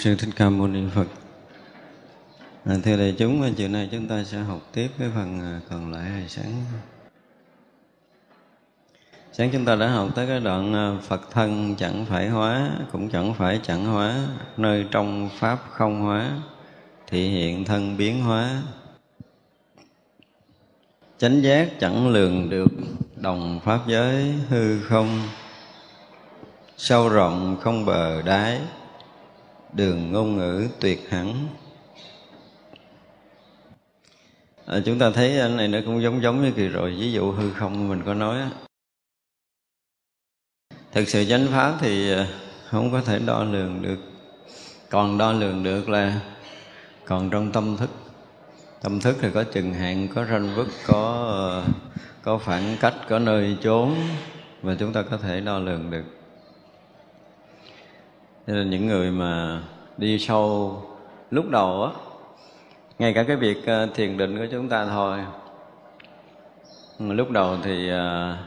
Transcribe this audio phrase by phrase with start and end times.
[0.00, 1.06] sư thích ca mâu ni phật.
[2.64, 5.60] À, thưa đại chúng à, chiều nay chúng ta sẽ học tiếp cái phần à,
[5.70, 6.64] còn lại hồi sáng.
[9.32, 13.08] Sáng chúng ta đã học tới cái đoạn à, phật thân chẳng phải hóa cũng
[13.08, 16.30] chẳng phải chẳng hóa nơi trong pháp không hóa
[17.06, 18.62] thị hiện thân biến hóa.
[21.18, 22.72] Chánh giác chẳng lường được
[23.16, 25.20] đồng pháp giới hư không
[26.76, 28.60] sâu rộng không bờ đáy
[29.72, 31.48] đường ngôn ngữ tuyệt hẳn.
[34.66, 36.96] À, chúng ta thấy anh này nó cũng giống giống như kỳ rồi.
[36.98, 38.38] Ví dụ hư không mình có nói
[40.92, 42.26] thực sự chánh pháp thì à,
[42.70, 43.98] không có thể đo lường được.
[44.90, 46.20] Còn đo lường được là
[47.04, 47.90] còn trong tâm thức.
[48.82, 51.32] Tâm thức thì có chừng hạn có ranh vứt có
[51.66, 51.72] à,
[52.22, 53.96] có phản cách có nơi trốn
[54.62, 56.19] và chúng ta có thể đo lường được
[58.50, 59.62] cho nên những người mà
[59.96, 60.82] đi sâu
[61.30, 61.92] lúc đầu á
[62.98, 65.18] ngay cả cái việc ờ, thiền định của chúng ta thôi.
[66.98, 68.38] Lúc đầu thì à,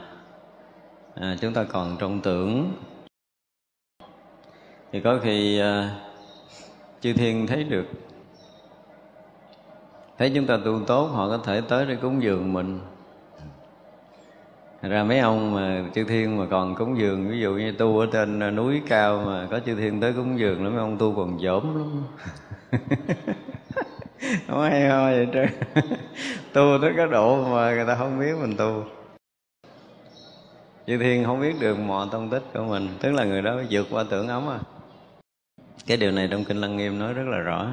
[1.15, 2.71] à, chúng ta còn trong tưởng.
[4.91, 5.95] Thì có khi à,
[7.01, 7.85] chư thiên thấy được.
[10.17, 12.79] Thấy chúng ta tu tốt họ có thể tới để cúng dường mình
[14.89, 18.07] ra mấy ông mà chư thiên mà còn cúng dường ví dụ như tu ở
[18.13, 21.13] trên à, núi cao mà có chư thiên tới cúng dường lắm mấy ông tu
[21.15, 22.03] còn dởm lắm.
[24.47, 25.47] Không hay ho vậy trời,
[26.53, 28.83] tu tới cái độ mà người ta không biết mình tu.
[30.87, 33.87] Chư thiên không biết được mọi tông tích của mình tức là người đó vượt
[33.91, 34.59] qua tưởng ấm à.
[35.87, 37.67] Cái điều này trong kinh lăng nghiêm nói rất là rõ.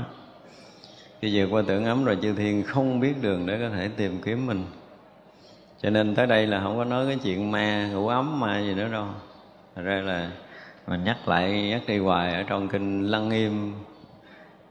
[1.20, 4.18] Khi vượt qua tưởng ấm rồi chư thiên không biết đường để có thể tìm
[4.24, 4.64] kiếm mình
[5.82, 8.74] cho nên tới đây là không có nói cái chuyện ma ngủ ấm, ma gì
[8.74, 9.06] nữa đâu.
[9.76, 10.30] Thật ra là
[10.86, 13.74] mình nhắc lại, nhắc đi hoài ở trong kinh lăng nghiêm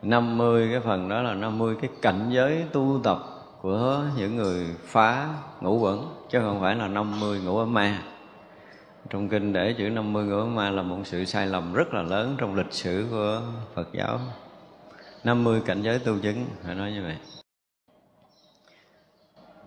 [0.01, 3.19] 50 cái phần đó là 50 cái cảnh giới tu tập
[3.61, 5.27] của những người phá
[5.61, 8.01] ngũ quẩn chứ không phải là 50 ngũ ấm ma.
[9.09, 12.01] Trong kinh để chữ 50 ngũ ấm ma là một sự sai lầm rất là
[12.01, 13.41] lớn trong lịch sử của
[13.75, 14.19] Phật giáo.
[15.23, 17.15] 50 cảnh giới tu chứng, phải nói như vậy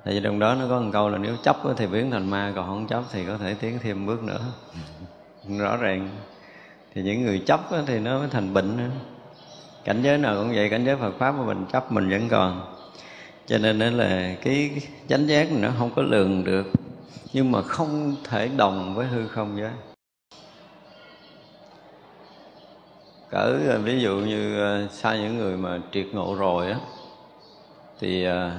[0.04, 2.52] tại vì trong đó nó có một câu là nếu chấp thì biến thành ma
[2.56, 4.40] còn không chấp thì có thể tiến thêm bước nữa.
[5.58, 6.08] Rõ ràng.
[6.94, 8.90] Thì những người chấp thì nó mới thành bệnh nữa.
[9.84, 12.76] cảnh giới nào cũng vậy cảnh giới Phật pháp mà mình chấp mình vẫn còn.
[13.46, 14.70] Cho nên đó là cái
[15.08, 16.66] chánh giác nó không có lường được
[17.32, 19.70] nhưng mà không thể đồng với hư không giới.
[23.30, 24.56] Cỡ ví dụ như
[24.90, 26.78] xa những người mà triệt ngộ rồi á
[28.00, 28.50] thì ờ,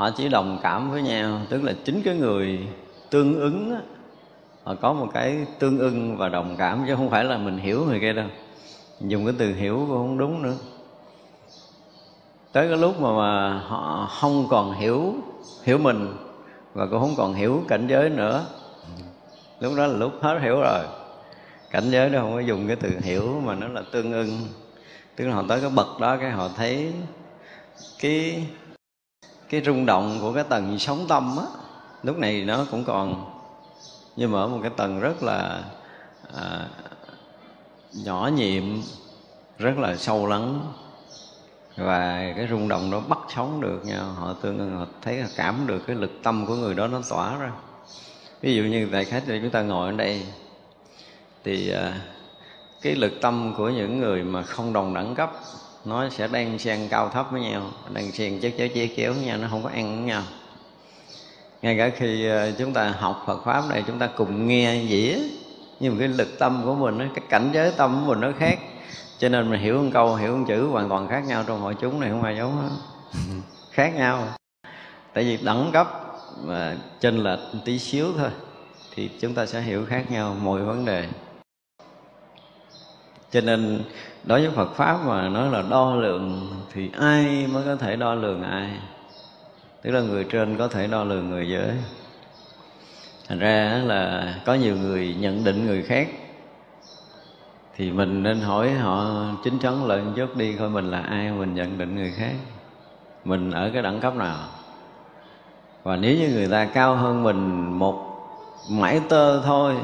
[0.00, 2.68] họ chỉ đồng cảm với nhau tức là chính cái người
[3.10, 3.80] tương ứng á,
[4.64, 7.84] họ có một cái tương ưng và đồng cảm chứ không phải là mình hiểu
[7.84, 8.26] người kia đâu.
[9.00, 10.54] Dùng cái từ hiểu cũng không đúng nữa.
[12.52, 15.14] Tới cái lúc mà, mà họ không còn hiểu
[15.62, 16.14] hiểu mình
[16.74, 18.44] và cũng không còn hiểu cảnh giới nữa
[19.60, 20.84] lúc đó là lúc hết hiểu rồi.
[21.70, 24.28] Cảnh giới đó không có dùng cái từ hiểu mà nó là tương ưng.
[25.16, 26.92] Tức là họ tới cái bậc đó cái họ thấy
[27.98, 28.46] cái
[29.50, 31.44] cái rung động của cái tầng sóng tâm á
[32.02, 33.24] lúc này nó cũng còn
[34.16, 35.62] nhưng mà ở một cái tầng rất là
[36.36, 36.68] à,
[37.92, 38.64] nhỏ nhiệm
[39.58, 40.72] rất là sâu lắng.
[41.76, 45.82] Và cái rung động đó bắt sống được nhau họ tương họ thấy cảm được
[45.86, 47.52] cái lực tâm của người đó nó tỏa ra.
[48.40, 50.26] Ví dụ như tại khách chúng ta ngồi ở đây
[51.44, 52.00] thì à,
[52.82, 55.32] cái lực tâm của những người mà không đồng đẳng cấp
[55.84, 59.24] nó sẽ đang xen cao thấp với nhau đang xen chéo chéo chéo chéo với
[59.24, 60.22] nhau nó không có ăn với nhau.
[61.62, 65.18] Ngay cả khi ờ, chúng ta học Phật pháp này chúng ta cùng nghe dĩa
[65.80, 68.58] nhưng mà cái lực tâm của mình cái cảnh giới tâm của mình nó khác.
[69.18, 71.76] Cho nên mình hiểu một câu hiểu một chữ hoàn toàn khác nhau trong hội
[71.80, 72.68] chúng này không ai giống hết.
[73.70, 74.28] Khác nhau.
[75.14, 75.86] Tại vì đẳng cấp
[76.44, 78.30] mà chênh lệch tí xíu thôi
[78.94, 81.06] thì chúng ta sẽ hiểu khác nhau mọi vấn đề
[83.30, 83.82] cho nên
[84.24, 88.14] đối với Phật pháp mà nói là đo lường thì ai mới có thể đo
[88.14, 88.70] lường ai?
[89.82, 91.70] Tức là người trên có thể đo lường người dưới.
[93.28, 96.08] Thành ra là có nhiều người nhận định người khác
[97.76, 101.54] thì mình nên hỏi họ chính chắn lại chút đi, coi mình là ai mình
[101.54, 102.34] nhận định người khác.
[103.24, 104.38] Mình ở cái đẳng cấp nào?
[105.82, 108.06] Và nếu như người ta cao hơn mình một
[108.70, 109.74] mãi tơ thôi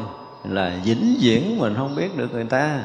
[0.45, 2.81] là vĩnh viễn mình không biết được người ta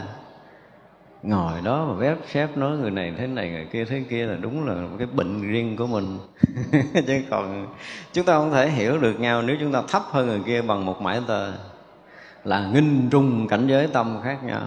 [1.24, 4.36] ngồi đó mà vép xếp nói người này thế này, người kia thế kia là
[4.42, 6.18] đúng là cái bệnh riêng của mình.
[7.08, 7.68] Chứ còn
[8.14, 10.86] chúng ta không thể hiểu được nhau nếu chúng ta thấp hơn người kia bằng
[10.86, 11.52] một mãi tờ.
[12.44, 14.62] Là nghinh trung cảnh giới tâm khác nhau.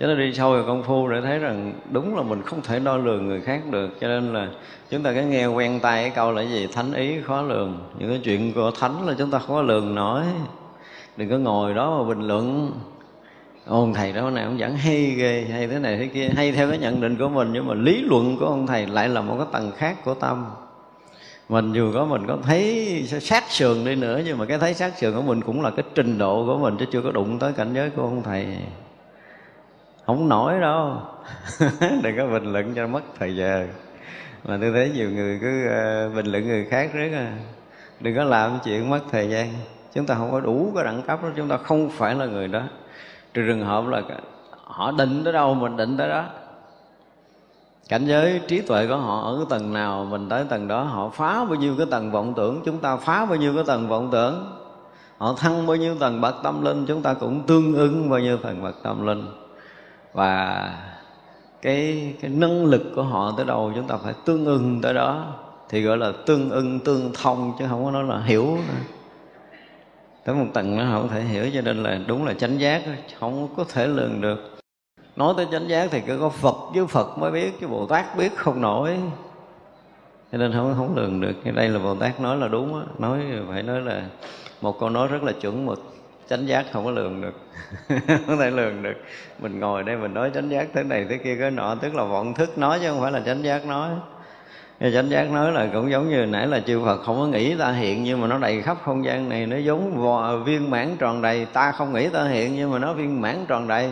[0.00, 2.78] Cho nên đi sâu vào công phu để thấy rằng đúng là mình không thể
[2.78, 3.90] đo lường người khác được.
[4.00, 4.48] Cho nên là
[4.90, 6.68] chúng ta cứ nghe quen tay cái câu là gì?
[6.72, 7.78] Thánh ý khó lường.
[7.98, 10.22] Những cái chuyện của thánh là chúng ta khó lường nổi.
[11.16, 12.72] Đừng có ngồi đó mà bình luận
[13.66, 16.68] ông thầy đó này ông giảng hay ghê hay thế này thế kia hay theo
[16.68, 19.34] cái nhận định của mình nhưng mà lý luận của ông thầy lại là một
[19.38, 20.46] cái tầng khác của tâm.
[21.48, 24.98] Mình dù có mình có thấy sát sườn đi nữa nhưng mà cái thấy sát
[24.98, 27.52] sườn của mình cũng là cái trình độ của mình chứ chưa có đụng tới
[27.52, 28.46] cảnh giới của ông thầy.
[30.06, 30.96] Không nổi đâu.
[32.02, 33.66] Đừng có bình luận cho mất thời giờ.
[34.44, 37.32] Mà tôi thấy nhiều người cứ uh, bình luận người khác rất là
[38.00, 39.48] đừng có làm chuyện mất thời gian.
[39.94, 42.48] Chúng ta không có đủ cái đẳng cấp đó chúng ta không phải là người
[42.48, 42.62] đó
[43.34, 44.02] trừ trường hợp là
[44.64, 46.24] họ định tới đâu mình định tới đó.
[47.88, 51.08] Cảnh giới trí tuệ của họ ở cái tầng nào, mình tới tầng đó, họ
[51.08, 54.08] phá bao nhiêu cái tầng vọng tưởng, chúng ta phá bao nhiêu cái tầng vọng
[54.12, 54.56] tưởng.
[55.18, 58.36] Họ thăng bao nhiêu tầng bậc tâm linh, chúng ta cũng tương ứng bao nhiêu
[58.36, 59.26] tầng bậc tâm linh.
[60.12, 60.74] Và
[61.62, 65.24] cái cái năng lực của họ tới đâu, chúng ta phải tương ưng tới đó.
[65.68, 68.44] Thì gọi là tương ưng tương thông, chứ không có nói là hiểu.
[68.44, 68.99] nữa
[70.24, 72.82] tới một tầng nó không thể hiểu, cho nên là đúng là chánh giác,
[73.20, 74.58] không có thể lường được.
[75.16, 78.16] Nói tới chánh giác thì cứ có phật với phật mới biết, chứ bồ tát
[78.16, 78.98] biết không nổi.
[80.32, 81.32] Cho nên không không lường được.
[81.44, 82.82] Cái đây là bồ tát nói là đúng đó.
[82.98, 84.02] nói phải nói là
[84.60, 85.82] một câu nói rất là chuẩn mực.
[86.28, 87.34] Chánh giác không có lường được.
[88.26, 88.94] Không thể lường được.
[89.38, 92.04] Mình ngồi đây mình nói chánh giác thế này thế kia, cái nọ, tức là
[92.04, 93.90] vọng thức nói chứ không phải là chánh giác nói.
[94.80, 97.56] Thì chánh giác nói là cũng giống như nãy là chư Phật không có nghĩ
[97.56, 100.96] ta hiện nhưng mà nó đầy khắp không gian này nó giống vò, viên mãn
[100.98, 101.46] tròn đầy.
[101.52, 103.90] Ta không nghĩ ta hiện nhưng mà nó viên mãn tròn đầy.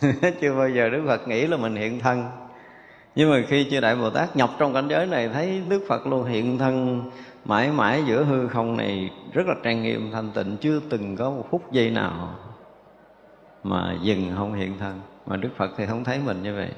[0.40, 2.24] Chưa bao giờ Đức Phật nghĩ là mình hiện thân.
[3.14, 6.06] Nhưng mà khi chư Đại Bồ Tát nhập trong cảnh giới này thấy Đức Phật
[6.06, 7.02] luôn hiện thân
[7.44, 11.30] mãi mãi giữa hư không này rất là trang nghiêm thanh tịnh chưa từng có
[11.30, 12.34] một phút giây nào
[13.64, 15.00] mà dừng không hiện thân.
[15.26, 16.68] Mà Đức Phật thì không thấy mình như vậy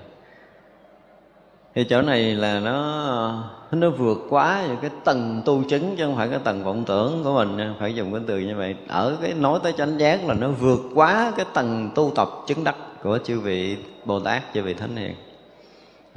[1.74, 6.16] thì chỗ này là nó nó vượt quá những cái tầng tu chứng chứ không
[6.16, 8.76] phải cái tầng vọng tưởng của mình phải dùng cái từ như vậy.
[8.88, 12.64] Ở cái nói tới chánh giác là nó vượt quá cái tầng tu tập chứng
[12.64, 15.14] đắc của chư vị bồ tát chư vị thánh hiền.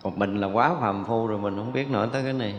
[0.03, 2.53] Còn mình là quá phàm phu rồi mình không biết nổi tới cái này.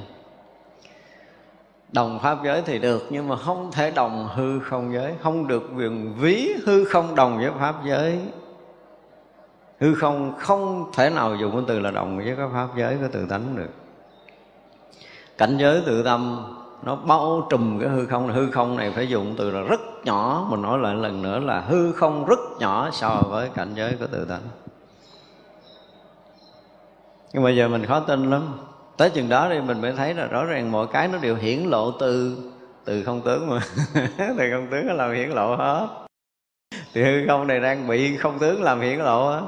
[1.93, 5.71] Đồng pháp giới thì được nhưng mà không thể đồng hư không giới, không được
[5.77, 8.19] quyền ví hư không đồng với pháp giới
[9.85, 13.09] hư không không thể nào dùng cái từ là đồng với cái pháp giới của
[13.13, 13.71] tự tánh được.
[15.39, 16.47] Cảnh giới tự tâm,
[16.83, 20.47] nó bao trùm cái hư không hư không này phải dùng từ là rất nhỏ,
[20.51, 24.07] mình nói lại lần nữa là hư không rất nhỏ so với cảnh giới của
[24.07, 24.43] tự tánh.
[27.33, 28.43] Nhưng bây giờ mình khó tin lắm.
[28.97, 31.59] Tới chừng đó thì mình mới thấy là rõ ràng mọi cái nó đều hiển
[31.59, 32.37] lộ từ
[32.85, 33.61] từ không tướng mà.
[34.39, 35.89] Từ không tướng nó làm hiển lộ hết.
[36.95, 39.41] Thì hư không này đang bị không tướng làm hiển lộ á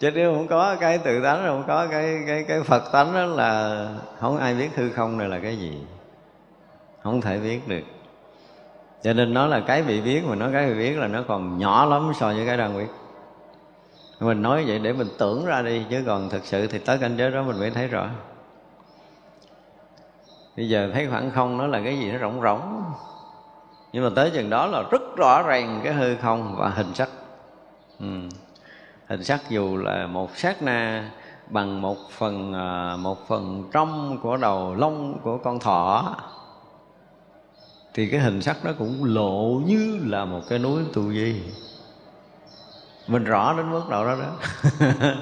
[0.00, 3.24] chứ nếu không có cái tự tánh, không có cái cái cái phật tánh đó
[3.24, 3.88] là
[4.20, 5.82] không ai biết hư không này là cái gì.
[7.02, 7.82] Không thể biết được.
[9.02, 11.58] Cho nên nó là cái bị biết mà nó cái bị biết là nó còn
[11.58, 12.88] nhỏ lắm so với cái đang biết.
[14.20, 17.16] Mình nói vậy để mình tưởng ra đi, chứ còn thực sự thì tới cảnh
[17.16, 18.08] giới đó mình mới thấy rõ.
[20.56, 22.82] Bây giờ thấy khoảng không nó là cái gì nó rỗng rỗng
[23.92, 27.08] nhưng mà tới chừng đó là rất rõ ràng cái hư không và hình sắc.
[28.00, 28.06] Ừ
[29.06, 31.10] hình sắc dù là một sát na
[31.48, 36.16] bằng một phần à, một phần trong của đầu lông của con thỏ,
[37.94, 41.42] thì cái hình sắc đó cũng lộ như là một cái núi tu di.
[43.06, 44.32] Mình rõ đến mức độ đó đó.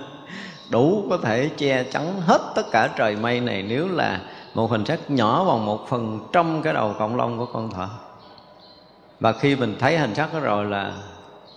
[0.70, 4.20] Đủ có thể che chắn hết tất cả trời mây này nếu là
[4.54, 7.88] một hình sắc nhỏ bằng một phần trong cái đầu cộng long của con thỏ.
[9.20, 10.92] Và khi mình thấy hình sắc đó rồi là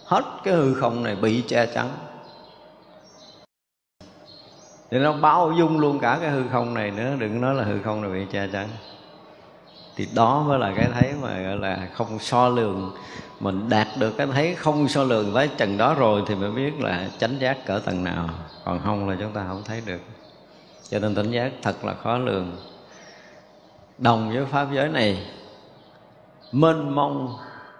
[0.06, 1.90] hết cái hư không này bị che chắn
[4.92, 7.16] thì nó bao dung luôn cả cái hư không này nữa.
[7.20, 8.68] Đừng nói là hư không này bị che chắn.
[9.96, 12.92] Thì đó mới là cái thấy mà gọi là không so lường.
[13.40, 16.80] Mình đạt được cái thấy không so lường với chừng đó rồi thì mới biết
[16.80, 18.30] là chánh giác cỡ tầng nào.
[18.66, 20.02] Còn không là chúng ta không thấy được.
[20.90, 22.58] Cho nên tỉnh giác thật là khó lường.
[23.98, 25.26] Đồng với pháp giới này,
[26.52, 27.36] mênh mông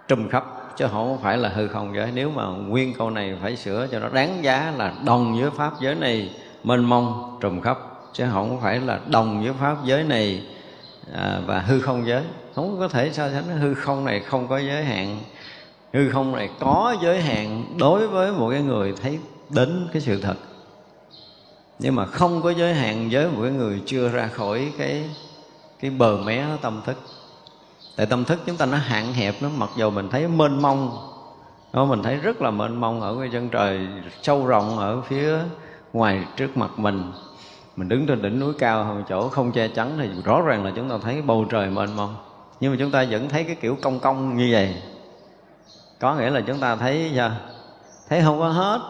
[0.08, 0.44] trùm khắp,
[0.76, 2.10] chứ không phải là hư không giới.
[2.14, 5.72] Nếu mà nguyên câu này phải sửa cho nó đáng giá là đồng với pháp
[5.80, 6.30] giới này
[6.68, 7.78] mênh mông trùm khắp.
[8.12, 10.42] Chứ không phải là đồng với pháp giới này
[11.14, 12.22] à, và hư không giới.
[12.54, 15.20] Không có thể so sánh hư không này không có giới hạn.
[15.92, 20.20] Hư không này có giới hạn đối với một cái người thấy đến cái sự
[20.20, 20.36] thật.
[21.78, 25.04] Nhưng mà không có giới hạn với một cái người chưa ra khỏi cái
[25.80, 26.96] cái bờ mé tâm thức.
[27.96, 31.08] Tại tâm thức chúng ta nó hạn hẹp nó mặc dù mình thấy mênh mông
[31.72, 33.88] nó mình thấy rất là mênh mông ở cái chân trời
[34.22, 35.38] sâu rộng ở phía
[35.92, 37.12] ngoài trước mặt mình.
[37.76, 40.72] Mình đứng trên đỉnh núi cao một chỗ không che chắn thì rõ ràng là
[40.76, 42.16] chúng ta thấy bầu trời mênh mông.
[42.60, 44.82] Nhưng mà chúng ta vẫn thấy cái kiểu cong cong như vậy.
[46.00, 47.30] Có nghĩa là chúng ta thấy sao
[48.08, 48.80] thấy không có hết.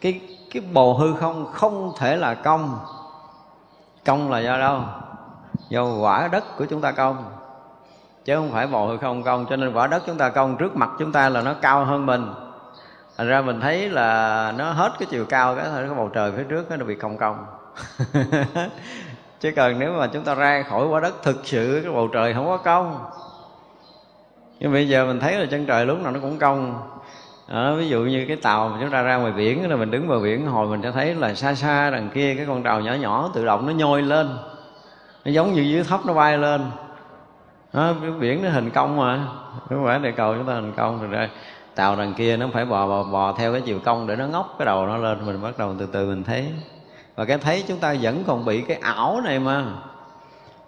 [0.00, 0.20] Cái
[0.50, 2.78] cái bầu hư không không thể là cong.
[4.04, 4.80] Cong là do đâu?
[5.68, 7.24] Do quả đất của chúng ta cong.
[8.24, 10.76] Chứ không phải bầu hư không cong, cho nên quả đất chúng ta cong trước
[10.76, 12.26] mặt chúng ta là nó cao hơn mình
[13.16, 16.32] thành ra mình thấy là nó hết cái chiều cao cái thôi cái bầu trời
[16.36, 17.46] phía trước nó bị cong cong.
[19.40, 22.34] Chứ cần nếu mà chúng ta ra khỏi quả đất thực sự cái bầu trời
[22.34, 23.10] không có cong.
[24.60, 26.88] Nhưng bây giờ mình thấy là chân trời lúc nào nó cũng cong.
[27.48, 30.08] Đó, ví dụ như cái tàu mà chúng ta ra ngoài biển là mình đứng
[30.08, 32.94] bờ biển hồi mình sẽ thấy là xa xa đằng kia cái con tàu nhỏ
[32.94, 34.38] nhỏ tự động nó nhôi lên.
[35.24, 36.60] Nó giống như dưới thấp nó bay lên.
[37.72, 39.20] Đó, biển nó hình cong mà.
[39.68, 41.00] Không phải địa cầu chúng ta hình cong.
[41.00, 41.28] Rồi đây
[41.76, 44.54] tàu đằng kia nó phải bò, bò bò theo cái chiều cong để nó ngóc
[44.58, 46.52] cái đầu nó lên mình bắt đầu từ từ mình thấy.
[47.16, 49.64] Và cái thấy chúng ta vẫn còn bị cái ảo này mà.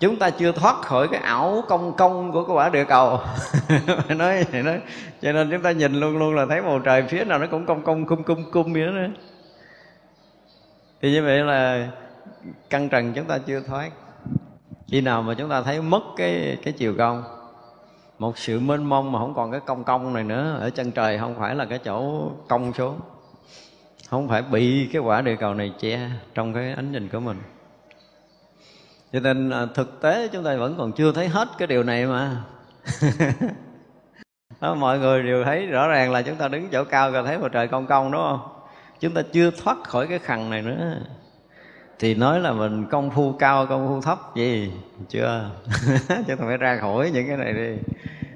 [0.00, 3.20] Chúng ta chưa thoát khỏi cái ảo công công của cái quả địa cầu.
[4.08, 4.80] Nói vậy nói
[5.22, 7.66] cho nên chúng ta nhìn luôn luôn là thấy bầu trời phía nào nó cũng
[7.66, 8.92] công công cung cung cung vậy đó
[11.02, 11.88] thì như vậy là
[12.70, 13.90] căn trần chúng ta chưa thoát.
[14.88, 17.38] Khi nào mà chúng ta thấy mất cái cái chiều cong
[18.18, 20.58] một sự mênh mông mà không còn cái cong cong này nữa.
[20.60, 23.00] Ở chân trời không phải là cái chỗ cong xuống
[24.10, 27.38] không phải bị cái quả địa cầu này che trong cái ánh nhìn của mình.
[29.12, 32.06] Cho nên à, thực tế chúng ta vẫn còn chưa thấy hết cái điều này
[32.06, 32.44] mà.
[34.60, 37.38] Đó, mọi người đều thấy rõ ràng là chúng ta đứng chỗ cao rồi thấy
[37.38, 38.40] mặt trời cong cong đúng không?
[39.00, 40.98] Chúng ta chưa thoát khỏi cái khằng này nữa
[41.99, 44.73] thì nói là mình công phu cao, công phu thấp gì?
[45.09, 45.50] Chưa.
[46.09, 47.76] Chứ ta phải ra khỏi những cái này đi.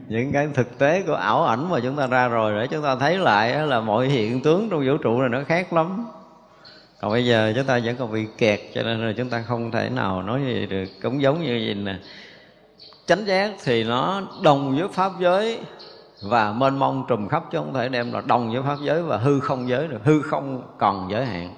[0.08, 2.96] Những cái thực tế của ảo ảnh mà chúng ta ra rồi, để chúng ta
[2.96, 6.06] thấy lại là mọi hiện tướng trong vũ trụ này nó khác lắm.
[7.00, 9.70] Còn bây giờ chúng ta vẫn còn bị kẹt, cho nên là chúng ta không
[9.70, 10.84] thể nào nói gì được.
[11.02, 11.96] Cũng giống như gì nè.
[13.06, 15.58] Chánh giác thì nó đồng với pháp giới
[16.22, 19.16] và mênh mông trùm khắp, chứ không thể đem là đồng với pháp giới và
[19.16, 20.00] hư không giới được.
[20.04, 21.54] Hư không còn giới hạn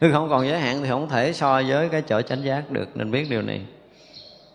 [0.00, 2.96] nếu không còn giới hạn thì không thể so với cái chỗ chánh giác được
[2.96, 3.60] nên biết điều này.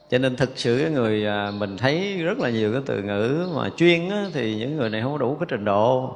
[0.09, 3.49] Cho nên thực sự cái người à, mình thấy rất là nhiều cái từ ngữ
[3.55, 6.15] mà chuyên á, thì những người này không đủ cái trình độ.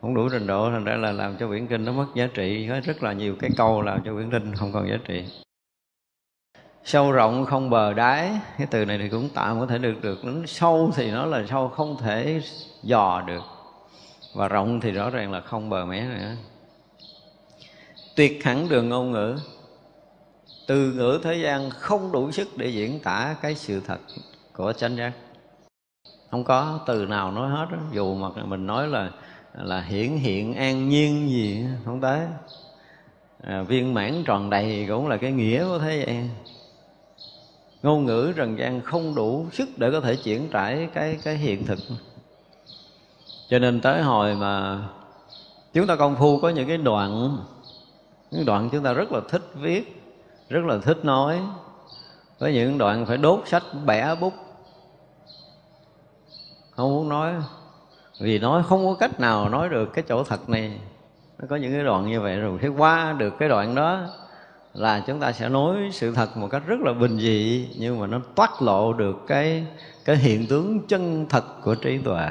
[0.00, 2.66] Không đủ trình độ thành ra là làm cho quyển kinh nó mất giá trị.
[2.68, 5.24] Có rất là nhiều cái câu làm cho quyển kinh không còn giá trị.
[6.84, 10.24] Sâu rộng không bờ đáy cái từ này thì cũng tạm có thể được được.
[10.24, 12.40] Nó sâu thì nó là sâu không thể
[12.82, 13.42] dò được.
[14.34, 16.34] Và rộng thì rõ ràng là không bờ mé nữa
[18.18, 19.36] tuyệt hẳn đường ngôn ngữ.
[20.66, 23.98] Từ ngữ thế gian không đủ sức để diễn tả cái sự thật
[24.52, 25.12] của chánh giác.
[26.30, 27.78] Không có từ nào nói hết đó.
[27.92, 29.10] dù mà mình nói là
[29.54, 32.20] là hiển hiện an nhiên gì không tới.
[33.42, 36.28] À, viên mãn tròn đầy cũng là cái nghĩa của thế gian.
[37.82, 41.66] Ngôn ngữ trần gian không đủ sức để có thể chuyển trải cái cái hiện
[41.66, 41.78] thực.
[43.48, 44.82] Cho nên tới hồi mà
[45.72, 47.38] chúng ta công phu có những cái đoạn
[48.30, 50.02] những đoạn chúng ta rất là thích viết,
[50.48, 51.40] rất là thích nói.
[52.38, 54.32] Với những đoạn phải đốt sách, bẻ bút.
[56.70, 57.34] Không muốn nói,
[58.20, 60.78] vì nói không có cách nào nói được cái chỗ thật này.
[61.38, 64.06] Nó có những cái đoạn như vậy rồi khi qua được cái đoạn đó
[64.74, 68.06] là chúng ta sẽ nói sự thật một cách rất là bình dị, nhưng mà
[68.06, 69.66] nó toát lộ được cái
[70.04, 72.28] cái hiện tướng chân thật của trí tuệ.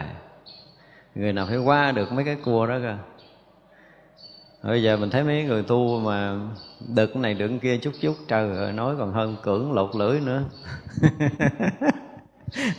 [1.16, 2.96] Người nào phải qua được mấy cái cua đó cơ?
[4.68, 6.36] Bây giờ mình thấy mấy người tu mà
[6.96, 10.44] đực này đựng kia chút chút, trời ơi, nói còn hơn cưỡng lột lưỡi nữa.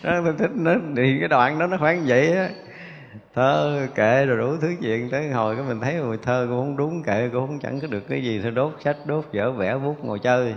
[0.02, 2.50] Đó tôi thích, nó thì cái đoạn đó nó khoảng vậy á.
[3.34, 6.76] Thơ kệ rồi đủ thứ chuyện, tới hồi cái mình thấy người thơ cũng không
[6.76, 9.78] đúng kệ, cũng không chẳng có được cái gì, thôi đốt sách, đốt vở, vẽ
[9.78, 10.54] bút ngồi chơi.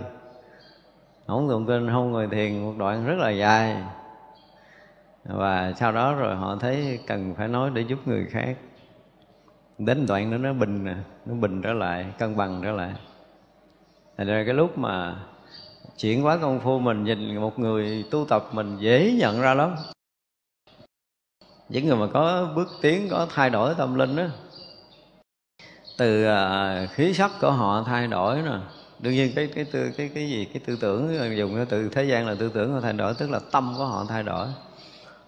[1.26, 3.76] Không tụng kinh không ngồi thiền một đoạn rất là dài.
[5.24, 8.56] Và sau đó rồi họ thấy cần phải nói để giúp người khác
[9.78, 10.84] đến đoạn đó nó bình
[11.26, 12.92] nó bình trở lại, cân bằng trở lại.
[14.16, 15.16] Thành ra cái lúc mà
[15.98, 19.74] chuyển hóa công phu mình nhìn một người tu tập mình dễ nhận ra lắm.
[21.68, 24.24] Những người mà có bước tiến, có thay đổi tâm linh đó
[25.98, 28.58] từ à, khí sắc của họ thay đổi nè.
[28.98, 32.04] Đương nhiên cái cái tư, cái cái gì, cái tư tưởng, dùng cái từ thế
[32.04, 34.46] gian là tư tưởng họ thay đổi, tức là tâm của họ thay đổi.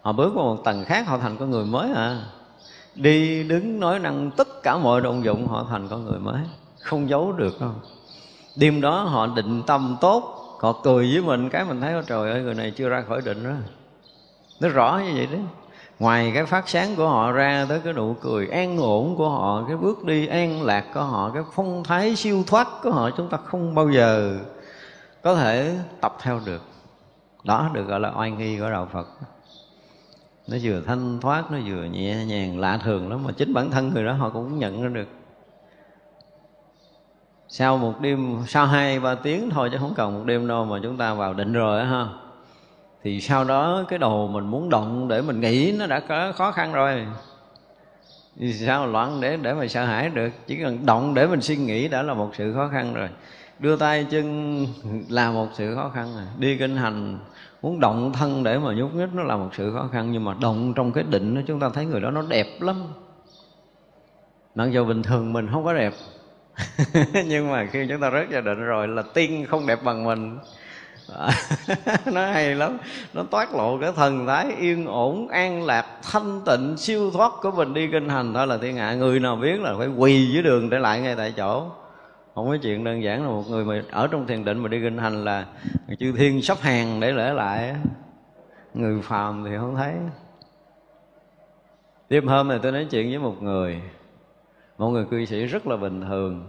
[0.00, 2.24] Họ bước vào một tầng khác, họ thành con người mới à
[2.94, 6.40] đi đứng nói năng, tất cả mọi động dụng họ thành con người mới.
[6.80, 7.80] Không giấu được, không?
[8.57, 12.42] Đêm đó họ định tâm tốt, họ cười với mình, cái mình thấy trời ơi,
[12.42, 13.50] người này chưa ra khỏi định đó
[14.61, 15.40] nó rõ như vậy đấy.
[15.98, 19.64] Ngoài cái phát sáng của họ ra tới cái nụ cười an ổn của họ,
[19.68, 23.28] cái bước đi an lạc của họ, cái phong thái siêu thoát của họ, chúng
[23.28, 24.38] ta không bao giờ
[25.22, 26.62] có thể tập theo được.
[27.44, 29.07] Đó được gọi là oai nghi của đạo phật
[30.46, 33.90] nó vừa thanh thoát, nó vừa nhẹ nhàng, lạ thường lắm, mà chính bản thân
[33.94, 35.09] người đó họ cũng nhận ra được.
[37.48, 40.78] Sau một đêm, sau hai, ba tiếng thôi chứ không cần một đêm đâu mà
[40.83, 42.07] chúng ta vào định rồi á ha.
[43.02, 46.52] Thì sau đó cái đầu mình muốn động để mình nghĩ nó đã có khó
[46.52, 47.07] khăn rồi.
[48.38, 51.57] Thì sao loạn để để mà sợ hãi được, chỉ cần động để mình suy
[51.57, 53.09] nghĩ đã là một sự khó khăn rồi.
[53.59, 54.66] Đưa tay chân
[55.09, 56.24] là một sự khó khăn rồi.
[56.38, 57.18] Đi kinh hành
[57.64, 60.35] muốn động thân để mà nhúc nhích nó là một sự khó khăn nhưng mà
[60.40, 62.83] động trong cái định đó, chúng ta thấy người đó nó đẹp lắm.
[64.55, 65.92] Mặc dù bình thường mình không có đẹp
[67.27, 70.38] nhưng mà khi chúng ta rớt vào định rồi là tiên không đẹp bằng mình.
[72.12, 72.79] Nó hay lắm
[73.14, 77.50] nó toát lộ cái thần thái yên ổn an lạc thanh tịnh siêu thoát của
[77.50, 78.35] mình đi kinh hành.
[78.35, 78.94] Thôi là thiên hạ.
[78.94, 81.66] Người nào biết là phải quỳ dưới đường để lại ngay tại chỗ
[82.35, 84.81] không có chuyện đơn giản là một người mà ở trong thiền định mà đi
[84.81, 85.47] kinh hành là
[85.99, 87.75] chư thiên sắp hàng để lễ lại
[88.75, 89.94] người phàm thì không thấy.
[92.09, 93.83] Đêm hôm này tôi nói chuyện với một người.
[94.79, 96.47] Một người cư sĩ rất là bình thường.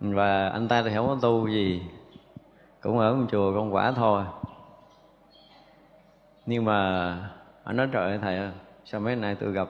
[0.00, 1.82] Và anh ta thì không có tu gì.
[2.80, 4.24] Cũng ở một chùa con quả thôi.
[6.46, 7.10] Nhưng mà
[7.64, 8.50] anh nói trời ơi, thầy
[8.84, 9.68] sao mấy nay tôi gặp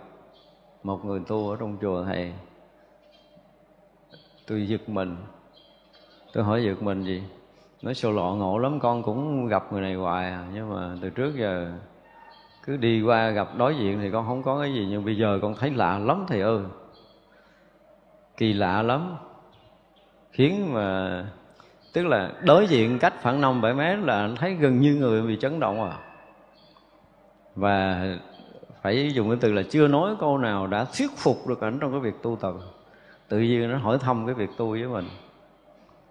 [0.82, 2.32] một người tu ở trong chùa thầy?
[4.46, 5.16] Tôi giật mình.
[6.32, 7.22] Tôi hỏi giật mình gì?
[7.82, 10.46] Nói sâu lọ ngộ lắm, con cũng gặp người này hoài à.
[10.54, 11.72] Nhưng mà từ trước giờ
[12.62, 14.86] cứ đi qua gặp đối diện thì con không có cái gì.
[14.90, 16.60] Nhưng bây giờ con thấy lạ lắm thầy ơi.
[18.36, 19.16] Kỳ lạ lắm.
[20.32, 21.24] Khiến mà,
[21.92, 25.36] tức là đối diện cách khoảng năm bảy mét là thấy gần như người bị
[25.40, 25.98] chấn động à.
[27.54, 28.06] Và
[28.82, 31.90] phải dùng cái từ là chưa nói câu nào đã thuyết phục được ảnh trong
[31.90, 32.54] cái việc tu tập
[33.28, 35.08] tự nhiên nó hỏi thăm cái việc tu với mình.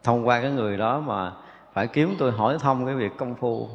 [0.03, 1.33] Thông qua cái người đó mà
[1.73, 3.69] phải kiếm tôi hỏi thăm cái việc công phu.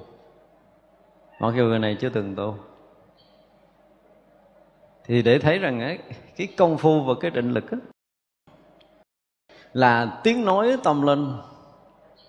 [1.41, 2.57] Mặc dù người này chưa từng tu.
[5.05, 5.99] Thì để thấy rằng ấy,
[6.37, 7.81] cái công phu và cái định lực ấy,
[9.73, 11.33] là tiếng nói tâm linh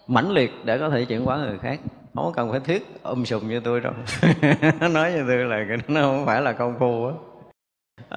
[0.08, 1.80] mãnh liệt để có thể chuyển hóa người khác.
[2.16, 3.94] Không cần phải thuyết um sùm như tôi đâu.
[4.92, 7.14] Nói như tôi là cái nó không phải là công phu á.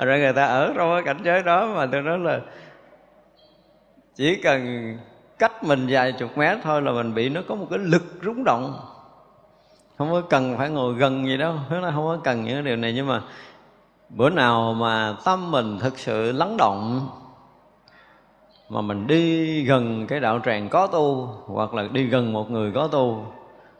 [0.04, 2.40] Rồi người ta ở trong cái cảnh giới đó mà tôi nói là
[4.14, 4.92] chỉ cần
[5.38, 8.44] cách mình vài chục mét thôi là mình bị nó có một cái lực rúng
[8.44, 8.80] động.
[9.98, 12.76] Không có cần phải ngồi gần gì đâu nó không có cần những cái điều
[12.76, 12.92] này.
[12.92, 13.22] Nhưng mà
[14.08, 17.08] bữa nào mà tâm mình thực sự lắng động,
[18.68, 22.72] mà mình đi gần cái đạo tràng có tu, hoặc là đi gần một người
[22.72, 23.26] có tu,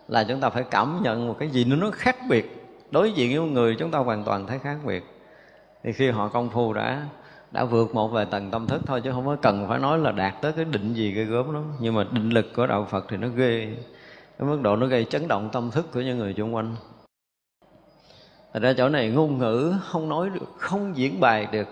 [0.09, 2.67] là chúng ta phải cảm nhận một cái gì nó khác biệt.
[2.91, 5.05] Đối diện với một người, chúng ta hoàn toàn thấy khác biệt.
[5.85, 7.03] Thì khi họ công phu đã
[7.53, 10.13] đã vượt một vài tầng tâm thức thôi chứ không có cần phải nói là
[10.13, 11.73] đạt tới cái định gì ghê gớm lắm.
[11.81, 13.77] Nhưng mà định lực của đạo phật thì nó ghê
[14.39, 16.77] cái mức độ nó gây chấn động tâm thức của những người xung quanh.
[18.53, 21.69] Thật ra chỗ này ngôn ngữ không nói được, không diễn bài được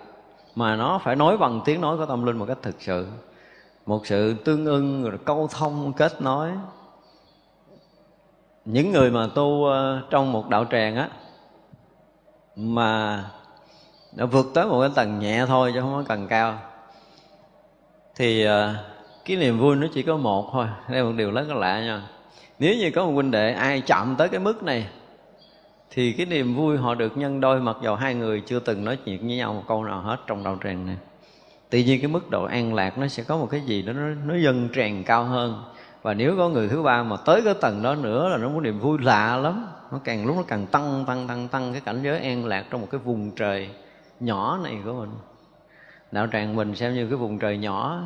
[0.55, 3.07] Mà nó phải nói bằng tiếng nói của tâm linh một cách thực sự.
[3.87, 6.51] Một sự tương ưng, rồi câu thông, kết nối.
[8.65, 11.09] Những người mà tu ờ, trong một đạo tràng á
[12.57, 13.25] Mà
[14.17, 16.59] nó vượt tới một cái tầng nhẹ thôi chứ không có tầng cao.
[18.17, 18.75] Thì ờ,
[19.25, 20.67] cái niềm vui nó chỉ có một thôi.
[20.89, 22.03] Đây là một điều rất là lạ nha.
[22.59, 24.87] Nếu như có một huynh đệ ai chạm tới cái mức này
[25.91, 28.99] thì cái niềm vui họ được nhân đôi mặc dầu hai người chưa từng nói
[29.05, 30.97] chuyện với nhau một câu nào hết trong đạo tràng này.
[31.71, 34.09] Tự nhiên cái mức độ an lạc nó sẽ có một cái gì đó nó,
[34.27, 35.65] nó dâng tràn cao hơn.
[36.03, 38.61] Và nếu có người thứ ba mà tới cái tầng đó nữa là nó có
[38.61, 39.67] niềm vui lạ lắm.
[39.93, 42.81] Nó càng lúc nó càng tăng tăng tăng tăng cái cảnh giới an lạc trong
[42.81, 43.69] một cái vùng trời
[44.21, 45.11] nhỏ này của mình.
[46.13, 48.03] Đạo tràng mình xem như cái vùng trời nhỏ.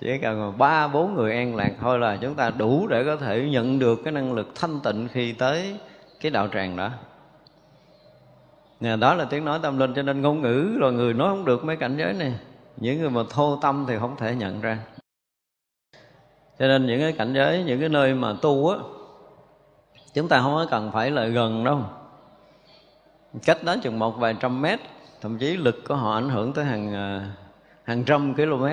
[0.00, 3.48] Chỉ cần ba, bốn người an lạc thôi là chúng ta đủ để có thể
[3.50, 5.78] nhận được cái năng lực thanh tịnh khi tới
[6.20, 6.90] cái đạo tràng đó.
[8.80, 11.64] Đó là tiếng nói tâm linh cho nên ngôn ngữ rồi người nói không được
[11.64, 12.34] mấy cảnh giới này.
[12.76, 14.78] Những người mà thô tâm thì không thể nhận ra.
[16.58, 18.78] Cho nên những cái cảnh giới, những cái nơi mà tu á,
[20.14, 21.82] chúng ta không có cần phải lại gần đâu.
[23.44, 24.80] Cách đó chừng một vài trăm mét
[25.24, 27.30] thậm chí lực của họ ảnh hưởng tới hàng à,
[27.84, 28.64] hàng trăm km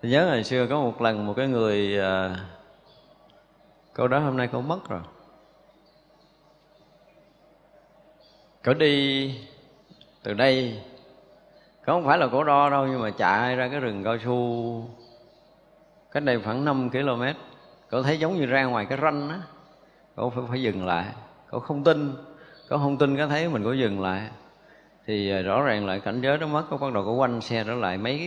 [0.00, 2.36] Tôi nhớ ngày xưa có một lần một cái người à,
[3.94, 5.00] câu đó hôm nay cô mất rồi.
[8.62, 9.34] Cậu đi
[10.22, 10.82] từ đây
[11.82, 14.84] không phải là cổ đo đâu nhưng mà chạy ra cái rừng cao su
[16.10, 17.22] cách đây khoảng 5 km
[17.88, 19.40] cậu thấy giống như ra ngoài cái ranh á
[20.16, 21.06] cậu phải, phải dừng lại.
[21.50, 22.14] Cậu không tin
[22.68, 24.28] có không tin, có thấy mình có dừng lại.
[25.06, 27.64] Thì à, rõ ràng lại cảnh giới đó mất, có bắt đầu có quanh xe
[27.66, 28.20] trở lại mấy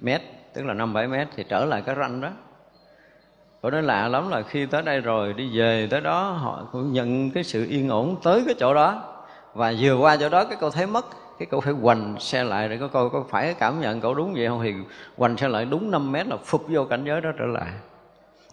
[0.00, 0.22] mét,
[0.54, 2.30] tức là năm bảy mét thì trở lại cái ranh đó.
[3.62, 6.92] Cậu nói lạ lắm là khi tới đây rồi, đi về tới đó, họ cũng
[6.92, 9.02] nhận cái sự yên ổn tới cái chỗ đó.
[9.54, 11.06] Và vừa qua chỗ đó, cái cậu thấy mất,
[11.38, 14.34] cái cậu phải hoành xe lại để có coi có phải cảm nhận cậu đúng
[14.34, 14.62] vậy không?
[14.62, 14.74] Thì
[15.16, 17.72] hoành xe lại đúng 5 mét là phục vô cảnh giới đó trở lại.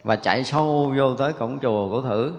[0.03, 2.33] Và chạy sâu vô tới cổng chùa của thử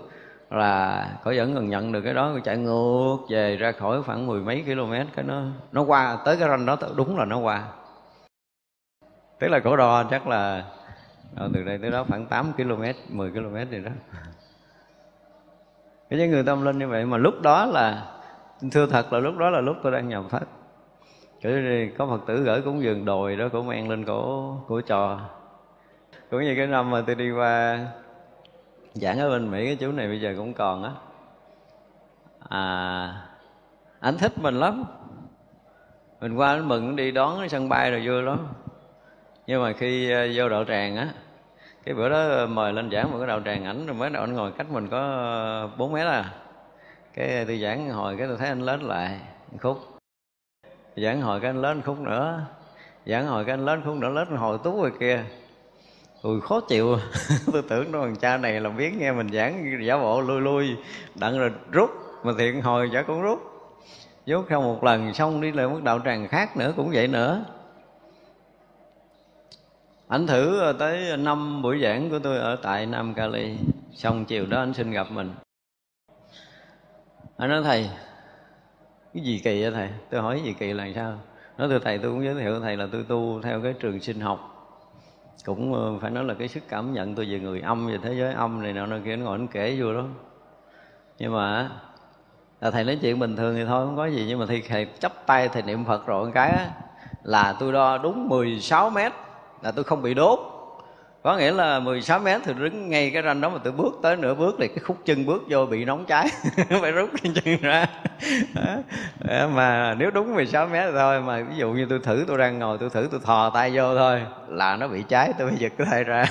[0.54, 4.40] là cậu vẫn còn nhận được cái đó chạy ngược về ra khỏi khoảng mười
[4.40, 7.64] mấy km cái nó nó qua, tới cái ranh đó đúng là nó qua.
[9.38, 10.64] Tức là cổ đo chắc là
[11.36, 13.90] ờ, từ đây tới đó khoảng 8 km 10 km gì đó.
[16.10, 18.06] Cái người tâm linh như vậy mà lúc đó là,
[18.72, 20.42] thưa thật là lúc đó là lúc tôi đang nhập thất
[21.44, 25.20] cứ có phật tử gửi cúng dường đồi đó cũng mang lên cổ của trò.
[26.30, 27.78] Cũng như cái năm mà tôi đi qua
[28.94, 30.90] giảng ở bên mỹ cái chú này bây giờ cũng còn á.
[32.48, 33.26] À
[34.00, 34.85] anh thích mình lắm.
[36.20, 38.46] Mình qua anh mừng đi đón sân bay rồi vui lắm.
[39.46, 41.09] Nhưng mà khi ờ, vô đạo tràng á
[41.85, 44.22] cái bữa đó ờ, mời lên giảng một cái đạo tràng ảnh rồi mới đầu
[44.22, 46.35] anh ngồi cách mình có ờ, 4 mét à.
[47.14, 49.20] Cái ờ, tôi giảng hồi cái tôi thấy anh lớn lại
[49.52, 49.78] anh khúc.
[50.96, 52.44] Giảng hồi cái anh lớn khúc nữa.
[53.07, 55.24] Giảng hồi cái anh lớn khúc nữa lớn hồi tú rồi kia
[56.24, 56.98] ui, khó chịu.
[57.52, 60.76] Tôi tưởng đó thằng cha này là biết nghe mình giảng giả bộ lui lui,
[61.14, 61.90] đặng rồi rút,
[62.22, 63.38] mà thiện hồi giả cũng rút.
[64.26, 67.44] Rút sau một lần, xong đi lại mức đạo tràng khác nữa, cũng vậy nữa.
[70.08, 73.56] Anh thử ờ, tới năm buổi giảng của tôi ở tại nam cali.
[73.94, 75.34] Xong chiều đó anh xin gặp mình.
[77.37, 77.90] Anh nói, thầy,
[79.14, 79.88] cái gì kỳ vậy thầy?
[80.10, 81.18] Tôi hỏi gì kỳ là sao?
[81.58, 84.20] Nói, thưa thầy, tôi cũng giới thiệu thầy là tôi tu theo cái trường sinh
[84.20, 84.53] học
[85.44, 88.14] cũng ờ, phải nói là cái sức cảm nhận tôi về người âm về thế
[88.14, 90.04] giới âm này nọ nơi kia nó ngồi nó kể vô đó
[91.18, 91.70] nhưng mà
[92.60, 94.24] là thầy nói chuyện bình thường thì thôi không có gì.
[94.28, 96.70] Nhưng mà thì thầy chấp tay thầy niệm phật rồi một cái á,
[97.22, 99.12] là tôi đo đúng 16 mét
[99.62, 100.38] là tôi không bị đốt
[101.24, 104.16] có nghĩa là 16 mét thì đứng ngay cái ranh đó mà tôi bước tới
[104.16, 106.28] nửa bước thì cái khúc chân bước vô bị nóng cháy.
[106.80, 107.87] Phải rút cái chân ra.
[108.54, 108.76] Đó.
[109.48, 112.78] mà nếu đúng 16 mét thôi, mà ví dụ như tôi thử, tôi đang ngồi,
[112.78, 115.87] tôi thử, tôi thò tay vô thôi, là nó bị cháy, tôi phải giật cái
[115.90, 116.24] tay ra.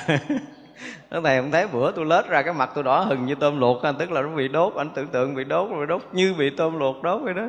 [1.12, 3.60] Nó thầy không thấy bữa tôi lết ra cái mặt tôi đỏ hừng như tôm
[3.60, 6.49] luộc tức là nó bị đốt, anh tưởng tượng bị đốt rồi đốt như bị
[6.49, 7.47] tôm luộc đốt vậy đó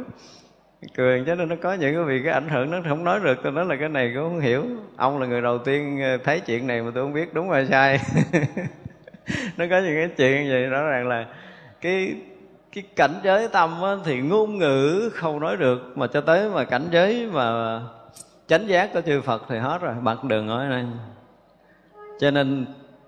[0.95, 3.39] cười cho nên nó có những cái vì cái ảnh hưởng nó không nói được
[3.43, 4.65] tôi nói là cái này cũng không hiểu.
[4.97, 7.67] Ông là người đầu tiên ờ, thấy chuyện này mà tôi không biết đúng hay
[7.67, 8.01] sai.
[9.57, 11.27] Nó có những cái chuyện như vậy rõ ràng là
[11.81, 12.15] cái
[12.73, 16.65] cái cảnh giới tâm á, thì ngôn ngữ không nói được mà cho tới mà
[16.65, 17.81] cảnh giới mà
[18.47, 20.85] chánh giác của chư Phật thì hết rồi bạn đường nói này
[22.21, 22.67] cho nên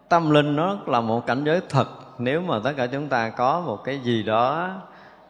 [0.09, 1.89] tâm linh nó là một cảnh giới thật.
[2.19, 4.71] Nếu mà tất cả chúng ta có một cái gì đó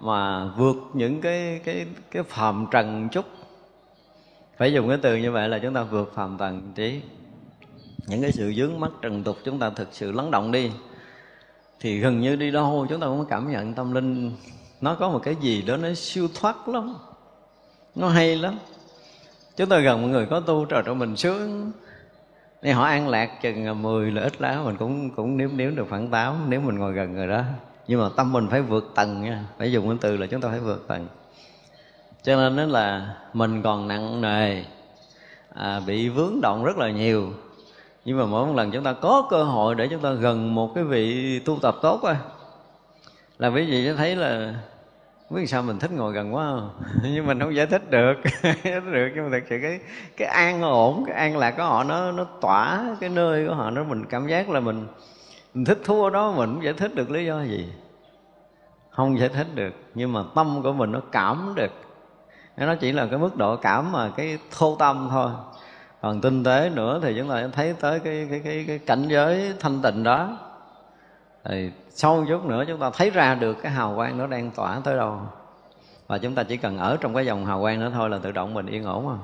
[0.01, 3.25] mà vượt những cái cái cái phàm trần chút.
[4.59, 7.01] Phải dùng cái từ như vậy là chúng ta vượt phàm trần trí.
[8.07, 10.71] Những cái sự dướng mắt trần tục chúng ta thực sự lắng động đi,
[11.81, 14.33] thì gần như đi đâu chúng ta cũng cảm nhận tâm linh
[14.81, 16.95] nó có một cái gì đó nó siêu thoát lắm,
[17.95, 18.59] nó hay lắm.
[19.57, 21.73] Chúng ta gần một người có tu trời cho mình sướng,
[22.63, 25.87] thì họ an lạc chừng 10 là ít lá, mình cũng cũng nếm nếm được
[25.91, 27.43] khoảng 8 nếu mình ngồi gần người đó
[27.89, 29.45] nhưng mà tâm mình phải vượt tầng nha.
[29.59, 31.07] Phải dùng cái từ là chúng ta phải vượt tầng.
[32.23, 34.63] Cho nên đó là mình còn nặng nề
[35.55, 37.33] à, bị vướng động rất là nhiều.
[38.05, 40.73] Nhưng mà mỗi một lần chúng ta có cơ hội để chúng ta gần một
[40.75, 42.17] cái vị tu tập tốt thôi
[43.39, 44.55] là quý vị sẽ thấy là
[45.31, 46.71] biết sao mình thích ngồi gần quá không?
[47.03, 48.15] Nhưng mình không giải thích được.
[48.65, 49.81] Được nhưng mà thật sự cái
[50.17, 53.71] cái an ổn cái an lạc của họ nó nó tỏa cái nơi của họ
[53.71, 54.87] nó mình cảm giác là mình
[55.57, 57.73] mình thích thú ở đó mình cũng giải thích được lý do gì.
[58.91, 61.71] Không giải thích được nhưng mà tâm của mình nó cảm được.
[62.57, 65.31] Nó chỉ là cái mức độ cảm mà cái thô tâm thôi.
[66.03, 69.53] Còn tinh tế nữa thì chúng ta thấy tới cái cái cái, cái cảnh giới
[69.61, 70.39] thanh tịnh đó.
[71.45, 74.81] Thì sâu chút nữa chúng ta thấy ra được cái hào quang nó đang tỏa
[74.85, 75.21] tới đâu.
[76.07, 78.33] Và chúng ta chỉ cần ở trong cái dòng hào quang nữa thôi là tự
[78.33, 79.21] động mình yên ổn không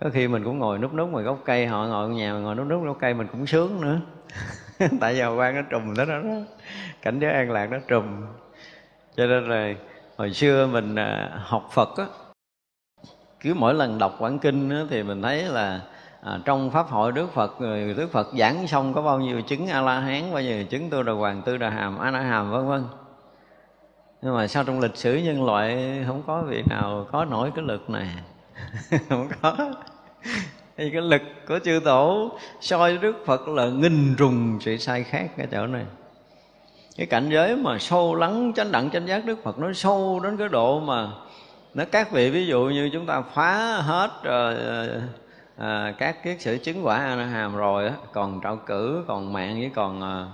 [0.00, 2.54] có khi mình cũng ngồi núp núp ngoài gốc cây họ ngồi ở nhà ngồi
[2.54, 4.00] núp núp gốc cây mình cũng sướng nữa.
[5.00, 6.20] tại vì hào quang nó trùm đó, đó
[7.02, 8.04] cảnh giới an lạc nó trùm.
[9.16, 9.74] Cho nên là
[10.16, 12.04] hồi xưa mình à, học phật á
[13.40, 15.80] cứ mỗi lần đọc quảng kinh á, thì mình thấy là
[16.22, 19.66] à, trong pháp hội đức phật người đức phật giảng xong có bao nhiêu chứng
[19.66, 22.50] a la hán bao nhiêu chứng tu đà hoàng tư đà hàm a la hàm
[22.50, 22.84] vân vân.
[24.22, 27.64] Nhưng mà sao trong lịch sử nhân loại không có vị nào có nổi cái
[27.64, 28.08] lực này?
[29.08, 29.56] Không có
[30.76, 32.30] thì cái lực của chư tổ
[32.60, 35.84] soi đức phật là nghìn trùng sự sai khác cái chỗ này.
[36.96, 40.36] Cái cảnh giới mà sâu lắng chánh đẳng chánh giác đức phật nó sâu đến
[40.36, 41.08] cái độ mà
[41.74, 45.02] nó các vị ví dụ như chúng ta phá hết uh,
[45.56, 49.32] à, các cái sự chứng quả a la hàm rồi á còn trạo cử còn
[49.32, 50.26] mạng với còn à,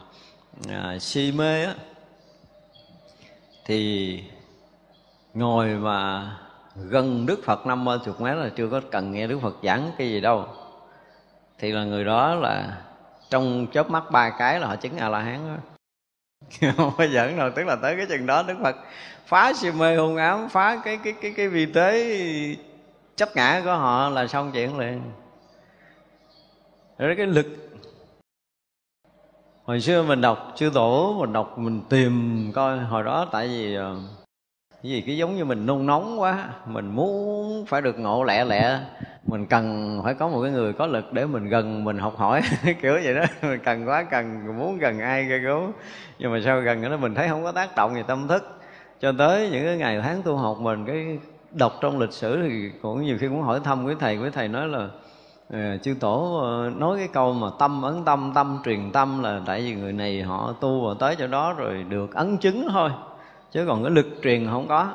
[0.69, 1.75] à, si mê á
[3.65, 4.23] thì
[5.35, 6.31] ngồi mà
[6.85, 9.91] gần Đức Phật năm mươi chục mét là chưa có cần nghe Đức Phật giảng
[9.99, 10.47] cái gì đâu.
[11.59, 12.79] Thì là người đó là
[13.31, 15.63] trong chớp mắt ba cái là họ chứng a la hán đó
[16.77, 18.77] không có giỡn đâu, tức là tới cái chừng đó đức phật
[19.27, 22.17] phá si mê hôn ám, phá cái cái cái cái vi tế
[23.17, 25.03] chấp ngã của họ là xong chuyện liền.
[26.99, 27.47] Rồi cái lực,
[29.65, 33.75] hồi xưa mình đọc chư tổ, mình đọc mình tìm coi hồi đó tại vì
[33.75, 33.97] ờ,
[34.83, 38.79] vì cái giống như mình nôn nóng quá, mình muốn phải được ngộ lẹ lẹ.
[39.27, 42.43] Mình cần phải có một cái người có lực để mình gần, mình học hỏi,
[42.83, 43.25] kiểu vậy đó.
[43.43, 45.73] Mình cần quá, cần, muốn gần ai cơ cứu
[46.19, 48.61] nhưng mà sao gần đó mình thấy không có tác động gì tâm thức.
[49.01, 51.19] Cho tới những cái ngày tháng tu học mình, cái
[51.53, 54.49] đọc trong lịch sử thì cũng nhiều khi muốn hỏi thăm quý thầy quý thầy
[54.49, 54.89] nói là
[55.51, 59.41] ờ, chư tổ ờ, nói cái câu mà tâm ấn tâm tâm truyền tâm là
[59.47, 62.91] tại vì người này họ tu và tới chỗ đó rồi được ấn chứng thôi
[63.53, 64.95] chứ còn cái lực truyền không có.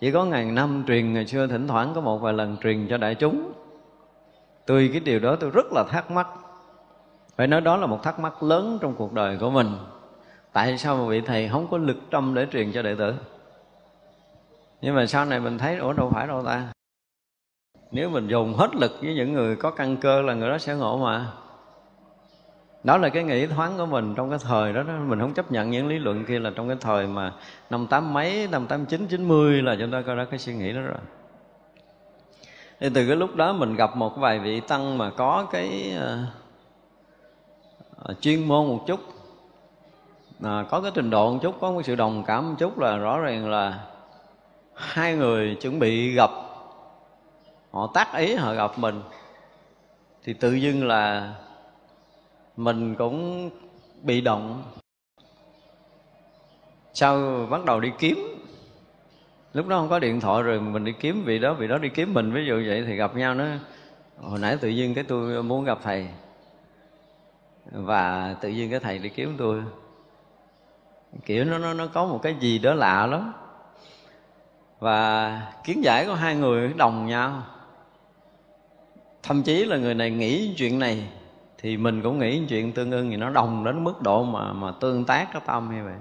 [0.00, 2.96] Chỉ có ngàn năm truyền, ngày xưa thỉnh thoảng có một vài lần truyền cho
[2.96, 3.52] đại chúng.
[4.66, 6.26] Tôi cái điều đó tôi rất là thắc mắc.
[7.36, 9.68] Phải nói đó là một thắc mắc lớn trong cuộc đời của mình.
[10.52, 13.14] Tại sao mà vị thầy không có lực tâm để truyền cho đệ tử?
[14.80, 16.72] Nhưng mà sau này mình thấy, ủa, đâu phải đâu ta.
[17.90, 20.74] Nếu mình dùng hết lực với những người có căn cơ là người đó sẽ
[20.74, 21.32] ngộ mà
[22.86, 24.92] đó là cái nghĩ thoáng của mình trong cái thời đó, đó.
[25.06, 27.32] Mình không chấp nhận những lý luận kia là trong cái thời mà
[27.70, 30.54] năm tám mấy năm tám chín chín mươi là chúng ta coi đó cái suy
[30.54, 30.98] nghĩ đó rồi.
[32.80, 35.96] Thì từ cái lúc đó mình gặp một vài vị tăng mà có cái
[38.10, 39.00] uh, chuyên môn một chút
[40.42, 42.96] à, có cái trình độ một chút có một sự đồng cảm một chút là
[42.96, 43.78] rõ ràng là
[44.74, 46.30] hai người chuẩn bị gặp
[47.70, 49.02] họ tác ý họ gặp mình.
[50.24, 51.34] Thì tự dưng là
[52.56, 53.50] mình cũng
[54.02, 54.62] bị động.
[56.94, 58.18] Sau bắt đầu đi kiếm.
[59.52, 61.88] Lúc đó không có điện thoại rồi mình đi kiếm vị đó vị đó đi
[61.88, 62.32] kiếm mình.
[62.32, 63.44] Ví dụ vậy thì gặp nhau nó,
[64.20, 66.08] hồi nãy tự nhiên cái tôi muốn gặp thầy.
[67.72, 69.62] Và tự nhiên cái thầy đi kiếm tôi.
[71.24, 73.32] Kiểu nó nó nó có một cái gì đó lạ lắm.
[74.78, 77.42] Và kiến giải của hai người đồng nhau.
[79.22, 81.08] Thậm chí là người này nghĩ chuyện này
[81.66, 84.72] thì mình cũng nghĩ chuyện tương ưng thì nó đồng đến mức độ mà mà
[84.80, 85.94] tương tác cái tâm như vậy?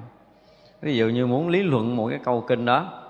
[0.82, 3.04] Ví dụ như muốn lý luận một cái câu kinh đó,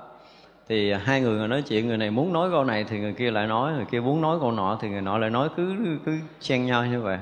[0.67, 3.47] thì hai người nói chuyện, người này muốn nói câu này thì người kia lại
[3.47, 6.65] nói, người kia muốn nói câu nọ thì người nọ lại nói cứ cứ xen
[6.65, 7.17] nhau như vậy.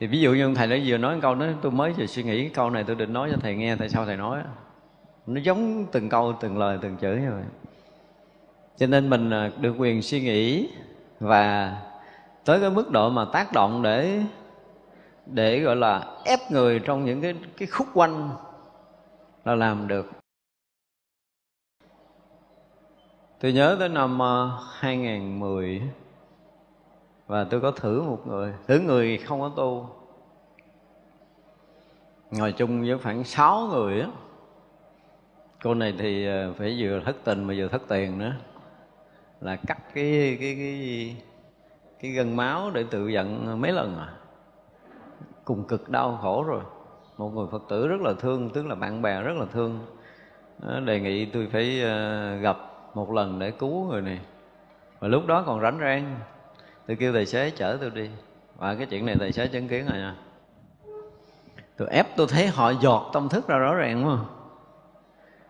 [0.00, 2.22] Thì ví dụ như ông thầy đã vừa nói câu đó, tôi mới vừa suy
[2.22, 4.38] nghĩ câu này tôi định nói cho thầy nghe, tại sao thầy nói
[5.26, 7.44] nó giống từng câu, từng lời, từng chữ như vậy.
[8.76, 10.68] Cho nên mình à, được quyền suy nghĩ
[11.20, 11.76] và
[12.44, 14.22] tới cái mức độ mà tác động để
[15.26, 18.30] để gọi là ép người trong những cái cái khúc quanh
[19.44, 20.10] là làm được.
[23.40, 25.82] Tôi nhớ tới năm ờ, 2010
[27.26, 29.88] và tôi có thử một người, thử người không có tu.
[32.30, 34.08] Ngồi chung với khoảng sáu người á.
[35.62, 38.32] Cô này thì ờ, phải vừa thất tình mà vừa thất tiền nữa.
[39.40, 41.16] Là cắt cái cái cái
[42.00, 44.08] cái gân máu để tự giận mấy lần à?
[45.44, 46.62] Cùng cực đau khổ rồi.
[47.18, 49.86] Một người phật tử rất là thương, tức là bạn bè rất là thương.
[50.84, 52.56] Đề nghị tôi phải ờ, gặp
[52.94, 54.20] một lần để cứu người này.
[54.98, 56.16] Và lúc đó còn rảnh rang.
[56.86, 58.10] Tôi kêu tài xế chở tôi đi.
[58.56, 60.16] Và cái chuyện này tài xế chứng kiến rồi nha.
[61.76, 64.18] Tôi ép tôi thấy họ giọt tâm thức ra rõ ràng quá.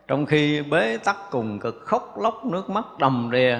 [0.08, 3.58] Trong khi bế tắc cùng cực khóc lóc nước mắt đầm đìa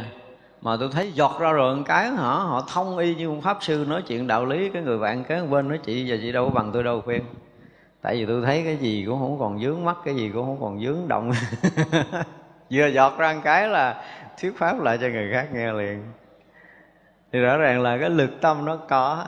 [0.65, 3.59] mà tôi thấy giọt ra rồi một cái họ họ thông y như một pháp
[3.61, 6.45] sư nói chuyện đạo lý, cái người bạn kế bên nói chị giờ chị đâu
[6.45, 7.23] có bằng tôi đâu, khuyên.
[8.03, 10.61] Tại vì tôi thấy cái gì cũng không còn dướng mắt, cái gì cũng không
[10.61, 11.33] còn dướng động.
[12.71, 14.05] Vừa giọt ra một cái là
[14.41, 16.03] thuyết pháp lại cho người khác nghe liền.
[17.33, 19.25] Thì rõ ràng là cái lực tâm nó có.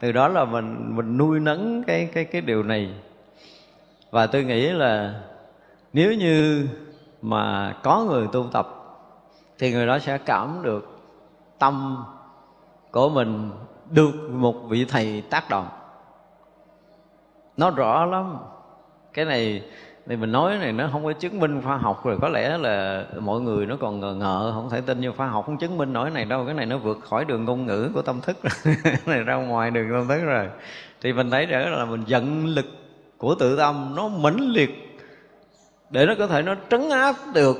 [0.00, 2.90] Từ đó là mình mình nuôi nấng cái cái cái điều này.
[4.10, 5.20] Và tôi nghĩ là
[5.92, 6.66] nếu như
[7.22, 8.83] mà có người tu tập
[9.58, 11.00] thì người đó sẽ cảm được
[11.58, 12.04] tâm
[12.90, 13.50] của mình
[13.90, 15.68] được một vị thầy tác động.
[17.56, 18.36] Nó rõ lắm.
[19.12, 19.62] Cái này
[20.06, 22.18] thì mình nói này, nó không có chứng minh khoa học rồi.
[22.22, 25.46] Có lẽ là mọi người nó còn ngờ ngợ không thể tin như khoa học
[25.46, 26.44] không chứng minh nổi này đâu.
[26.44, 28.36] Cái này nó vượt khỏi đường ngôn ngữ của tâm thức.
[28.64, 30.48] Rồi này ra ngoài đường tâm thức rồi.
[31.00, 32.66] Thì mình thấy rõ là mình giận lực
[33.18, 35.00] của tự tâm, nó mãnh liệt
[35.90, 37.56] để nó có thể nó trấn áp được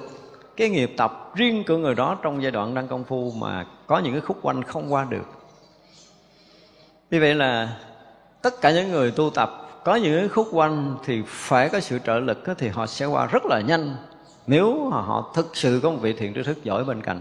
[0.56, 3.98] cái nghiệp tập riêng của người đó trong giai đoạn đang công phu mà có
[3.98, 5.26] những cái khúc quanh không qua được.
[7.10, 7.76] Như vậy là
[8.42, 11.98] tất cả những người tu tập có những cái khúc quanh thì phải có sự
[12.06, 13.96] trợ lực thì họ sẽ qua rất là nhanh.
[14.46, 17.20] Nếu họ thực sự có một vị thiện tri thức giỏi bên cạnh.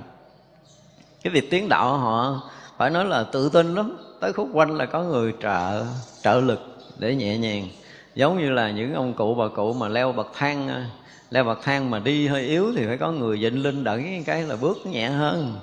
[1.23, 2.41] Cái việc tiến đạo họ
[2.77, 3.97] phải nói là tự tin lắm.
[4.19, 5.85] Tới khúc quanh là có người trợ
[6.21, 6.59] trợ lực
[6.97, 7.67] để nhẹ nhàng.
[8.15, 10.85] Giống như là những ông cụ bà cụ mà leo bậc thang
[11.33, 14.43] leo bậc thang mà đi hơi yếu thì phải có người dịnh linh đẩy cái
[14.43, 15.59] là bước nhẹ hơn.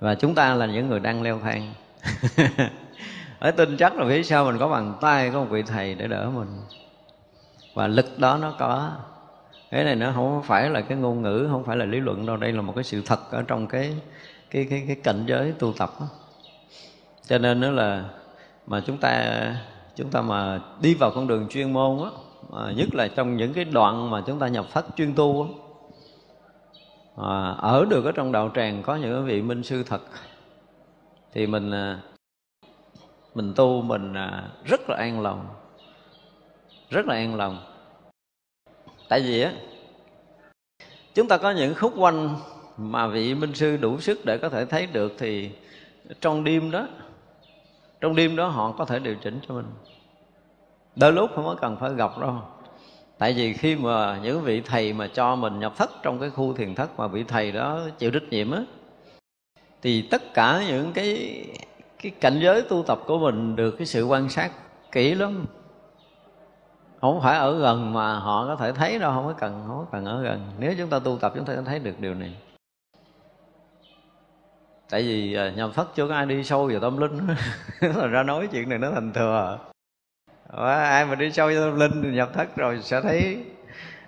[0.00, 1.74] Và chúng ta là những người đang leo thang.
[3.38, 6.06] Ở tin chắc là phía sau mình có bàn tay có một vị thầy để
[6.06, 6.48] đỡ mình.
[7.74, 8.92] Và lực đó nó có.
[9.70, 12.36] Cái này nó không phải là cái ngôn ngữ, không phải là lý luận đâu.
[12.36, 13.94] Đây là một cái sự thật ở trong cái
[14.50, 16.06] cái cái cái cảnh giới tu tập đó.
[17.26, 18.04] cho nên đó là
[18.66, 19.40] mà chúng ta
[19.96, 22.10] chúng ta mà đi vào con đường chuyên môn á
[22.52, 25.50] à, nhất là trong những cái đoạn mà chúng ta nhập thất chuyên tu đó.
[27.16, 30.00] à, ở được ở trong đạo tràng có những vị minh sư thật.
[31.32, 32.00] Thì mình à,
[33.34, 35.46] mình tu mình à, rất là an lòng.
[36.90, 37.58] Rất là an lòng.
[39.08, 39.52] Tại vì á
[41.14, 42.36] chúng ta có những khúc quanh
[42.76, 45.50] mà vị minh sư đủ sức để có thể thấy được thì
[46.20, 46.86] trong đêm đó
[48.00, 49.66] trong đêm đó họ có thể điều chỉnh cho mình
[50.96, 52.34] đôi lúc không có cần phải gặp đâu.
[53.18, 56.54] Tại vì khi mà những vị thầy mà cho mình nhập thất trong cái khu
[56.54, 58.62] thiền thất mà vị thầy đó chịu trách nhiệm á,
[59.82, 61.44] thì tất cả những cái
[62.02, 64.50] cái cảnh giới tu tập của mình được cái sự quan sát
[64.92, 65.46] kỹ lắm.
[67.00, 69.86] Không phải ở gần mà họ có thể thấy đâu, không có cần, không có
[69.92, 70.40] cần ở gần.
[70.58, 72.36] Nếu chúng ta tu tập, chúng ta sẽ thấy được điều này.
[74.90, 77.26] Tại vì à, nhập nhầm thất chưa có ai đi sâu vào tâm linh
[77.80, 79.58] là ra nói chuyện này nó thành thừa
[80.48, 83.44] và ai mà đi sâu tâm linh nhập thất rồi sẽ thấy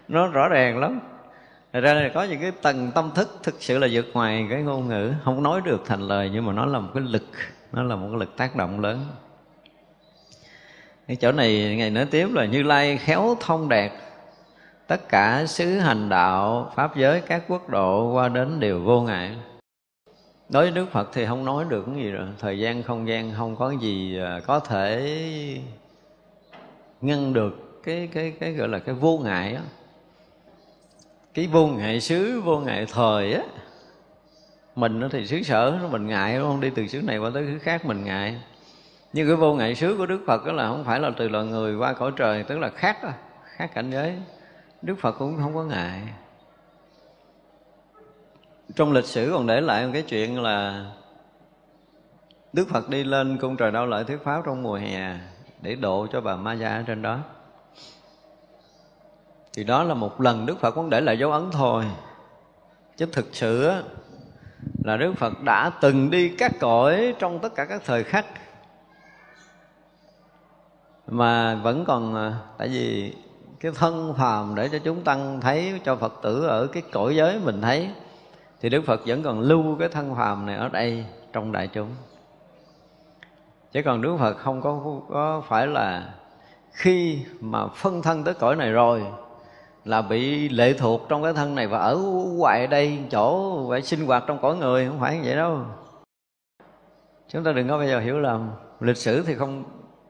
[0.08, 1.00] nó rõ ràng lắm.
[1.72, 4.62] Thật ra là có những cái tầng tâm thức thực sự là vượt ngoài cái
[4.62, 5.12] ngôn ngữ.
[5.24, 7.24] Không nói được thành lời nhưng mà nó là một cái lực
[7.72, 9.06] Nó là một cái lực tác động lớn.
[11.08, 13.90] Cái chỗ này ngày nói tiếp là Như Lai khéo thông đạt
[14.86, 19.36] Tất cả xứ hành đạo, pháp giới, các quốc độ qua đến đều vô ngại.
[20.48, 22.26] Đối với Đức Phật thì không nói được cái gì rồi.
[22.38, 25.16] Thời gian, không gian không có gì à, có thể
[27.00, 29.60] ngăn được cái cái cái gọi là cái vô ngại đó
[31.34, 33.42] cái vô ngại xứ vô ngại thời á.
[34.74, 36.60] Mình nó thì xứ sở nó mình ngại đúng không?
[36.60, 38.40] Đi từ xứ này qua tới xứ khác mình ngại.
[39.12, 41.44] Nhưng cái vô ngại xứ của đức phật đó là không phải là từ loài
[41.44, 43.10] người qua cõi trời tức là khác đó,
[43.44, 44.14] khác cảnh giới.
[44.82, 46.02] Đức phật cũng không có ngại.
[48.76, 50.86] Trong lịch sử còn để lại một cái chuyện là
[52.52, 55.14] đức phật đi lên cung trời đau lợi thuyết pháp trong mùa hè
[55.60, 57.18] để độ cho bà Maya ở trên đó.
[59.52, 61.84] Thì đó là một lần đức phật cũng để lại dấu ấn thôi.
[62.96, 63.72] Chứ thực sự
[64.84, 68.26] là đức phật đã từng đi các cõi trong tất cả các thời khắc.
[71.06, 73.14] Mà vẫn còn à, tại vì
[73.60, 77.40] cái thân phàm để cho chúng tăng thấy, cho phật tử ở cái cõi giới
[77.44, 77.90] mình thấy,
[78.60, 81.88] thì đức phật vẫn còn lưu cái thân phàm này ở đây trong đại chúng
[83.72, 86.14] chứ còn đức phật không có có phải là
[86.72, 89.02] khi mà phân thân tới cõi này rồi
[89.84, 91.94] là bị lệ thuộc trong cái thân này và ở
[92.38, 95.60] hoài đây chỗ phải sinh hoạt trong cõi người không phải như vậy đâu.
[97.28, 98.50] Chúng ta đừng có bây giờ hiểu lầm.
[98.80, 99.64] Lịch sử thì không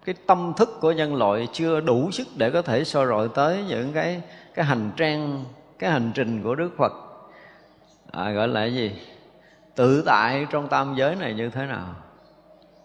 [0.04, 3.64] cái tâm thức của nhân loại chưa đủ sức để có thể soi rọi tới
[3.68, 4.22] những cái
[4.54, 5.44] cái hành trang
[5.78, 6.92] cái hành trình của đức phật.
[8.12, 8.92] À, gọi là cái gì?
[9.74, 11.86] Tự tại trong tam giới này như thế nào?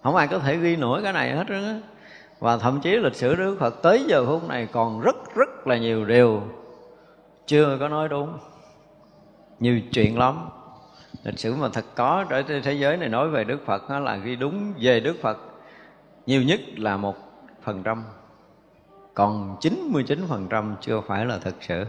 [0.03, 1.79] Không ai có thể ghi nổi cái này hết á.
[2.39, 5.77] Và thậm chí lịch sử đức phật tới giờ phút này còn rất rất là
[5.77, 6.41] nhiều điều
[7.45, 8.37] chưa có nói đúng
[9.59, 10.49] nhiều chuyện lắm.
[11.23, 14.15] Lịch sử mà thật có ở thế giới này nói về đức phật đó là
[14.15, 15.37] ghi đúng về đức phật
[16.25, 17.15] nhiều nhất là một
[17.63, 18.03] phần trăm.
[19.13, 21.85] Còn 99% chưa phải là thật sự.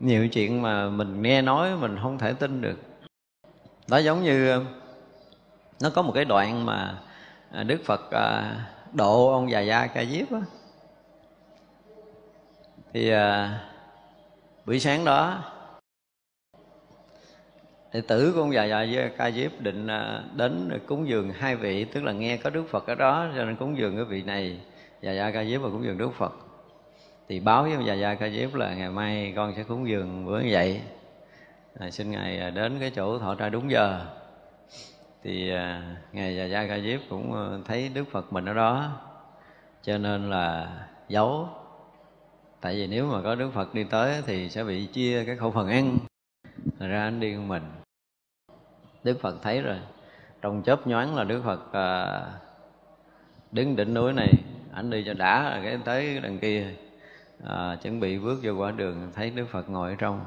[0.00, 2.78] Nhiều chuyện mà mình nghe nói mình không thể tin được.
[3.88, 4.60] Đó giống như
[5.82, 6.98] nó có một cái đoạn mà
[7.50, 8.56] à, Đức Phật à,
[8.92, 10.40] độ ông già gia ca diếp á.
[12.92, 13.58] Thì à,
[14.66, 15.38] buổi sáng đó
[17.92, 21.84] đệ tử của ông già già ca diếp định à, đến cúng dường hai vị
[21.84, 24.60] tức là nghe có đức phật ở đó cho nên cúng dường cái vị này
[25.00, 26.32] già gia ca diếp và cúng dường đức phật.
[27.28, 30.26] Thì báo với ông già gia ca diếp là ngày mai con sẽ cúng dường
[30.26, 30.80] bữa như vậy.
[31.78, 34.06] À, xin ngài đến cái chỗ thọ trai đúng giờ
[35.22, 39.00] thì à, ngài già gia ca diếp cũng ờ, thấy đức phật mình ở đó.
[39.82, 40.72] Cho nên là
[41.08, 41.48] giấu.
[42.60, 45.50] Tại vì nếu mà có đức phật đi tới thì sẽ bị chia cái khẩu
[45.50, 45.98] phần ăn
[46.78, 47.62] ra anh đi một mình.
[49.04, 49.78] Đức phật thấy rồi.
[50.42, 52.22] Trong chớp nhoáng là đức phật à,
[53.52, 54.32] đứng đỉnh núi này.
[54.72, 56.74] Ảnh đi cho đã rồi cái tới đằng kia
[57.48, 60.24] à, chuẩn bị bước vô quả đường thấy đức phật ngồi ở trong.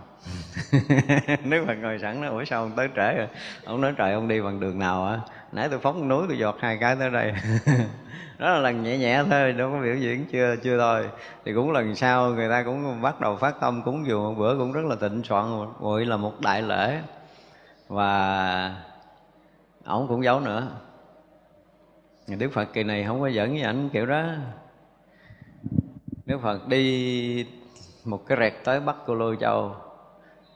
[1.49, 3.28] Đức phật ngồi sẵn nó ủa sao ông tới trễ rồi
[3.66, 5.20] ông nói trời ông đi bằng đường nào á
[5.51, 7.34] nãy tôi phóng núi tôi giọt hai cái tới đây.
[8.38, 11.09] Đó là lần nhẹ nhẹ thôi đâu có biểu diễn chưa chưa thôi.
[11.45, 14.24] Thì cũng lần sau người ta cũng bắt đầu phát tâm cúng dường.
[14.24, 15.45] Một bữa cũng rất là tịnh soạn
[15.80, 17.01] gọi là một đại lễ.
[17.88, 18.76] Và
[19.86, 20.68] ổng cũng giấu nữa.
[22.28, 24.24] Đức Phật kỳ này không có dẫn với ảnh kiểu đó.
[26.26, 27.45] Đức Phật đi
[28.05, 29.76] một cái rẹt tới Bắc Cô Lô Châu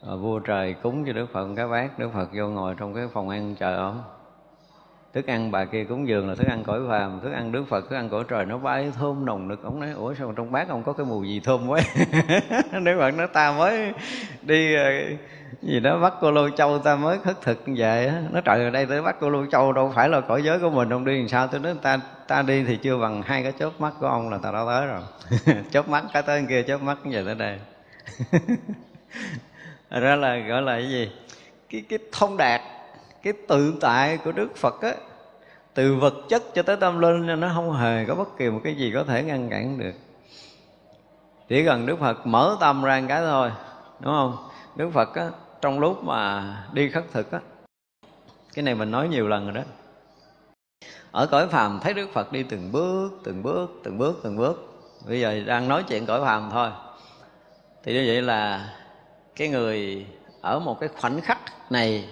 [0.01, 2.93] ờ, Vua trời cúng cho Đức Phật, một cái bát, Đức Phật vô ngồi trong
[2.93, 4.03] cái phòng ăn chờ ông
[5.13, 7.89] thức ăn bà kia cúng dường là thức ăn cõi phàm, thức ăn đức phật,
[7.89, 8.45] thức ăn cõi trời.
[8.45, 9.63] Nó bay thơm nồng nực.
[9.63, 11.79] Ông nói, ủa sao trong bát ông có cái mùi gì thơm quá?
[12.81, 13.93] Nếu bạn nói, ta mới
[14.41, 14.83] đi ờ,
[15.61, 18.21] gì đó bắt cô lô châu, ta mới khất thực về á.
[18.31, 20.69] Nó trời ở đây tới bắt cô lô châu đâu phải là cõi giới của
[20.69, 20.89] mình.
[20.89, 23.69] Ông đi làm sao tôi nói ta ta đi thì chưa bằng hai cái chớp
[23.79, 25.01] mắt của ông là ta đã tới rồi.
[25.71, 27.59] Chớp mắt cái tới kia, chớp mắt về tới đây.
[30.01, 31.11] Ra là gọi là cái gì?
[31.69, 32.61] Cái cái thông đạt
[33.23, 34.93] cái tự tại của đức phật á,
[35.73, 38.75] từ vật chất cho tới tâm linh nó không hề có bất kỳ một cái
[38.75, 39.93] gì có thể ngăn cản được.
[41.47, 43.51] Chỉ cần đức phật mở tâm ra một cái thôi,
[43.99, 44.37] đúng không?
[44.75, 45.29] Đức phật á,
[45.61, 46.43] trong lúc mà
[46.73, 47.39] đi khất thực á,
[48.53, 49.61] cái này mình nói nhiều lần rồi đó.
[51.11, 54.81] Ở cõi phàm thấy đức phật đi từng bước từng bước từng bước từng bước.
[55.07, 56.69] Bây giờ đang nói chuyện cõi phàm thôi.
[57.83, 58.69] Thì như vậy là
[59.35, 60.05] cái người
[60.41, 61.39] ở một cái khoảnh khắc
[61.71, 62.09] này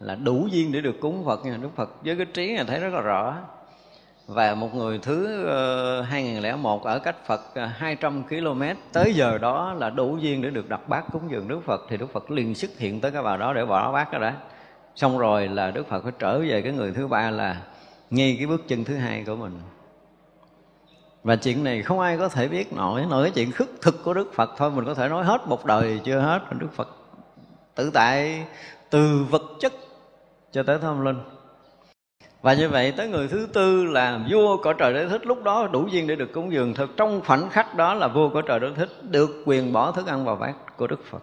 [0.00, 1.58] là đủ duyên để được cúng Phật nha.
[1.62, 3.36] Đức Phật với cái trí này thấy rất là rõ.
[4.26, 9.38] Và một người thứ ờ, uh, 2001 ở cách Phật ờ, 200 km tới giờ
[9.38, 11.86] đó là đủ duyên để được đặt bát cúng dường Đức Phật.
[11.88, 14.34] Thì Đức Phật liền xuất hiện tới cái bà đó để bỏ bát đó đã.
[14.94, 17.62] Xong rồi là Đức Phật phải trở về cái người thứ ba là
[18.10, 19.60] ngay cái bước chân thứ hai của mình.
[21.22, 23.04] Và chuyện này không ai có thể biết nổi.
[23.10, 24.70] Nổi cái chuyện khất thực của Đức Phật thôi.
[24.70, 26.40] Mình có thể nói hết một đời chưa hết.
[26.58, 26.88] Đức Phật
[27.74, 28.44] tự tại
[28.90, 29.72] từ vật chất
[30.56, 31.18] cho tới thông linh
[32.42, 35.26] và như vậy tới người thứ tư là vua cõi trời đế thích.
[35.26, 36.74] Lúc đó đủ duyên để được cúng dường.
[36.74, 40.06] Thực trong khoảnh khắc đó là vua cõi trời đế thích được quyền bỏ thức
[40.06, 41.22] ăn vào bát của đức phật.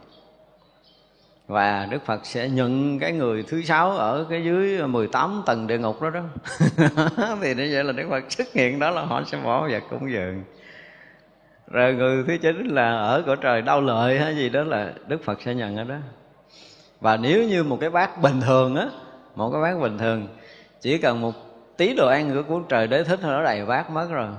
[1.47, 5.77] Và Đức Phật sẽ nhận cái người thứ sáu ở cái dưới 18 tầng địa
[5.77, 6.21] ngục đó đó.
[7.41, 10.11] Thì như vậy là Đức Phật xuất hiện đó là họ sẽ bỏ và cúng
[10.11, 10.43] dường.
[11.67, 15.23] Rồi người thứ chín là ở cõi trời đau lợi hay gì đó là Đức
[15.23, 15.95] Phật sẽ nhận ở đó.
[17.01, 18.88] Và nếu như một cái bát bình thường á
[19.36, 20.27] một cái bát bình thường.
[20.81, 21.34] Chỉ cần một
[21.77, 24.29] tí đồ ăn của của trời đế thích thôi nó đầy bát mất rồi.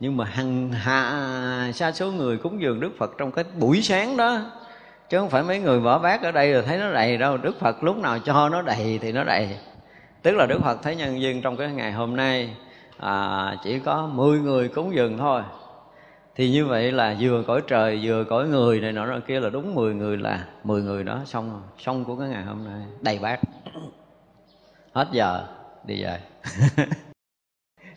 [0.00, 4.16] Nhưng mà hằng hạ xa số người cúng dường đức phật trong cái buổi sáng
[4.16, 4.40] đó
[5.08, 7.36] chứ không phải mấy người bỏ bát ở đây rồi thấy nó đầy đâu.
[7.36, 9.56] Đức phật lúc nào cho nó đầy thì nó đầy.
[10.22, 12.56] Tức là đức phật thấy nhân viên trong cái ngày hôm nay
[12.98, 15.42] à, chỉ có 10 người cúng dường thôi.
[16.34, 19.50] Thì như vậy là vừa cõi trời vừa cõi người này nọ nọ kia là
[19.50, 21.60] đúng 10 người là 10 người đó xong rồi.
[21.78, 23.40] Xong của cái ngày hôm nay đầy bát
[24.98, 25.46] hết giờ,
[25.84, 26.20] đi về.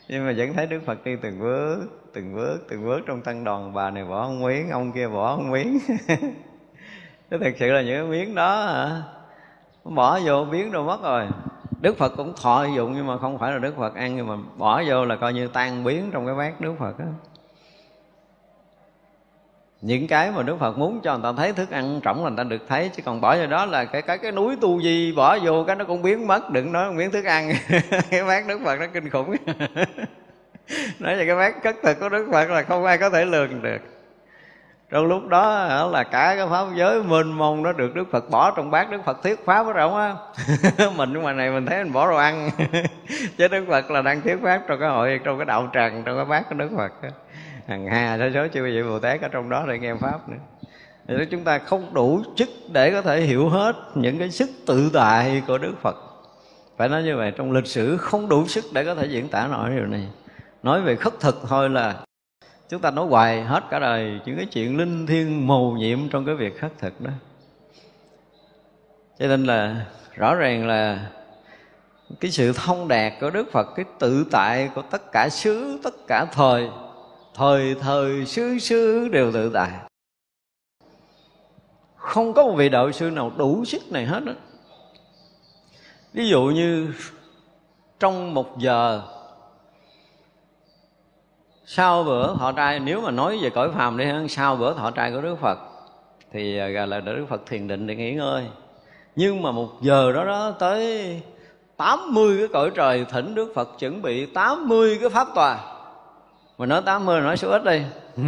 [0.08, 3.44] Nhưng mà vẫn thấy đức phật đi từng bước từng bước từng bước trong tăng
[3.44, 5.78] đoàn bà này bỏ không miếng, ông kia bỏ không miếng.
[7.30, 9.02] Cái thật sự là những cái miếng đó hả?
[9.84, 11.28] Bỏ vô miếng đâu mất rồi.
[11.80, 14.36] Đức Phật cũng thọ dụng nhưng mà không phải là Đức Phật ăn, nhưng mà
[14.56, 17.04] bỏ vô là coi như tan biến trong cái bát Đức Phật đó
[19.82, 22.36] những cái mà Đức Phật muốn cho người ta thấy thức ăn trọng là người
[22.36, 25.12] ta được thấy, chứ còn bỏ vào đó là cái cái cái núi tu di,
[25.16, 27.52] bỏ vô cái nó cũng biến mất, đừng nói miếng thức ăn.
[28.10, 29.36] Cái bát Đức Phật nó kinh khủng.
[30.98, 33.62] Nói về cái bát cất thực của Đức Phật là không ai có thể lường
[33.62, 33.78] được.
[34.90, 38.50] Trong lúc đó là cả cái pháp giới mênh mông nó được Đức Phật bỏ
[38.50, 40.14] trong bát Đức Phật thuyết pháp ở rộng á.
[40.96, 42.50] Mình ngoài này mình thấy mình bỏ đồ ăn.
[43.38, 46.16] Chứ Đức Phật là đang thuyết pháp trong cái hội, trong cái đạo tràng, trong
[46.16, 46.92] cái bát của Đức Phật
[47.72, 50.36] hằng hà sa số chư vị Bồ Tát ở trong đó để nghe pháp nữa.
[51.08, 54.90] Thì chúng ta không đủ sức để có thể hiểu hết những cái sức tự
[54.94, 55.96] tại của Đức Phật.
[56.76, 59.46] Phải nói như vậy, trong lịch sử không đủ sức để có thể diễn tả
[59.46, 60.08] nổi điều này.
[60.62, 61.94] Nói về khất thực thôi là
[62.68, 66.26] chúng ta nói hoài hết cả đời những cái chuyện linh thiêng mầu nhiệm trong
[66.26, 67.10] cái việc khất thực đó.
[69.18, 71.10] Cho nên là rõ ràng là
[72.20, 75.94] cái sự thông đạt của Đức Phật, cái tự tại của tất cả xứ, tất
[76.08, 76.68] cả thời
[77.34, 79.70] thời thời, xứ xứ đều tự tại.
[81.96, 84.32] Không có một vị đạo sư nào đủ sức này hết đó.
[86.12, 86.92] ví dụ như
[88.00, 89.02] trong một giờ,
[91.64, 94.90] sau bữa thọ trai, nếu mà nói về cõi phàm đi hơn sau bữa thọ
[94.90, 95.58] trai của đức phật,
[96.32, 98.46] thì à, gọi là đức phật thiền định để nghỉ ngơi.
[99.16, 101.20] Nhưng mà một giờ đó đó, tới
[101.76, 105.71] 80 cái cõi trời thỉnh Đức Phật chuẩn bị 80 cái pháp tòa.
[106.58, 107.82] Mà nói 80 nói số ít đi.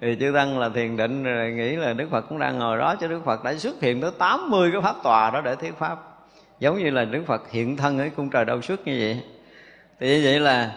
[0.00, 2.94] Thì chư Tăng là thiền định rồi nghĩ là Đức Phật cũng đang ngồi đó
[3.00, 5.98] Chứ Đức Phật đã xuất hiện tới 80 cái pháp tòa đó để thuyết pháp.
[6.60, 9.22] Giống như là Đức Phật hiện thân ở cung trời đâu xuất như vậy.
[10.00, 10.72] Thì như vậy là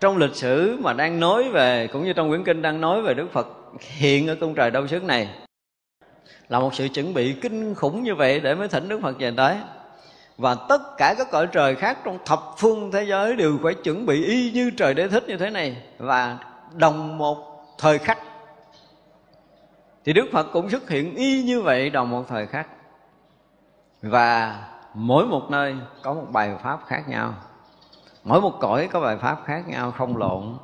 [0.00, 3.14] trong lịch sử mà đang nói về cũng như trong quyển kinh đang nói về
[3.14, 3.46] Đức Phật
[3.80, 5.28] hiện ở cung trời đâu sức này
[6.48, 9.32] là một sự chuẩn bị kinh khủng như vậy để mới thỉnh Đức Phật về
[9.36, 9.56] tới
[10.38, 14.06] và tất cả các cõi trời khác trong thập phương thế giới đều phải chuẩn
[14.06, 16.38] bị y như trời đế thích như thế này và
[16.72, 18.18] đồng một thời khắc.
[20.04, 22.68] Thì Đức Phật cũng xuất hiện y như vậy đồng một thời khắc.
[24.02, 24.58] Và
[24.94, 27.34] mỗi một nơi có một bài pháp khác nhau.
[28.24, 30.56] Mỗi một cõi có bài pháp khác nhau không lộn.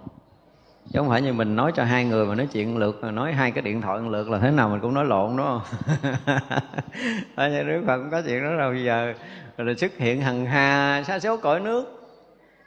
[0.93, 3.51] Chứ không phải như mình nói cho hai người mà nói chuyện lượt nói hai
[3.51, 5.61] cái điện thoại lượt là thế nào mình cũng nói lộn, đúng không?
[7.67, 9.15] Đức phật cũng có chuyện đó đâu giờ
[9.57, 11.99] rồi là xuất hiện hằng hà sa số cõi nước.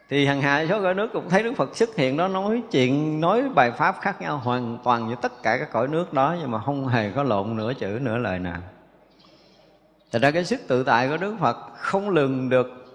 [0.09, 3.21] Thì hằng hà số cõi nước cũng thấy đức phật xuất hiện đó nói chuyện,
[3.21, 6.51] nói bài pháp khác nhau hoàn toàn với tất cả các cõi nước đó, nhưng
[6.51, 8.61] mà không hề có lộn nửa chữ, nửa lời nào.
[10.11, 12.85] Thật ra cái sức tự tại của Đức Phật không lường được.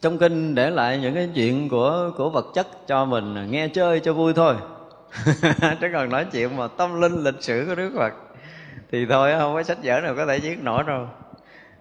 [0.00, 4.00] Trong kinh để lại những cái chuyện của của vật chất cho mình, nghe chơi
[4.00, 4.54] cho vui thôi.
[5.80, 8.12] Chứ còn nói chuyện mà tâm linh lịch sử của đức phật
[8.92, 11.06] thì thôi, không có sách vở nào có thể viết nổi đâu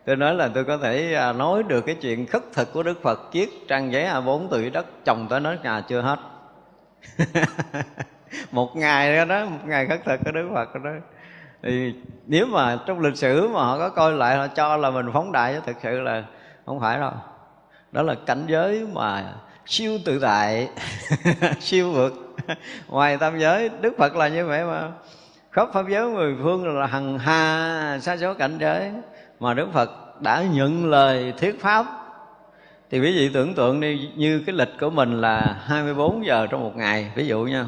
[0.08, 3.02] tôi nói là tôi có thể à, nói được cái chuyện khất thực của đức
[3.02, 6.20] phật chiếc trang giấy a 4 từ đất trồng tới nói nhà chưa hết.
[8.52, 10.90] Một ngày đó, đó một ngày khất thực của đức phật đó.
[11.64, 11.96] Thì
[12.28, 15.32] nếu mà trong lịch sử mà họ có coi lại họ cho là mình phóng
[15.32, 16.24] đại chứ thực sự là
[16.66, 17.12] không phải đâu.
[17.92, 19.34] Đó là cảnh giới mà
[19.66, 20.70] siêu tự tại
[21.60, 22.14] siêu vượt.
[22.88, 24.92] Ngoài tam giới đức phật là như vậy mà.
[25.52, 28.92] Khắp pháp giới mười phương là hằng hà sa số cảnh giới
[29.40, 31.86] mà đức phật đã nhận lời thuyết pháp.
[32.92, 36.64] Thì quý vị tưởng tượng đi, như cái lịch của mình là 24 giờ trong
[36.64, 37.66] một ngày, ví dụ nha.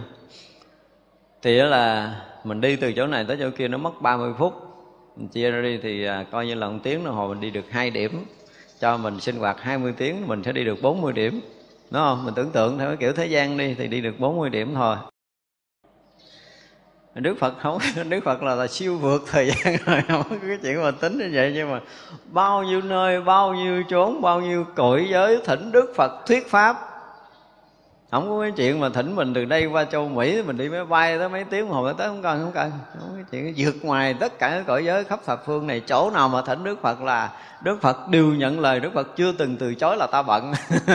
[1.42, 4.54] Thì đó là mình đi từ chỗ này tới chỗ kia nó mất 30 phút.
[5.18, 7.50] Mình chia ra đi thì à, coi như là một tiếng đồng hồ mình đi
[7.50, 8.26] được hai điểm.
[8.80, 11.42] Cho mình sinh hoạt 20 tiếng, mình sẽ đi được 40 điểm.
[11.92, 12.26] Đúng không?
[12.26, 14.96] Mình tưởng tượng theo cái kiểu thế gian đi thì đi được 40 điểm thôi.
[17.16, 17.78] Đức Phật không
[18.10, 21.18] Đức Phật là, là siêu vượt thời gian rồi không có cái chuyện mà tính
[21.18, 21.52] như vậy.
[21.56, 21.80] Nhưng mà
[22.32, 26.86] bao nhiêu nơi bao nhiêu chốn bao nhiêu cõi giới thỉnh Đức Phật thuyết pháp.
[28.12, 30.86] Không có cái chuyện mà thỉnh mình từ đây qua châu mỹ mình đi máy
[30.86, 32.72] bay tới mấy tiếng hồi tới không cần không cần.
[33.00, 35.82] Không có cái chuyện vượt ngoài tất cả các cõi giới khắp thập phương này.
[35.88, 37.30] Chỗ nào mà thỉnh đức phật là
[37.62, 38.80] đức phật đều nhận lời.
[38.80, 40.54] Đức phật chưa từng từ chối là ta bận.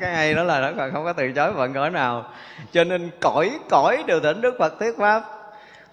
[0.00, 2.24] Cái hay đó là đức phật không có từ chối bận cõi nào.
[2.72, 5.39] Cho nên cõi cõi đều thỉnh đức phật thuyết pháp.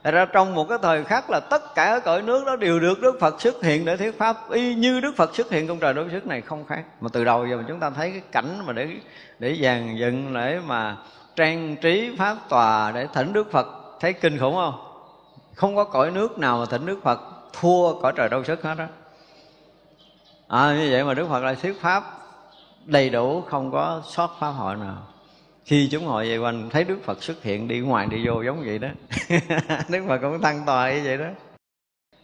[0.03, 2.79] Thật ra trong một cái thời khắc là tất cả ở cõi nước đó đều
[2.79, 5.79] được Đức Phật xuất hiện để thuyết pháp y như Đức Phật xuất hiện trong
[5.79, 6.83] trời đối sức này không khác.
[7.01, 8.89] Mà từ đầu giờ mà chúng ta thấy cái cảnh mà để
[9.39, 10.97] để dàn dựng để mà
[11.35, 13.67] trang trí pháp tòa để thỉnh Đức Phật
[13.99, 14.73] thấy kinh khủng không?
[15.55, 17.19] Không có cõi nước nào mà thỉnh Đức Phật
[17.53, 18.85] thua cõi trời đâu sức hết đó.
[20.47, 22.03] À, như vậy mà Đức Phật lại thuyết pháp
[22.85, 24.97] đầy đủ không có sót pháp hội nào
[25.67, 28.63] khi chúng hội về quanh, thấy đức phật xuất hiện đi ngoài đi vô giống
[28.65, 28.87] vậy đó.
[29.89, 31.25] Đức phật cũng thăng tòa như vậy đó.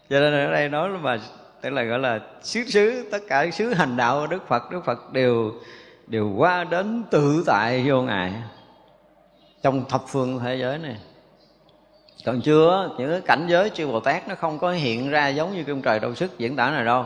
[0.09, 1.17] Cho nên ở đây nói là mà,
[1.61, 4.85] tức là gọi là xứ xứ, tất cả xứ hành đạo của đức phật đức
[4.85, 5.51] phật đều
[6.07, 8.33] đều qua đến tự tại vô ngại
[9.63, 10.97] trong thập phương thế giới này.
[12.25, 15.55] Còn chưa, những cái cảnh giới chư bồ tát nó không có hiện ra giống
[15.55, 17.05] như kim trời đâu sức diễn tả này đâu.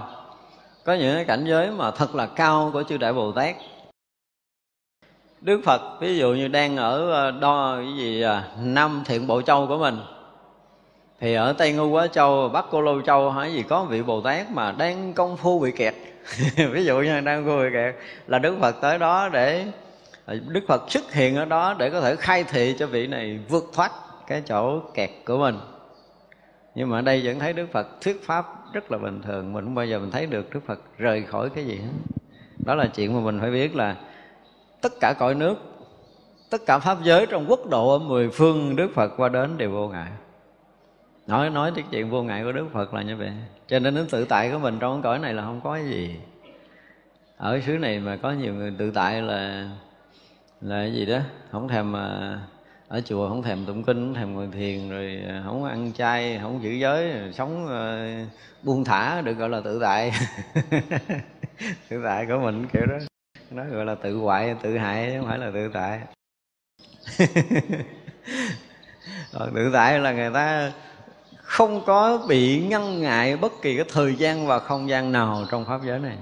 [0.83, 3.55] Có những cái cảnh giới mà thật là cao của chư đại bồ tát
[5.41, 9.27] đức phật ví dụ như đang ở ờ, đo cái gì ờ, à, năm thiện
[9.27, 9.97] bộ châu của mình
[11.19, 14.21] thì ở tây ngưu quá châu bắc cô lô châu hay gì có vị bồ
[14.21, 15.93] tát mà đang công phu bị kẹt.
[16.71, 17.95] Ví dụ như đang công phu bị kẹt
[18.27, 19.65] là đức phật tới đó để
[20.25, 23.39] ờ, đức phật xuất hiện ở đó để có thể khai thị cho vị này
[23.49, 23.91] vượt thoát
[24.27, 25.55] cái chỗ kẹt của mình.
[26.75, 29.63] Nhưng mà ở đây vẫn thấy đức phật thuyết pháp rất là bình thường mình
[29.63, 32.17] không bao giờ mình thấy được đức phật rời khỏi cái gì hết.
[32.65, 33.95] Đó là chuyện mà mình phải biết là
[34.81, 35.55] tất cả cõi nước
[36.49, 39.71] tất cả pháp giới trong quốc độ ở mười phương đức phật qua đến đều
[39.71, 40.11] vô ngại.
[41.27, 43.31] Nói nói cái chuyện vô ngại của đức phật là như vậy.
[43.67, 46.15] Cho nên đến tự tại của mình trong cái cõi này là không có gì.
[47.37, 49.69] Ở xứ này mà có nhiều người tự tại là
[50.61, 51.19] là cái gì đó?
[51.51, 52.39] Không thèm mà
[52.87, 56.39] ở chùa không thèm tụng kinh không thèm ngồi thiền rồi à, không ăn chay
[56.41, 58.27] không giữ giới sống uh,
[58.63, 60.11] buông thả được gọi là tự tại.
[61.89, 62.97] Tự tại của mình kiểu đó
[63.51, 66.01] nó gọi là tự hoại, tự hại, chứ không phải là tự tại.
[69.33, 70.71] Còn ờ, tự tại là người ta
[71.41, 75.65] không có bị ngăn ngại bất kỳ cái thời gian và không gian nào trong
[75.65, 76.17] pháp giới này.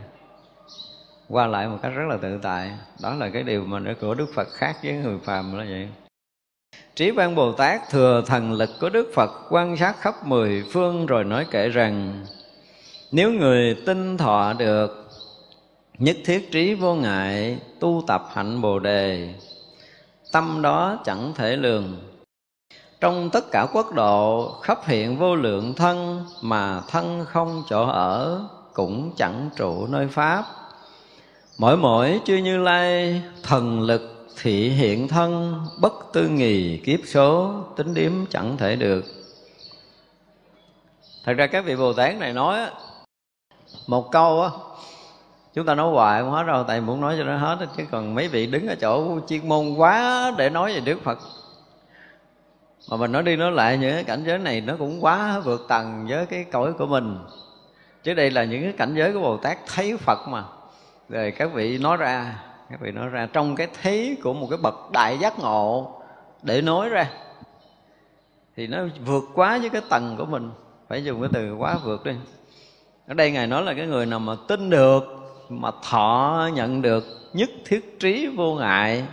[1.29, 2.71] Qua lại một cách rất là tự tại.
[3.01, 5.89] Đó là cái điều mà nó của đức phật khác với người phàm là vậy.
[6.95, 11.05] Trí văn bồ tát thừa thần lực của đức phật quan sát khắp mười phương
[11.05, 12.25] rồi nói kể rằng,
[13.11, 15.04] nếu người tinh thọ được
[15.99, 19.33] nhất thiết trí vô ngại, tu tập hạnh bồ đề.
[20.31, 21.97] Tâm đó chẳng thể lường.
[22.99, 28.41] Trong tất cả quốc độ, khắp hiện vô lượng thân mà thân không chỗ ở
[28.73, 30.45] cũng chẳng trụ nơi pháp.
[31.57, 37.53] Mỗi mỗi chư như lai, thần lực, thị hiện thân, bất tư nghì kiếp số,
[37.75, 39.05] tính điếm chẳng thể được.
[41.23, 42.59] Thật ra các vị bồ tát này nói
[43.87, 44.49] một câu
[45.55, 48.15] chúng ta nói hoài không hết đâu, tại muốn nói cho nó hết chứ còn
[48.15, 51.19] mấy vị đứng ở chỗ chuyên môn quá để nói về đức phật.
[52.89, 55.65] Mà mình nói đi nói lại những cái cảnh giới này nó cũng quá vượt
[55.67, 57.19] tầng với cái cõi của mình.
[58.03, 60.43] Chứ đây là những cái cảnh giới của bồ tát thấy phật mà.
[61.09, 62.35] Rồi các vị nói ra,
[62.69, 65.91] các vị nói ra trong cái thấy của một cái bậc đại giác ngộ
[66.41, 67.09] để nói ra,
[68.55, 70.51] thì nó vượt quá với cái tầng của mình.
[70.89, 72.11] Phải dùng cái từ quá vượt đi.
[73.07, 75.14] Ở đây ngài nói là cái người nào mà tin được
[75.49, 79.03] mà thọ nhận được nhất thiết trí vô ngại,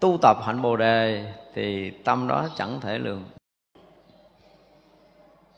[0.00, 3.24] tu tập hạnh bồ đề thì tâm đó chẳng thể lường.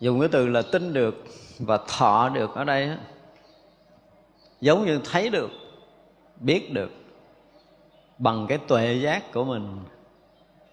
[0.01, 1.25] Dùng cái từ là tin được
[1.59, 2.91] và thọ được ở đây
[4.61, 5.51] giống như thấy được,
[6.41, 6.91] biết được
[8.19, 9.79] bằng cái tuệ giác của mình.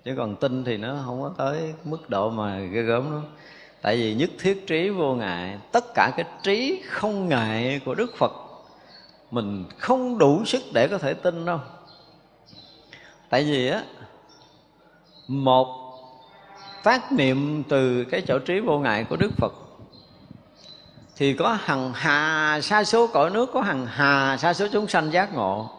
[0.05, 3.23] Chứ còn tin thì nó không có tới mức độ mà ghê gớm lắm
[3.81, 8.15] tại vì nhất thiết trí vô ngại, tất cả cái trí không ngại của đức
[8.15, 8.31] phật
[9.31, 11.59] mình không đủ sức để có thể tin đâu.
[13.29, 13.83] Tại vì á,
[15.27, 15.67] một,
[16.83, 19.53] phát niệm từ cái chỗ trí vô ngại của đức phật,
[21.17, 25.11] thì có hằng hà sa số cõi nước, có hằng hà sa số chúng sanh
[25.11, 25.69] giác ngộ.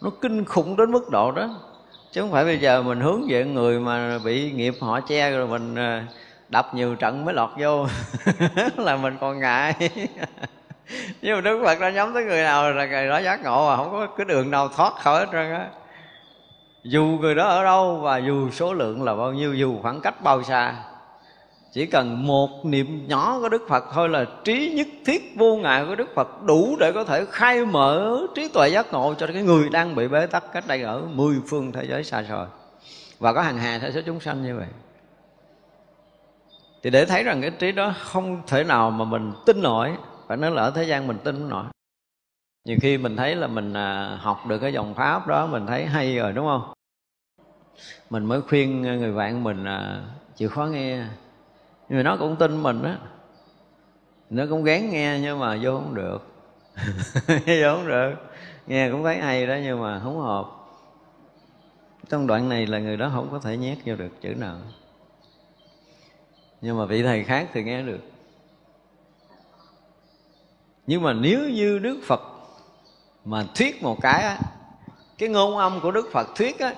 [0.00, 1.60] Nó kinh khủng đến mức độ đó.
[2.12, 5.46] Chứ không phải bây giờ mình hướng về người mà bị nghiệp họ che rồi
[5.46, 6.00] mình ờ,
[6.48, 7.86] đập nhiều trận mới lọt vô.
[8.76, 9.90] Là mình còn ngại.
[11.22, 13.76] nhưng mà đức phật đã nhắm tới người nào là người đó giác ngộ mà
[13.76, 15.66] không có cái đường nào thoát khỏi hết trơn á.
[16.82, 20.22] Dù người đó ở đâu và dù số lượng là bao nhiêu, dù khoảng cách
[20.22, 20.74] bao xa,
[21.72, 25.84] chỉ cần một niệm nhỏ của đức phật thôi là trí nhất thiết vô ngại
[25.88, 29.42] của đức phật đủ để có thể khai mở trí tuệ giác ngộ cho cái
[29.42, 32.46] người đang bị bế tắc cách đây ở mười phương thế giới xa xôi.
[33.18, 34.66] Và có hàng hà thế giới chúng sanh như vậy.
[36.82, 39.90] Thì để thấy rằng cái trí đó không thể nào mà mình tin nổi
[40.26, 41.64] phải nói là ở thế gian mình tin không nổi.
[42.64, 45.86] Nhiều khi mình thấy là mình à, học được cái dòng pháp đó, mình thấy
[45.86, 46.72] hay rồi, đúng không?
[48.10, 50.02] Mình mới khuyên người bạn mình à,
[50.36, 51.04] chịu khó nghe.
[51.88, 52.98] Nhưng mà nó cũng tin mình á.
[54.30, 56.18] Nó cũng gán nghe nhưng mà vô không được.
[57.46, 58.14] Vô không được.
[58.66, 60.50] Nghe cũng thấy hay đó nhưng mà không hợp.
[62.08, 64.56] Trong đoạn này là người đó không có thể nhét vô được chữ nào.
[66.60, 68.00] Nhưng mà vị thầy khác thì nghe được
[70.86, 72.20] nhưng mà nếu như đức phật
[73.24, 74.38] mà thuyết một cái á,
[75.18, 76.74] cái ngôn âm của đức phật thuyết á,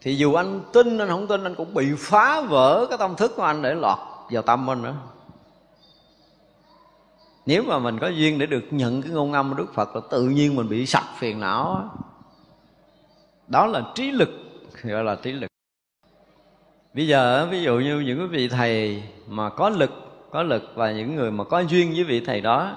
[0.00, 3.32] thì dù anh tin anh không tin, anh cũng bị phá vỡ cái tâm thức
[3.36, 3.98] của anh để lọt
[4.30, 4.94] vào tâm anh nữa.
[7.46, 10.00] Nếu mà mình có duyên để được nhận cái ngôn âm của đức phật là
[10.10, 11.90] tự nhiên mình bị sạch phiền não
[13.46, 14.28] đó là trí lực,
[14.82, 15.48] gọi là trí lực.
[16.94, 19.90] Bây giờ ví dụ như những quý vị thầy mà có lực
[20.30, 22.76] có lực và những người mà có duyên với vị thầy đó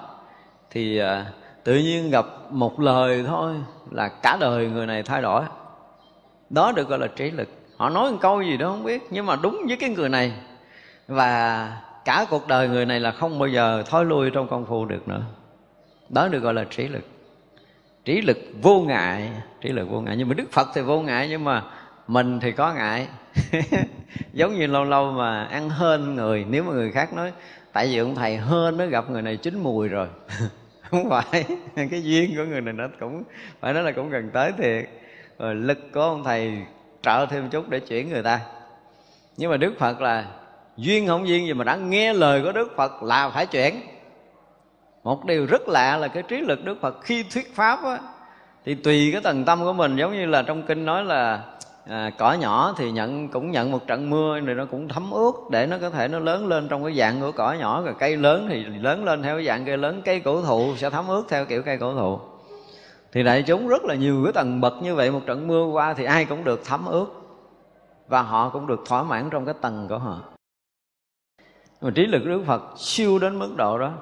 [0.70, 1.26] thì à,
[1.64, 3.54] tự nhiên gặp một lời thôi
[3.90, 5.42] là cả đời người này thay đổi.
[6.50, 7.48] Đó được gọi là trí lực.
[7.76, 10.32] Họ nói một câu gì đó không biết nhưng mà đúng với cái người này.
[11.08, 11.68] Và
[12.04, 15.08] cả cuộc đời người này là không bao giờ thói lui trong công phu được
[15.08, 15.22] nữa.
[16.08, 17.04] Đó được gọi là trí lực.
[18.04, 19.30] Trí lực vô ngại
[19.60, 20.16] trí lực vô ngại.
[20.18, 21.62] Nhưng mà đức phật thì vô ngại nhưng mà
[22.06, 23.08] mình thì có ngại.
[24.32, 27.32] Giống như lâu lâu mà ăn hên người nếu mà người khác nói
[27.72, 30.08] tại vì ông thầy hên nó gặp người này chín mùi rồi.
[30.90, 31.44] Không phải.
[31.90, 33.22] Cái duyên của người này nó cũng
[33.60, 34.88] phải nói là cũng gần tới thiệt.
[35.38, 36.62] Rồi lực của ông thầy
[37.02, 38.40] trợ thêm chút để chuyển người ta.
[39.36, 40.26] Nhưng mà đức phật là
[40.76, 43.80] duyên không duyên gì mà đã nghe lời của đức phật là phải chuyển.
[45.04, 47.98] Một điều rất lạ là cái trí lực đức phật khi thuyết pháp á,
[48.64, 49.96] thì tùy cái tầng tâm của mình.
[49.96, 51.42] Giống như là trong kinh nói là
[51.84, 55.32] à, cỏ nhỏ thì nhận cũng nhận một trận mưa rồi nó cũng thấm ướt
[55.50, 57.82] để nó có thể nó lớn lên trong cái dạng của cỏ nhỏ.
[57.82, 60.90] Rồi cây lớn thì lớn lên theo cái dạng cây lớn cây cổ thụ sẽ
[60.90, 62.18] thấm ướt theo kiểu cây cổ thụ.
[63.12, 65.94] Thì đại chúng rất là nhiều cái tầng bậc như vậy một trận mưa qua
[65.94, 67.06] thì ai cũng được thấm ướt
[68.08, 70.20] và họ cũng được thỏa mãn trong cái tầng của họ.
[71.80, 73.92] Mà trí lực Đức Phật siêu đến mức độ đó.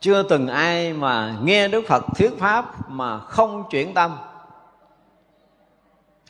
[0.00, 4.16] Chưa từng ai mà nghe Đức Phật thuyết pháp mà không chuyển tâm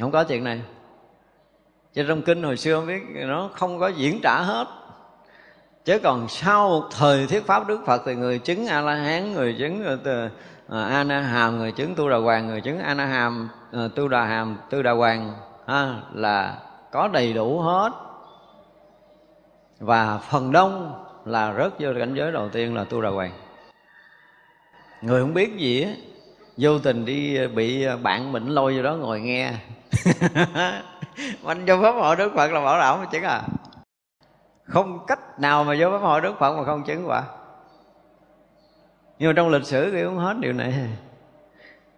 [0.01, 0.61] không có chuyện này.
[1.95, 4.67] Cho trong kinh hồi xưa biết nó không có diễn trả hết.
[5.85, 9.33] Chứ còn sau một thời thuyết pháp đức phật thì người chứng a la hán
[9.33, 10.29] người chứng ờ,
[10.69, 13.49] ờ, a na hàm người chứng tu đà hoàng người chứng a na ờ, hàm
[13.95, 15.33] tu đà hàm tu đà hoàng
[15.67, 16.59] ha, là
[16.93, 17.91] có đầy đủ hết.
[19.79, 23.33] Và phần đông là rớt vô cảnh giới đầu tiên là tu đà hoàng
[25.03, 25.91] người không biết gì á
[26.57, 29.53] vô tình đi bị bạn mình lôi vô đó ngồi nghe.
[31.45, 33.43] anh vô pháp hội đức phật là bảo đảm mà chứng à.
[34.64, 37.22] Không cách nào mà vô pháp hội đức phật mà không chứng quả.
[39.18, 40.74] Nhưng mà trong lịch sử thì không hết điều này.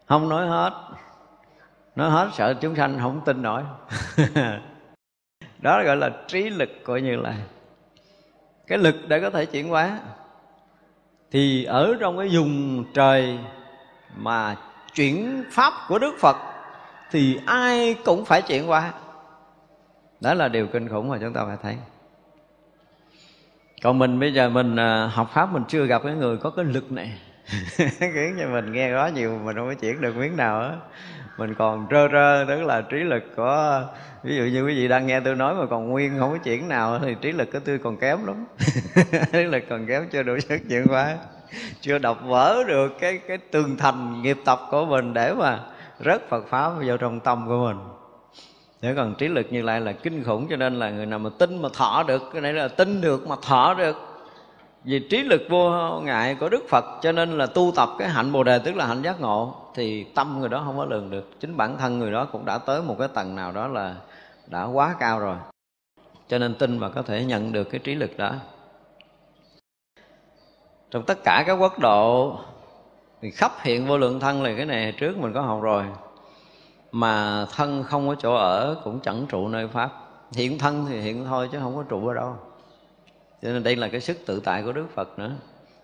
[0.06, 0.72] Không nói hết.
[1.96, 3.62] Nói hết sợ chúng sanh không tin nổi.
[5.58, 7.34] Đó gọi là trí lực của như là
[8.66, 9.98] cái lực để có thể chuyển hóa.
[11.30, 13.38] Thì ở trong cái vùng trời
[14.16, 14.56] mà
[14.94, 16.36] chuyển pháp của đức phật
[17.10, 18.92] thì ai cũng phải chuyển qua
[20.20, 21.76] đó là điều kinh khủng mà chúng ta phải thấy.
[23.82, 26.64] Còn mình bây giờ mình à, học pháp mình chưa gặp cái người có cái
[26.64, 27.18] lực này.
[27.98, 30.72] Khiến cho mình nghe quá nhiều mình không có chuyển được miếng nào á.
[31.38, 33.82] Mình còn trơ trơ tức là trí lực có
[34.22, 36.68] ví dụ như quý vị đang nghe tôi nói mà còn nguyên, không có chuyển
[36.68, 38.46] nào thì trí lực của tôi còn kém lắm.
[39.32, 41.16] Trí lực còn kém, chưa đủ sức chuyển quá
[41.80, 45.60] chưa đọc vỡ được cái cái tường thành nghiệp tập của mình để mà
[46.04, 47.78] rớt Phật pháp vào trong tâm của mình.
[48.82, 51.30] Để còn trí lực như lại là kinh khủng, cho nên là người nào mà
[51.38, 52.22] tin mà thọ được.
[52.32, 53.96] Cái này là tin được mà thọ được.
[54.84, 55.70] Vì trí lực vô
[56.00, 58.86] ngại của Đức Phật, cho nên là tu tập cái hạnh Bồ đề, tức là
[58.86, 61.30] hạnh giác ngộ, thì tâm người đó không có lường được.
[61.40, 63.94] Chính bản thân người đó cũng đã tới một cái tầng nào đó là
[64.46, 65.36] đã quá cao rồi.
[66.28, 68.32] Cho nên tin và có thể nhận được cái trí lực đó.
[70.90, 72.38] Trong tất cả các quốc độ
[73.20, 75.84] thì khắp hiện vô lượng thân là cái này trước mình có học rồi.
[76.92, 79.92] Mà thân không có chỗ ở cũng chẳng trụ nơi pháp.
[80.32, 82.36] Hiện thân thì hiện thôi chứ không có trụ ở đâu.
[83.42, 85.30] Cho nên đây là cái sức tự tại của đức phật nữa.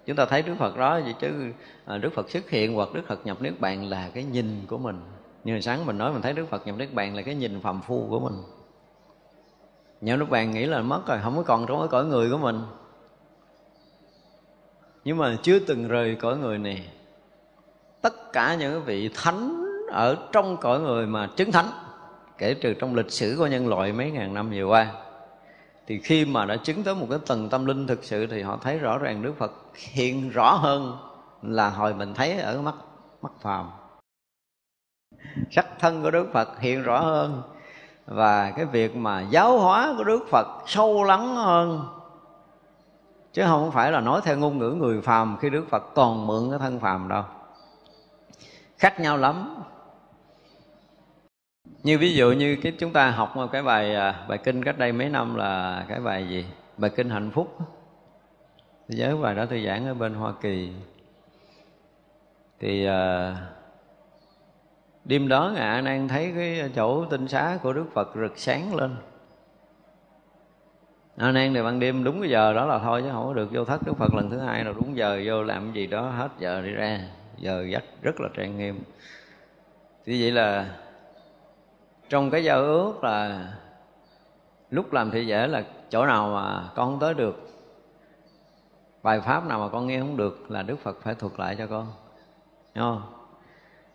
[0.06, 1.52] Chúng ta thấy đức phật đó vậy chứ
[1.84, 4.78] à, đức phật xuất hiện hoặc đức phật nhập niết bàn là cái nhìn của
[4.78, 5.00] mình.
[5.44, 7.60] Như hồi sáng mình nói mình thấy đức phật nhập niết bàn là cái nhìn
[7.60, 8.42] phàm phu của mình.
[10.00, 12.38] Nhập niết bàn nghĩ là mất rồi, không có còn trong cái cõi người của
[12.38, 12.60] mình.
[15.04, 16.88] Nhưng mà chưa từng rời cõi người này
[18.06, 21.66] tất cả những vị thánh ở trong cõi người mà chứng thánh,
[22.38, 24.86] kể từ trong lịch sử của nhân loại mấy ngàn năm vừa qua,
[25.86, 28.58] thì khi mà đã chứng tới một cái tầng tâm linh thực sự thì họ
[28.62, 30.96] thấy rõ ràng Đức Phật hiện rõ hơn
[31.42, 32.74] là hồi mình thấy ở mắt
[33.22, 33.70] mắt phàm.
[35.50, 37.42] Sắc thân của Đức Phật hiện rõ hơn
[38.06, 41.84] và cái việc mà giáo hóa của Đức Phật sâu lắng hơn.
[43.32, 46.50] Chứ không phải là nói theo ngôn ngữ người phàm khi Đức Phật còn mượn
[46.50, 47.24] cái thân phàm đâu
[48.78, 49.62] khác nhau lắm.
[51.82, 54.78] Như ví dụ như cái chúng ta học một cái bài à, bài kinh cách
[54.78, 56.46] đây mấy năm là cái bài gì?
[56.76, 57.58] Bài kinh hạnh phúc.
[58.88, 60.72] Tôi nhớ bài đó tôi giảng ở bên hoa kỳ.
[62.60, 63.36] Thì uh,
[65.04, 68.96] đêm đó ngạ đang thấy cái chỗ tinh xá của đức phật rực sáng lên.
[71.16, 73.48] A nan thì ban đêm đúng cái giờ đó là thôi chứ không có được
[73.52, 76.10] vô thất đức phật lần thứ hai nào đúng giờ vô làm cái gì đó
[76.10, 77.00] hết giờ đi ra
[77.38, 78.80] giờ dắt rất là trang nghiêm.
[80.04, 80.76] Thì vậy là
[82.08, 83.48] trong cái giao ước là
[84.70, 87.48] lúc làm thị dễ là chỗ nào mà con không tới được,
[89.02, 91.66] bài pháp nào mà con nghe không được là đức phật phải thuật lại cho
[91.66, 91.92] con.
[92.74, 93.02] Đúng không?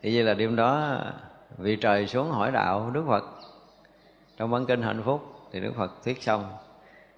[0.01, 0.97] Thì vậy là đêm đó
[1.57, 3.23] vị trời xuống hỏi đạo đức phật.
[4.37, 5.21] Trong bản kinh hạnh phúc
[5.51, 6.57] thì đức phật thuyết xong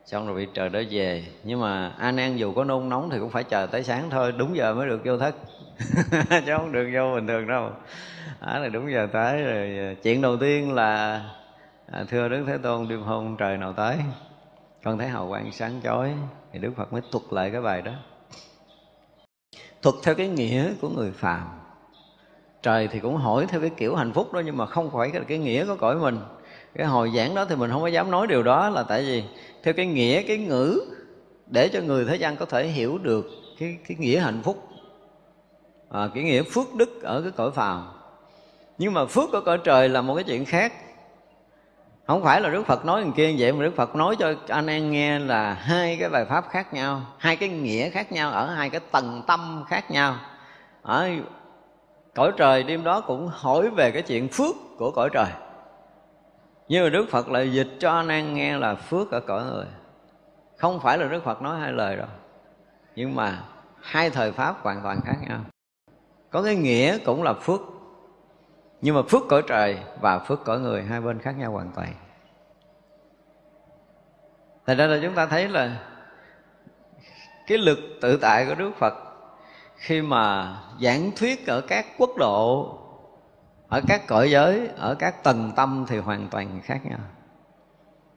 [0.05, 1.25] xong rồi bị trời đó về.
[1.43, 4.31] Nhưng mà a nan dù có nôn nóng thì cũng phải chờ tới sáng thôi.
[4.37, 5.35] Đúng giờ mới được vô thất.
[6.45, 7.69] Chứ không được vô bình thường đâu.
[8.41, 9.95] Đó là đúng giờ tới rồi.
[10.03, 11.21] Chuyện đầu tiên là
[11.91, 13.97] à, thưa đức thế tôn đêm hôm trời nào tới?
[14.83, 16.13] Con thấy hào quang sáng chói.
[16.53, 17.91] Thì đức phật mới thuật lại cái bài đó.
[19.81, 21.47] Thuật theo cái nghĩa của người phàm.
[22.61, 25.21] Trời thì cũng hỏi theo cái kiểu hạnh phúc đó nhưng mà không phải cái,
[25.27, 26.19] cái nghĩa của cõi mình.
[26.75, 29.23] Cái hồi giảng đó thì mình không có dám nói điều đó là tại vì
[29.63, 30.81] theo cái nghĩa cái ngữ
[31.47, 33.25] để cho người thế gian có thể hiểu được
[33.59, 34.67] cái, cái nghĩa hạnh phúc.
[35.89, 37.87] À, cái nghĩa phước đức ở cái cõi phàm.
[38.77, 40.73] Nhưng mà phước ở cõi trời là một cái chuyện khác.
[42.07, 44.67] Không phải là đức phật nói thằng kia vậy mà đức phật nói cho anh
[44.67, 48.45] em nghe là hai cái bài pháp khác nhau hai cái nghĩa khác nhau ở
[48.47, 50.15] hai cái tầng tâm khác nhau.
[50.81, 51.09] Ở
[52.15, 55.27] cõi trời đêm đó cũng hỏi về cái chuyện phước của cõi trời
[56.67, 59.65] nhưng mà đức phật lại dịch cho anh em nghe là phước ở cõi người.
[60.57, 62.07] Không phải là đức phật nói hai lời rồi
[62.95, 63.43] nhưng mà
[63.81, 65.39] hai thời pháp hoàn toàn khác nhau.
[66.29, 67.61] Có cái nghĩa cũng là phước.
[68.81, 71.93] Nhưng mà phước cõi trời và phước cõi người hai bên khác nhau hoàn toàn.
[74.65, 75.79] Thành ra là chúng ta thấy là
[77.47, 78.93] cái lực tự tại của đức phật
[79.75, 82.77] khi mà giảng thuyết ở các quốc độ
[83.73, 86.99] ở các cõi giới, ở các tầng tâm thì hoàn toàn khác nhau.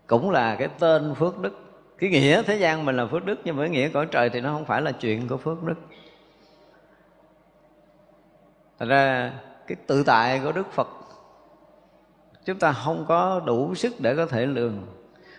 [0.06, 1.52] Cũng là cái tên phước đức.
[1.98, 4.40] Cái nghĩa thế gian mình là phước đức, nhưng mà cái nghĩa cõi trời thì
[4.40, 5.74] nó không phải là chuyện của phước đức.
[8.78, 9.32] Thật ra,
[9.66, 10.88] cái tự tại của Đức Phật,
[12.44, 14.86] chúng ta không có đủ sức để có thể lường.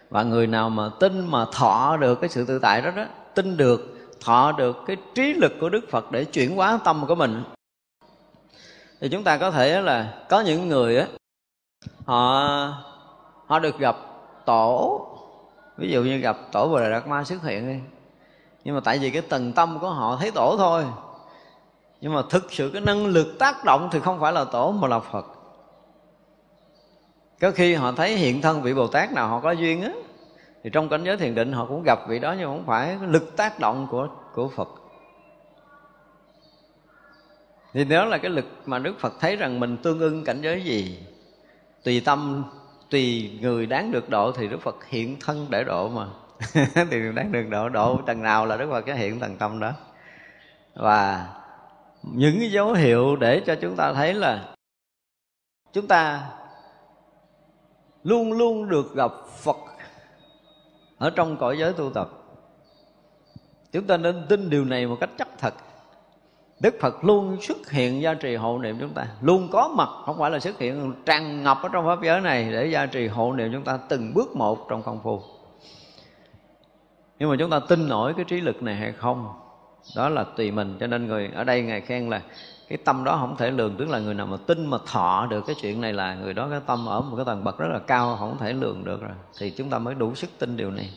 [0.09, 3.05] Và người nào mà tin mà thọ được cái sự tự tại đó đó,
[3.35, 7.15] tin được, thọ được cái trí lực của Đức Phật để chuyển hóa tâm của
[7.15, 7.43] mình
[9.01, 11.07] thì chúng ta có thể là có những người á,
[12.05, 12.47] họ
[13.45, 13.95] họ được gặp
[14.45, 15.01] tổ.
[15.77, 17.79] Ví dụ như gặp tổ Bồ Đề Đạt Ma xuất hiện đi.
[18.63, 20.85] Nhưng mà tại vì cái tầng tâm của họ thấy tổ thôi.
[22.01, 24.87] Nhưng mà thực sự cái năng lực tác động thì không phải là tổ mà
[24.87, 25.25] là phật.
[27.41, 29.91] Có khi họ thấy hiện thân vị bồ tát nào họ có duyên á,
[30.63, 33.37] thì trong cảnh giới thiền định họ cũng gặp vị đó nhưng không phải lực
[33.37, 34.67] tác động của của phật
[37.73, 40.63] thì đó là cái lực mà đức phật thấy rằng mình tương ưng cảnh giới
[40.63, 40.99] gì,
[41.83, 42.43] tùy tâm,
[42.89, 46.07] tùy người đáng được độ thì đức phật hiện thân để độ mà.
[46.91, 49.71] Thì đáng được độ độ tầng nào là đức phật cái hiện tầng tâm đó.
[50.73, 51.27] Và
[52.03, 54.55] những cái dấu hiệu để cho chúng ta thấy là
[55.73, 56.29] chúng ta
[58.03, 59.11] luôn luôn được gặp
[59.43, 59.57] Phật
[60.97, 62.09] ở trong cõi giới tu tập.
[63.71, 65.53] Chúng ta nên tin điều này một cách chắc thật.
[66.59, 69.07] Đức Phật luôn xuất hiện gia trì hộ niệm chúng ta.
[69.21, 72.51] Luôn có mặt, Không phải là xuất hiện, tràn ngập ở trong pháp giới này
[72.51, 75.21] Để gia trì hộ niệm chúng ta từng bước một trong công phu.
[77.19, 79.33] Nhưng mà chúng ta tin nổi cái trí lực này hay không?
[79.95, 80.77] Đó là tùy mình.
[80.79, 82.21] Cho nên người ở đây ngài khen là
[82.69, 85.43] cái tâm đó không thể lường, tức là người nào mà tin mà thọ được
[85.47, 87.79] cái chuyện này là người đó cái tâm ở một cái tầng bậc rất là
[87.79, 89.11] cao, không thể lường được rồi.
[89.39, 90.89] Thì chúng ta mới đủ sức tin điều này.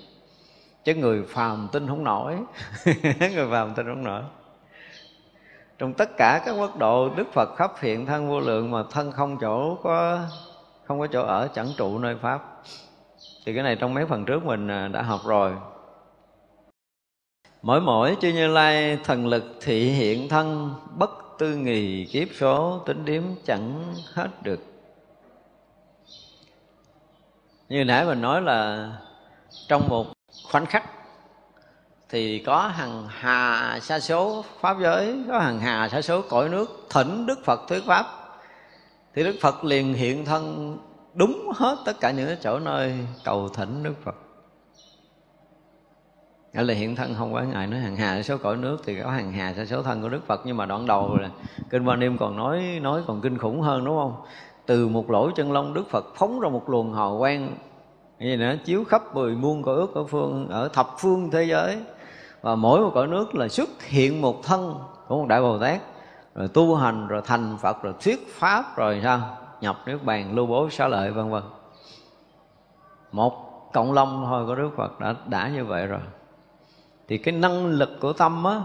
[0.84, 2.36] Chứ người phàm tin không nổi.
[3.34, 4.22] Người phàm tin không nổi
[5.80, 9.12] trong tất cả các quốc độ, đức phật khắp hiện thân vô lượng mà thân
[9.12, 10.20] không chỗ có,
[10.84, 12.62] không có chỗ ở, chẳng trụ nơi pháp.
[13.44, 15.52] Thì cái này trong mấy phần trước mình à, đã học rồi.
[17.62, 22.78] Mỗi mỗi chư như lai, thần lực, thị hiện thân, bất tư nghì kiếp số,
[22.86, 24.60] tính điếm chẳng hết được.
[27.68, 28.88] Như nãy mình nói là
[29.68, 30.06] trong một
[30.50, 30.99] khoảnh khắc
[32.10, 36.86] thì có hàng hà sa số pháp giới, có hàng hà sa số cõi nước
[36.90, 38.06] thỉnh đức phật thuyết pháp.
[39.14, 40.76] Thì đức phật liền hiện thân
[41.14, 42.94] đúng hết tất cả những chỗ nơi
[43.24, 44.14] cầu thỉnh đức phật.
[46.52, 49.10] Nghĩa là hiện thân không quá ngại nói hàng hà số cõi nước thì có
[49.10, 50.40] hàng hà sa số thân của Đức Phật.
[50.44, 51.30] Nhưng mà đoạn đầu là
[51.70, 54.14] kinh Quan Niêm còn nói nói còn kinh khủng hơn đúng không?
[54.66, 57.56] Từ một lỗ chân lông Đức Phật phóng ra một luồng hào quang.
[58.18, 58.54] Như nữa?
[58.64, 61.78] Chiếu khắp mười muôn cõi ước ở phương, ở thập phương thế giới
[62.40, 64.74] và mỗi một cõi nước là xuất hiện một thân
[65.08, 65.80] của một đại bồ tát.
[66.34, 69.36] Rồi tu hành rồi thành phật rồi thuyết pháp rồi sao?
[69.60, 71.42] Nhập nước bàn lưu bố xá lợi vân vân.
[73.12, 76.00] Một cộng long thôi của đức phật đã đã như vậy rồi.
[77.08, 78.60] Thì cái năng lực của tâm á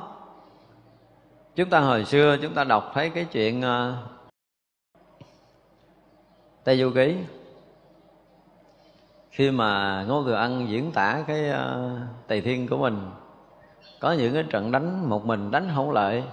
[1.56, 3.96] chúng ta hồi xưa chúng ta đọc thấy cái chuyện uh,
[6.64, 7.16] tây du ký.
[9.32, 13.12] Khi mà ngô thừa ân diễn tả cái uh, tề thiên của mình
[14.06, 16.24] có những cái trận đánh một mình đánh không lợi.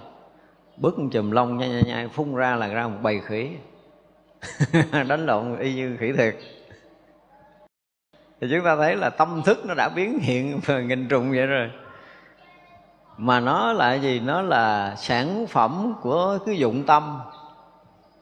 [0.77, 3.51] Bứt chùm lông nhai nhai nhai, phun ra là ra một bầy khỉ.
[5.07, 6.35] Đánh lộn y như khỉ thiệt.
[8.41, 11.71] Thì chúng ta thấy là tâm thức nó đã biến hiện nghìn trùng vậy rồi.
[13.17, 14.19] Mà nó là gì?
[14.19, 17.19] Nó là sản phẩm của cái dụng tâm.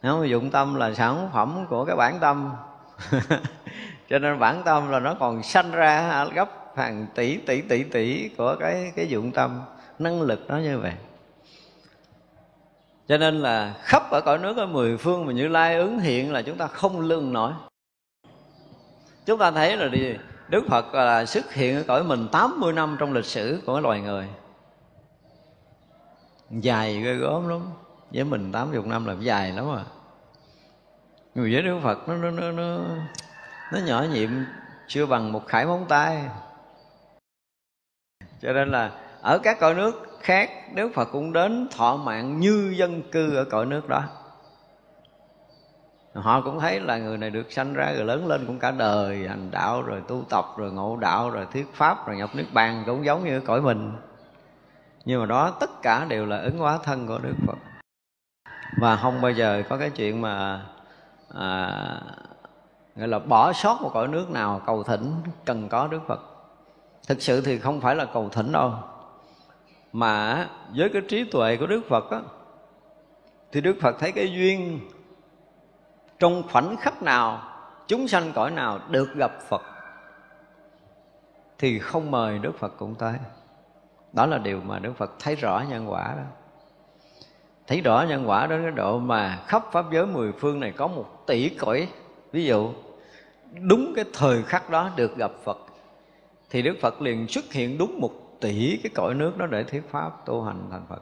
[0.04, 0.30] Không?
[0.30, 2.52] dụng tâm là sản phẩm của cái bản tâm.
[4.10, 8.30] Cho nên bản tâm là nó còn sanh ra gấp hàng tỷ tỷ tỷ tỷ
[8.30, 9.62] của cái cái dụng tâm
[10.00, 10.94] năng lực nó như vậy.
[13.08, 16.32] Cho nên là khắp ở cõi nước ở mười phương mà như lai ứng hiện
[16.32, 17.54] là chúng ta không lương nổi.
[19.26, 20.18] Chúng ta thấy là gì?
[20.50, 24.02] Đức phật là xuất hiện ở cõi mình 80 năm trong lịch sử của loài
[24.02, 24.28] người.
[26.50, 27.62] Dài ghê gớm lắm.
[28.12, 29.84] Với mình 80 năm là dài lắm à.
[31.36, 32.80] Người với đức phật nó nó nó nó,
[33.74, 34.30] nó nhỏ nhiệm
[34.88, 36.24] chưa bằng một khải móng tay
[38.42, 42.74] cho nên là ở các cõi nước khác Đức Phật cũng đến thọ mạng như
[42.78, 44.04] dân cư ở cõi nước đó.
[46.14, 49.28] Họ cũng thấy là người này được sanh ra rồi lớn lên cũng cả đời
[49.28, 52.84] hành đạo rồi tu tập rồi ngộ đạo rồi thuyết pháp rồi nhập nước bàn
[52.86, 53.94] cũng giống như cõi mình.
[55.06, 57.58] Nhưng mà đó tất cả đều là ứng hóa thân của đức phật.
[58.78, 60.66] Và không bao giờ có cái chuyện mà
[61.36, 61.72] à,
[62.96, 65.14] gọi là bỏ sót một cõi nước nào cầu thỉnh
[65.46, 66.31] cần có đức phật
[67.08, 68.74] thực sự thì không phải là cầu thỉnh đâu.
[69.94, 72.20] Mà với cái trí tuệ của đức phật á,
[73.52, 74.80] thì đức phật thấy cái duyên
[76.20, 77.42] trong khoảnh khắc nào,
[77.88, 79.62] chúng sanh cõi nào được gặp phật,
[81.58, 83.14] thì không mời đức phật cũng tới.
[84.14, 86.24] Đó là điều mà đức phật thấy rõ nhân quả đó.
[87.68, 90.88] Thấy rõ nhân quả đến cái độ mà khắp pháp giới mười phương này có
[90.88, 91.88] một tỷ cõi.
[92.32, 92.74] Ví dụ,
[93.52, 95.58] đúng cái thời khắc đó được gặp phật
[96.52, 99.84] thì đức phật liền xuất hiện đúng một tỷ cái cõi nước đó để thuyết
[99.90, 101.02] pháp tu hành thành phật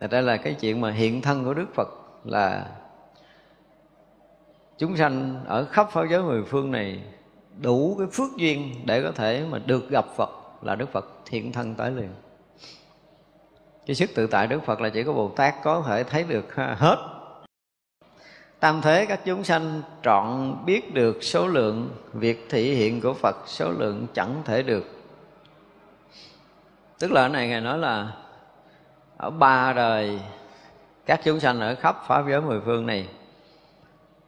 [0.00, 1.88] Thật ra là cái chuyện mà hiện thân của Đức Phật
[2.24, 2.66] là
[4.78, 7.02] chúng sanh ở khắp pháp giới mười phương này
[7.60, 10.30] đủ cái phước duyên để có thể mà được gặp Phật
[10.62, 12.10] là Đức Phật hiện thân tới liền.
[13.86, 16.54] Cái sức tự tại Đức Phật là chỉ có Bồ Tát có thể thấy được
[16.54, 17.17] hết.
[18.60, 23.36] Tam thế các chúng sanh trọn biết được số lượng, việc thị hiện của Phật
[23.46, 24.84] số lượng chẳng thể được.
[26.98, 28.12] Tức là ở này Ngài nói là
[29.16, 30.20] ở ba đời,
[31.06, 33.08] các chúng sanh ở khắp pháp giới mười phương này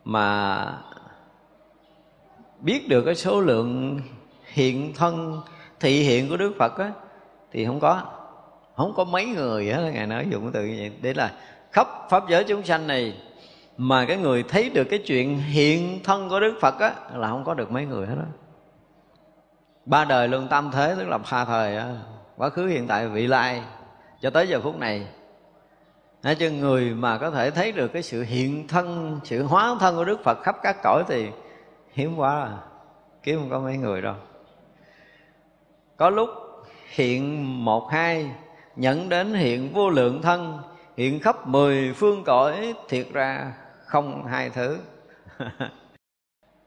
[0.04, 0.66] mà
[2.60, 4.00] biết được cái số lượng
[4.44, 5.40] hiện thân,
[5.80, 6.92] thị hiện của Đức Phật á,
[7.52, 8.02] thì không có
[8.76, 11.32] không có mấy người á, ngài nói dụng từ như vậy để là
[11.72, 13.14] khắp pháp giới chúng sanh này
[13.82, 17.44] mà cái người thấy được cái chuyện hiện thân của Đức Phật á là không
[17.44, 18.24] có được mấy người hết đó
[19.86, 21.94] ba đời luôn tam thế tức là ba thời á.
[22.36, 23.62] Quá khứ hiện tại vị lai.
[24.20, 25.06] Cho tới giờ phút này.
[26.22, 29.96] Nói cho người mà có thể thấy được cái sự hiện thân, sự hóa thân
[29.96, 31.28] của Đức Phật khắp các cõi thì
[31.92, 32.58] hiếm quá à.
[33.22, 34.14] Kiếm không có mấy người đâu.
[35.96, 36.28] Có lúc
[36.90, 38.30] hiện một hai
[38.76, 40.58] nhận đến hiện vô lượng thân
[40.96, 43.52] hiện khắp mười phương cõi thiệt ra
[43.90, 44.78] không hai thứ.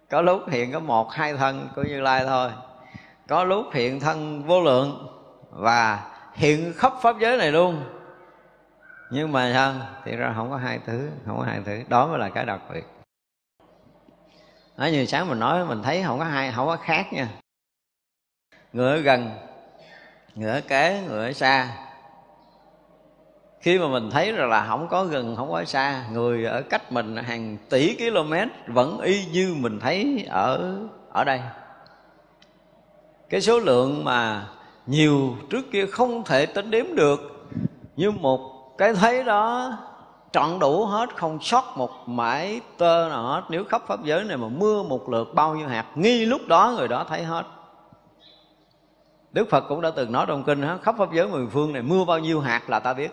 [0.09, 2.51] Có lúc hiện có một, hai thân của như lai thôi.
[3.27, 5.07] Có lúc hiện thân vô lượng
[5.49, 7.83] và hiện khắp pháp giới này luôn.
[9.11, 9.73] Nhưng mà sao?
[10.05, 11.81] Thì ra không có hai thứ, không có hai thứ.
[11.87, 12.83] Đó mới là cái đặc biệt.
[14.77, 17.27] Nói như sáng mình nói, mình thấy không có hai, không có khác nha.
[18.73, 19.29] Người ở gần
[20.35, 21.77] người ở kế người ở xa
[23.63, 26.91] khi mà mình thấy rồi là không có gần, không có xa, người ở cách
[26.91, 28.33] mình hàng tỷ km
[28.67, 30.77] vẫn y như mình thấy ở
[31.11, 31.41] ở đây.
[33.29, 34.47] Cái số lượng mà
[34.85, 37.47] nhiều trước kia không thể tính đếm được
[37.95, 38.39] như một
[38.77, 39.71] cái thấy đó,
[40.31, 43.41] trọn đủ hết, không sót một mãi tơ nào hết.
[43.49, 46.73] Nếu khắp pháp giới này mà mưa một lượt bao nhiêu hạt, nghi lúc đó
[46.77, 47.43] người đó thấy hết.
[49.31, 52.05] Đức Phật cũng đã từng nói trong kinh khắp pháp giới mười phương này mưa
[52.05, 53.11] bao nhiêu hạt là ta biết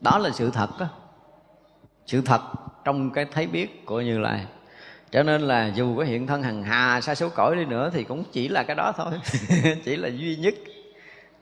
[0.00, 0.88] đó là sự thật đó
[2.06, 2.40] sự thật
[2.84, 4.46] trong cái thấy biết của như lai.
[5.10, 8.04] Cho nên là dù có hiện thân hằng hà xa số cõi đi nữa thì
[8.04, 9.12] cũng chỉ là cái đó thôi.
[9.84, 10.54] Chỉ là duy nhất.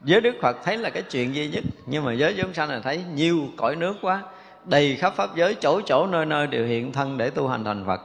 [0.05, 1.65] Giới đức phật thấy là cái chuyện duy nhất.
[1.87, 4.23] Nhưng mà giới chúng sanh là thấy nhiều cõi nước quá,
[4.65, 7.85] đầy khắp pháp giới, chỗ chỗ, nơi nơi đều hiện thân để tu hành thành
[7.87, 8.01] phật.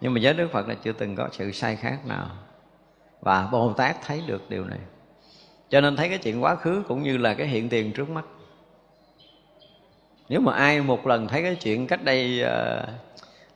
[0.00, 2.30] Nhưng mà với đức phật là chưa từng có sự sai khác nào.
[3.20, 4.78] Và bồ tát thấy được điều này.
[5.70, 8.24] Cho nên thấy cái chuyện quá khứ cũng như là cái hiện tiền trước mắt
[10.32, 12.88] nếu mà ai một lần thấy cái chuyện cách đây uh,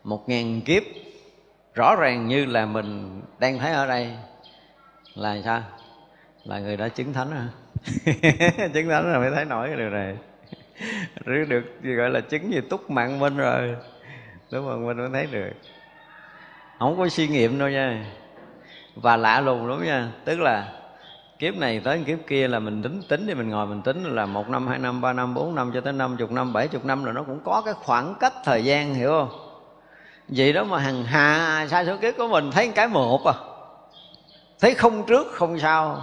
[0.05, 0.83] một ngàn kiếp
[1.74, 4.11] rõ ràng như là mình đang thấy ở đây
[5.14, 5.62] là sao?
[6.45, 7.47] Là người đã chứng thánh rồi
[8.74, 10.16] chứng thánh rồi mới thấy nổi cái điều này.
[11.27, 13.77] Rứa được gọi là chứng gì túc mạng minh rồi.
[14.53, 14.87] Đúng không?
[14.87, 15.53] Mình mới thấy được.
[16.79, 18.05] Không có suy nghiệm đâu nha.
[18.95, 20.09] Và lạ lùng lắm nha.
[20.24, 20.72] Tức là
[21.39, 24.26] kiếp này tới kiếp kia là mình tính tính thì mình ngồi mình tính là
[24.26, 26.84] một năm hai năm ba năm bốn năm cho tới năm chục năm bảy chục
[26.84, 29.28] năm là nó cũng có cái khoảng cách thời gian hiểu không?
[30.28, 33.34] Vậy đó mà hằng hà sai số kiếp của mình thấy cái một à.
[34.61, 36.01] Thấy không trước không sau.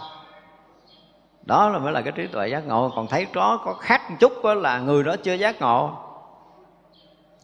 [1.45, 2.91] Đó là mới là cái trí tuệ giác ngộ.
[2.95, 5.91] Còn thấy đó có khác một chút đó là người đó chưa giác ngộ.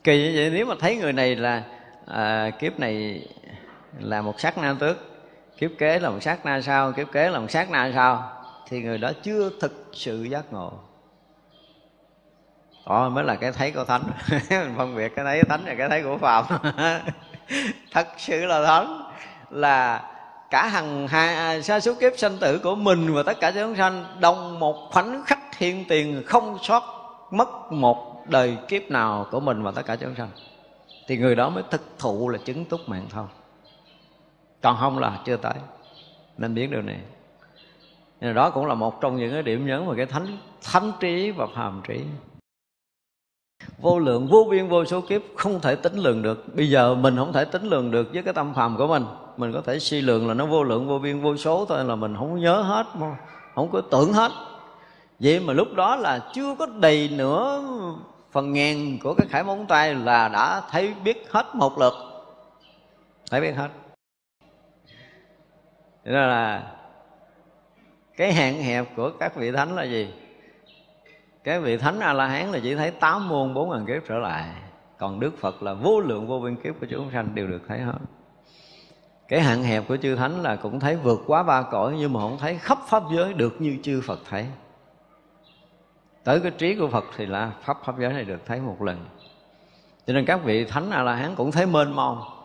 [0.03, 1.63] Kỳ như vậy nếu mà thấy người này là
[2.07, 3.21] à, kiếp này
[3.99, 4.97] là một sắc nam tước
[5.60, 8.32] kiếp kế là một sát na sau kiếp kế là một sát na sau
[8.68, 10.72] thì người đó chưa thực sự giác ngộ.
[12.88, 14.01] Đó mới là cái thấy của thánh.
[14.49, 16.45] Mình phân biệt cái thấy thánh và cái thấy của phạm.
[17.91, 19.01] Thật sự là thánh
[19.49, 20.03] là
[20.49, 24.05] cả hằng hai sa số kiếp sanh tử của mình và tất cả chúng sanh
[24.20, 26.84] đồng một khoảnh khắc thiên tiền không sót
[27.32, 30.30] mất một đời kiếp nào của mình và tất cả chúng sanh
[31.07, 33.28] thì người đó mới thực thụ là chứng túc mạng thông
[34.62, 35.53] còn không là chưa tới.
[36.38, 36.99] Nên biết điều này.
[38.22, 41.32] Nên đó cũng là một trong những cái điểm nhấn mà cái thánh thánh trí
[41.32, 42.01] và phàm trí.
[43.78, 46.55] Vô lượng, vô biên, vô số kiếp không thể tính lường được.
[46.55, 49.05] Bây giờ mình không thể tính lường được với cái tâm phàm của mình.
[49.38, 51.95] Mình có thể suy lượng là nó vô lượng, vô biên, vô số thôi là
[51.95, 52.86] mình không nhớ hết,
[53.55, 54.32] không có tưởng hết.
[55.20, 57.64] Vậy mà lúc đó là chưa có đầy nữa
[58.32, 61.93] phần ngàn của cái khải móng tay là đã thấy biết hết một lượt.
[63.32, 63.70] Thấy biết hết.
[66.09, 66.63] Thế nên là
[68.17, 70.13] cái hạn hẹp của các vị thánh là gì?
[71.43, 74.17] Cái vị thánh a la hán là chỉ thấy tám môn bốn ngàn kiếp trở
[74.17, 74.45] lại.
[74.97, 77.79] Còn đức phật là vô lượng vô biên kiếp của chúng sanh đều được thấy
[77.79, 77.97] hết.
[79.27, 82.19] Cái hạn hẹp của chư thánh là cũng thấy vượt quá ba cõi nhưng mà
[82.19, 84.45] không thấy khắp pháp giới được như chư phật thấy.
[86.23, 89.05] Tới cái trí của phật thì là pháp pháp giới này được thấy một lần.
[90.07, 92.38] Cho nên các vị thánh a la hán cũng thấy mênh mông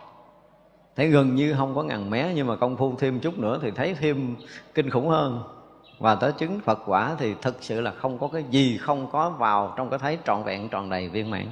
[0.95, 3.71] thấy gần như không có ngàn mé, nhưng mà công phu thêm chút nữa thì
[3.71, 4.35] thấy thêm
[4.73, 5.43] kinh khủng hơn.
[5.99, 9.29] Và tới chứng Phật quả thì thực sự là không có cái gì không có
[9.29, 11.45] vào trong cái thấy trọn vẹn tròn đầy viên mãn.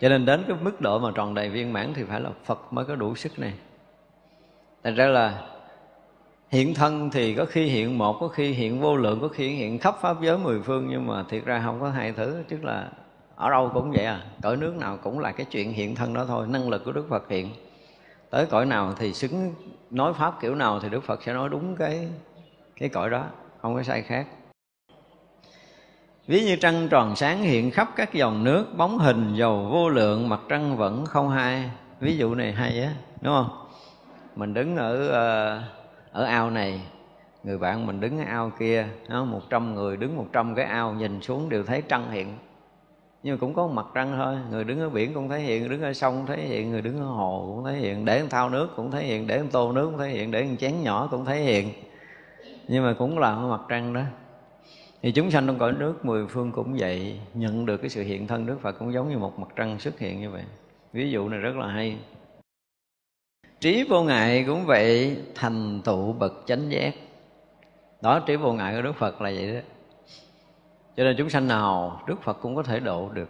[0.00, 2.72] Cho nên đến cái mức độ mà tròn đầy viên mãn thì phải là Phật
[2.72, 3.52] mới có đủ sức này.
[4.84, 5.48] Thành ra là
[6.50, 9.78] hiện thân thì có khi hiện một, có khi hiện vô lượng, có khi hiện
[9.78, 12.88] khắp pháp giới mười phương, nhưng mà thiệt ra không có hai thứ tức là
[13.36, 14.24] ở đâu cũng vậy à.
[14.42, 17.06] Cõi nước nào cũng là cái chuyện hiện thân đó thôi, năng lực của đức
[17.08, 17.50] phật hiện
[18.32, 19.54] tới cõi nào thì xứng,
[19.90, 22.08] nói pháp kiểu nào thì đức phật sẽ nói đúng cái
[22.76, 23.24] cái cõi đó,
[23.60, 24.26] không có sai khác.
[26.26, 30.28] Ví như trăng tròn sáng hiện khắp các dòng nước, bóng hình, dầu, vô lượng,
[30.28, 31.70] mặt trăng vẫn không hai.
[32.00, 33.66] Ví dụ này hay á, đúng không?
[34.36, 35.62] Mình đứng ở ờ,
[36.12, 36.80] ở ao này,
[37.42, 40.94] người bạn mình đứng ở ao kia một trăm người đứng một trăm cái ao,
[40.94, 42.38] nhìn xuống đều thấy trăng hiện
[43.22, 44.36] nhưng mà cũng có một mặt trăng thôi.
[44.50, 46.98] Người đứng ở biển cũng thấy hiện, đứng ở sông cũng thấy hiện, người đứng
[46.98, 49.98] ở hồ cũng thấy hiện, để thao nước cũng thấy hiện, để tô nước cũng
[49.98, 51.68] thấy hiện, để chén nhỏ cũng thấy hiện.
[52.68, 54.02] Nhưng mà cũng là mặt trăng đó.
[55.02, 58.26] Thì chúng sanh trong cõi nước mười phương cũng vậy, nhận được cái sự hiện
[58.26, 60.42] thân đức phật cũng giống như một mặt trăng xuất hiện như vậy.
[60.92, 61.96] Ví dụ này rất là hay.
[63.60, 66.94] Trí vô ngại cũng vậy, thành tựu bậc chánh giác.
[68.00, 69.60] Đó, trí vô ngại của đức phật là vậy đó
[70.96, 73.28] cho nên chúng sanh nào đức phật cũng có thể độ được.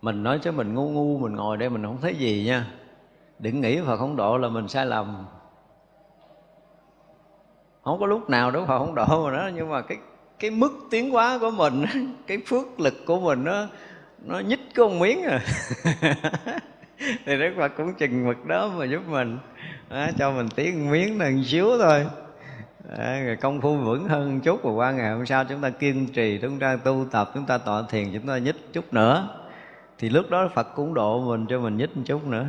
[0.00, 2.66] Mình nói chứ mình ngu ngu mình ngồi đây mình không thấy gì nha.
[3.38, 5.26] Đừng nghĩ phật không độ là mình sai lầm.
[7.84, 9.98] Không có lúc nào đức phật không độ mà đó nhưng mà cái
[10.38, 11.84] cái mức tiến hóa của mình
[12.26, 13.66] cái phước lực của mình nó
[14.24, 15.40] nó nhích có một miếng à.
[17.26, 19.38] Thì đức phật cũng chừng mực đó mà giúp mình.
[19.90, 22.06] Đó, cho mình tiến miếng là xíu thôi.
[22.88, 26.38] Đấy, công phu vững hơn chút và qua ngày hôm sau chúng ta kiên trì
[26.42, 29.28] chúng ta tu tập chúng ta tọa thiền chúng ta nhích chút nữa.
[29.98, 32.46] Thì lúc đó phật cũng độ mình cho mình nhích một chút nữa.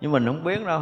[0.00, 0.80] Nhưng mình không biết đâu.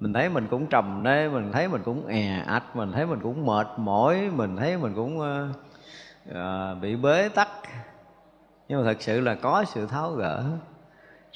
[0.00, 3.20] Mình thấy mình cũng trầm đây mình thấy mình cũng è ạch mình thấy mình
[3.22, 5.56] cũng mệt mỏi mình thấy mình cũng uh,
[6.30, 7.48] uh, bị bế tắc.
[8.68, 10.44] Nhưng mà thật sự là có sự tháo gỡ.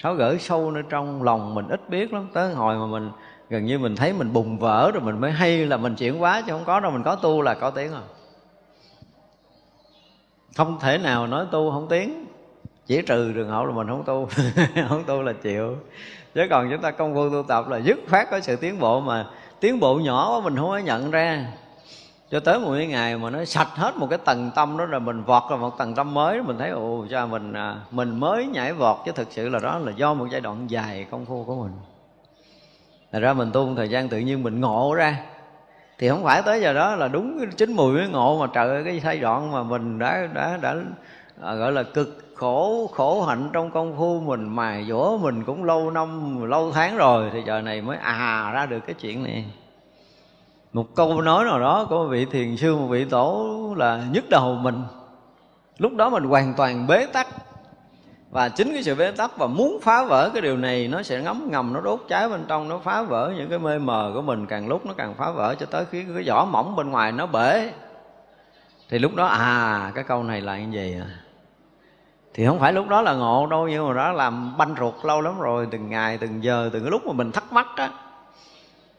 [0.02, 2.28] Tháo gỡ sâu nơi trong lòng mình ít biết lắm.
[2.32, 3.10] Tới hồi mà mình
[3.51, 6.43] gần như mình thấy mình bùng vỡ rồi mình mới hay là mình chuyển quá
[6.47, 8.01] chứ không có đâu, mình có tu là có tiếng rồi.
[10.56, 12.27] Không thể nào nói tu không tiếng.
[12.86, 14.28] Chỉ trừ trường hợp là mình không tu
[14.89, 15.77] không tu là chịu.
[16.35, 19.01] Chứ còn chúng ta công phu tu tập là dứt phát có sự tiến bộ
[19.01, 19.27] mà
[19.60, 21.47] tiến bộ nhỏ quá mình không có nhận ra.
[22.31, 25.01] Cho tới một cái ngày mà nó sạch hết một cái tầng tâm đó rồi
[25.01, 28.47] mình vọt ra một tầng tâm mới, mình thấy, ồ cha mình à, mình mới
[28.47, 28.97] nhảy vọt.
[29.06, 31.72] Chứ thực sự là đó là do một giai đoạn dài công phu của mình.
[33.12, 35.16] Thật ra mình tu một thời gian tự nhiên mình ngộ ra.
[35.98, 38.82] Thì không phải tới giờ đó là đúng chín mùi mới ngộ Mà trời ơi
[38.84, 40.76] cái giai đoạn mà mình đã đã đã
[41.42, 45.64] à, gọi là cực khổ khổ hạnh trong công phu mình mài dũa mình cũng
[45.64, 49.44] lâu năm lâu tháng rồi thì giờ này mới à ra được cái chuyện này.
[50.72, 54.28] Một câu nói nào đó của một vị thiền sư một vị tổ là nhức
[54.28, 54.82] đầu mình.
[55.78, 57.26] Lúc đó mình hoàn toàn bế tắc
[58.31, 61.23] và chính cái sự bế tắc và muốn phá vỡ cái điều này, nó sẽ
[61.23, 64.23] ngấm ngầm, nó đốt cháy bên trong, nó phá vỡ những cái mê mờ của
[64.23, 64.47] mình.
[64.47, 67.27] Càng lúc nó càng phá vỡ cho tới khi cái vỏ mỏng bên ngoài nó
[67.27, 67.73] bể.
[68.89, 71.07] Thì lúc đó à cái câu này là như vậy à?
[72.35, 75.20] Thì không phải lúc đó là ngộ đâu, nhưng mà đó làm banh ruột lâu
[75.20, 77.90] lắm rồi, từng ngày, từng giờ, từng cái lúc mà mình thắc mắc á.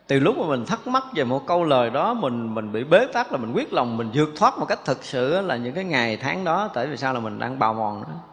[0.08, 3.06] Từ lúc mà mình thắc mắc về một câu lời đó, mình mình bị bế
[3.06, 5.84] tắc là mình quyết lòng mình vượt thoát một cách thực sự là những cái
[5.84, 6.70] ngày tháng đó.
[6.74, 8.31] Tại vì sao là mình đang bào mòn đó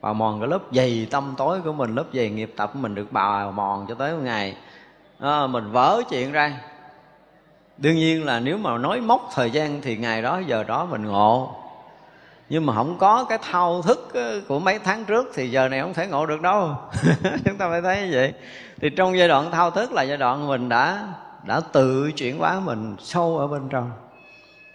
[0.00, 2.94] bào mòn cái lớp dày tâm tối của mình lớp dày nghiệp tập của mình
[2.94, 4.56] được bào mòn cho tới một ngày.
[5.20, 6.60] À, mình vỡ chuyện ra.
[7.78, 11.04] Đương nhiên là nếu mà nói mốc thời gian thì ngày đó giờ đó mình
[11.04, 11.54] ngộ.
[12.48, 15.80] Nhưng mà không có cái thao thức ờ, của mấy tháng trước thì giờ này
[15.80, 16.70] không thể ngộ được đâu.
[17.44, 18.32] Chúng ta phải thấy như vậy.
[18.80, 21.08] Thì trong giai đoạn thao thức là giai đoạn mình đã
[21.46, 23.90] đã tự chuyển hóa mình sâu ở bên trong.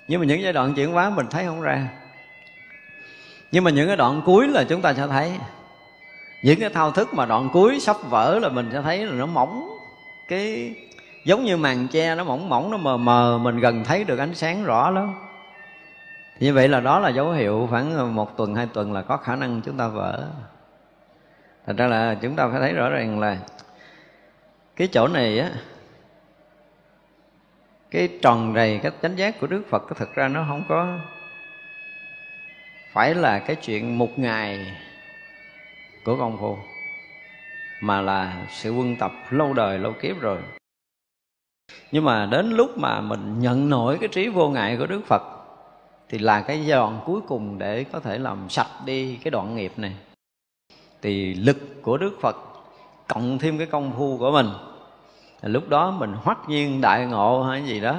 [0.08, 1.88] Nhưng mà những giai đoạn chuyển hóa mình thấy không ra
[3.54, 5.32] nhưng mà những cái đoạn cuối là chúng ta sẽ thấy.
[6.44, 9.26] Những cái thao thức mà đoạn cuối sắp vỡ là mình sẽ thấy là nó
[9.26, 9.78] mỏng.
[10.28, 10.76] Cái
[11.26, 14.36] giống như màn che nó mỏng mỏng, nó mờ mờ, mình gần thấy được ánh
[14.36, 15.14] sáng rõ lắm.
[16.40, 19.36] Như vậy là đó là dấu hiệu khoảng một tuần, hai tuần là có khả
[19.36, 20.28] năng chúng ta vỡ.
[21.66, 23.38] Thật ra là chúng ta phải thấy rõ ràng là
[24.76, 25.50] cái chỗ này á,
[27.92, 30.98] cái tròn đầy cái chánh giác của đức phật, thực ra nó không có
[32.94, 34.78] phải là cái chuyện một ngày
[36.06, 36.58] của công phu
[37.82, 40.38] mà là sự quân tập lâu đời lâu kiếp rồi.
[41.92, 45.22] Nhưng mà đến lúc mà mình nhận nổi cái trí vô ngại của đức phật
[46.10, 49.56] thì là cái giai đoạn cuối cùng để có thể làm sạch đi cái đoạn
[49.56, 49.94] nghiệp này.
[51.02, 52.36] Thì lực của đức phật
[53.08, 54.50] cộng thêm cái công phu của mình.
[55.42, 57.96] Lúc đó mình hoắc nhiên đại ngộ hay gì đó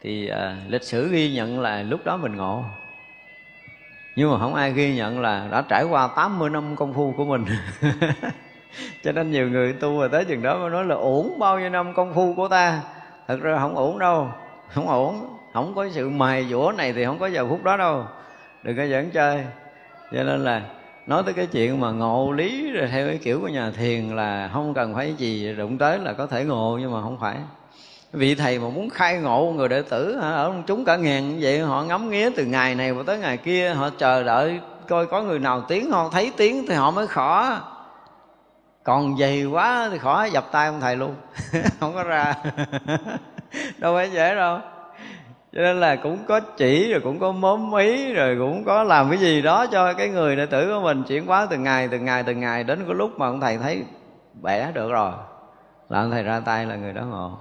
[0.00, 2.64] thì à, lịch sử ghi nhận là lúc đó mình ngộ
[4.16, 7.24] nhưng mà không ai ghi nhận là đã trải qua 80 năm công phu của
[7.24, 7.44] mình.
[9.02, 11.70] Cho nên nhiều người tu rồi tới chừng đó mới nói là ổn bao nhiêu
[11.70, 12.80] năm công phu của ta.
[13.28, 14.28] Thật ra không ổn đâu.
[14.68, 18.04] Không ổn không có sự mài dũa này thì không có giờ phút đó đâu.
[18.62, 19.44] Đừng có dẫn chơi.
[20.12, 20.62] Cho nên là
[21.06, 24.50] nói tới cái chuyện mà ngộ lý rồi theo cái kiểu của nhà thiền là
[24.52, 27.36] không cần phải gì đụng tới là có thể ngộ nhưng mà không phải
[28.14, 31.58] vị thầy mà muốn khai ngộ người đệ tử ở chúng cả ngàn như vậy,
[31.58, 35.38] họ ngắm nghía từ ngày này tới ngày kia, họ chờ đợi coi có người
[35.38, 37.60] nào tiếng không thấy tiếng thì họ mới khó
[38.84, 41.14] còn dày quá thì khỏi dập tay ông thầy luôn.
[41.80, 42.34] Không có ra.
[43.78, 44.58] Đâu phải dễ đâu.
[45.52, 49.10] Cho nên là cũng có chỉ, rồi cũng có mớm ý rồi cũng có làm
[49.10, 51.02] cái gì đó cho cái người đệ tử của mình.
[51.02, 53.84] Chuyển hóa từng ngày từng ngày từng ngày đến cái lúc mà ông thầy thấy
[54.42, 55.12] bẻ được rồi.
[55.88, 57.38] Là ông thầy ra tay là người đó ngộ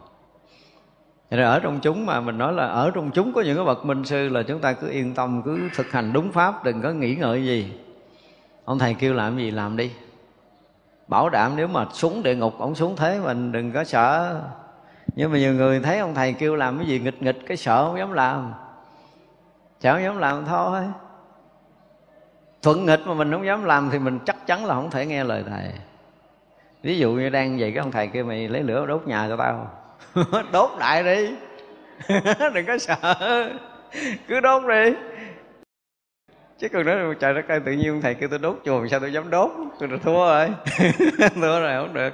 [1.37, 3.85] cho ở trong chúng mà mình nói là ở trong chúng có những cái bậc
[3.85, 6.91] minh sư là chúng ta cứ yên tâm, cứ thực hành đúng pháp, đừng có
[6.91, 7.73] nghĩ ngợi gì.
[8.65, 9.91] Ông thầy kêu làm gì làm đi.
[11.07, 14.41] Bảo đảm nếu mà xuống địa ngục, ông xuống thế mình đừng có sợ.
[15.15, 17.85] Nhưng mà nhiều người thấy ông thầy kêu làm cái gì, nghịch nghịch, cái sợ
[17.85, 18.53] không dám làm.
[19.79, 20.81] Sợ không dám làm thôi.
[22.61, 25.23] Thuận nghịch mà mình không dám làm thì mình chắc chắn là không thể nghe
[25.23, 25.71] lời thầy.
[26.83, 29.37] Ví dụ như đang vậy, cái ông thầy kêu mày lấy lửa đốt nhà cho
[29.37, 29.82] tao.
[30.51, 31.29] đốt đại đi.
[32.53, 33.49] Đừng có sợ.
[34.27, 34.93] Cứ đốt đi.
[36.59, 39.13] Chứ còn nói, trời đất ơi, tự nhiên thầy kêu tôi đốt chùa, sao tôi
[39.13, 39.51] dám đốt?
[39.79, 40.49] Tôi đã thua rồi.
[41.35, 42.13] Thua rồi, không được.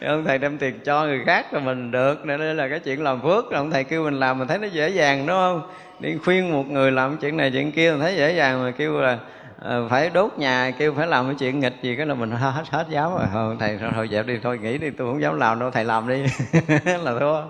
[0.00, 2.26] Ông thầy đem tiền cho người khác là mình được.
[2.26, 3.50] Nên đây là cái chuyện làm phước.
[3.52, 5.70] Ông thầy kêu mình làm, mình thấy nó dễ dàng, đúng không?
[6.00, 9.00] Đi khuyên một người làm chuyện này chuyện kia, mình thấy dễ dàng mà kêu
[9.00, 9.18] là
[9.64, 12.64] Ờ, phải đốt nhà, kêu phải làm cái chuyện nghịch gì cái là mình hết
[12.70, 13.26] hết giáo rồi.
[13.32, 16.08] Thôi thầy thôi dẹp đi, thôi nghĩ đi, tôi không dám làm đâu, thầy làm
[16.08, 16.22] đi.
[16.84, 17.42] Là thua.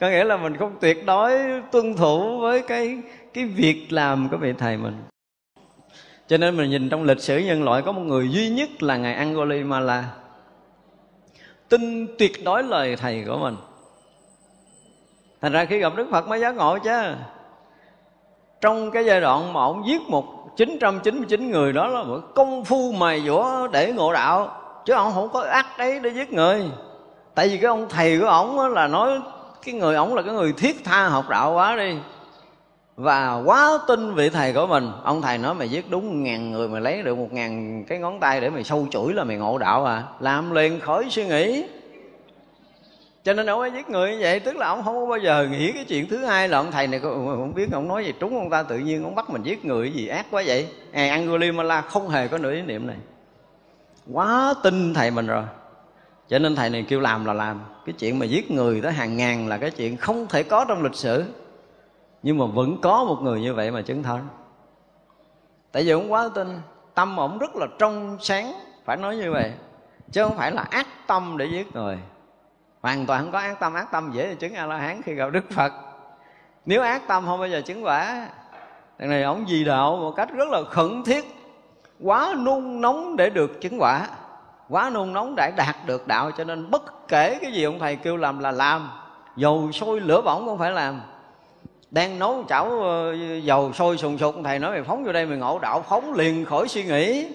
[0.00, 1.32] Có nghĩa là mình không tuyệt đối
[1.72, 2.98] tuân thủ với cái
[3.34, 5.02] cái việc làm của vị thầy mình.
[6.26, 8.96] Cho nên mình nhìn trong lịch sử nhân loại có một người duy nhất là
[8.96, 9.26] ngài
[9.80, 10.04] là
[11.68, 13.56] tin tuyệt đối lời thầy của mình.
[15.40, 17.14] Thành ra khi gặp đức phật mới giác ngộ chứ.
[18.60, 22.92] Trong cái giai đoạn mà ông giết một 999 người đó là một công phu
[22.92, 24.50] mài dũa để ngộ đạo,
[24.84, 26.64] chứ ông không có ác đấy để giết người.
[27.34, 29.20] Tại vì cái ông thầy của ổng là nói
[29.64, 31.96] cái người ổng là cái người thiết tha học đạo quá đi.
[32.96, 34.90] Và quá tin vị thầy của mình.
[35.04, 38.20] Ông thầy nói mày giết đúng ngàn người, mày lấy được một ngàn cái ngón
[38.20, 40.02] tay để mày sâu chuỗi là mày ngộ đạo à.
[40.20, 41.64] Làm liền khỏi suy nghĩ
[43.26, 45.48] cho nên ông ấy giết người như vậy, tức là ông không có bao giờ
[45.50, 48.12] nghĩ cái chuyện thứ hai là ông thầy này không biết ông nói gì.
[48.20, 50.68] Trúng ông ta tự nhiên ông bắt mình giết người gì ác quá vậy.
[50.92, 52.96] Ngài Angulimala không hề có nửa ý niệm này.
[54.12, 55.42] Quá tin thầy mình rồi.
[56.28, 57.60] Cho nên thầy này kêu làm là làm.
[57.86, 60.82] Cái chuyện mà giết người tới hàng ngàn là cái chuyện không thể có trong
[60.82, 61.24] lịch sử.
[62.22, 64.28] Nhưng mà vẫn có một người như vậy mà chứng thân
[65.72, 66.60] tại vì ông quá tin,
[66.94, 68.52] tâm ổng rất là trong sáng.
[68.84, 69.52] Phải nói như vậy.
[70.12, 71.98] Chứ không phải là ác tâm để giết người
[72.86, 73.74] hoàn toàn không có ác tâm.
[73.74, 75.72] Ác tâm dễ chứng a la hán khi gặp đức phật.
[76.66, 78.28] Nếu ác tâm không bao giờ chứng quả
[78.98, 81.24] đằng này ổng di đạo một cách rất là khẩn thiết,
[82.00, 84.08] quá nung nóng để được chứng quả,
[84.68, 86.30] quá nung nóng để đạt được đạo.
[86.30, 88.90] Cho nên bất kể cái gì ông thầy kêu làm là làm.
[89.36, 91.00] Dầu sôi lửa bỏng cũng phải làm.
[91.90, 95.38] Đang nấu chảo ờ, dầu sôi sùng sục, thầy nói mày phóng vô đây mày
[95.38, 97.28] ngộ đạo phóng liền khỏi suy nghĩ.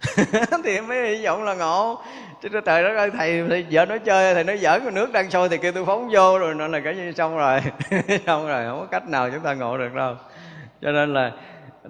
[0.64, 2.00] thì mới hy vọng là ngộ.
[2.42, 5.30] Chứ trời đất ơi thầy, thầy vợ nói chơi thầy nói giỡn cái nước đang
[5.30, 7.60] sôi thì kêu tôi phóng vô rồi nó là cái gì xong rồi.
[8.26, 10.14] Xong rồi không có cách nào chúng ta ngộ được đâu.
[10.82, 11.32] Cho nên là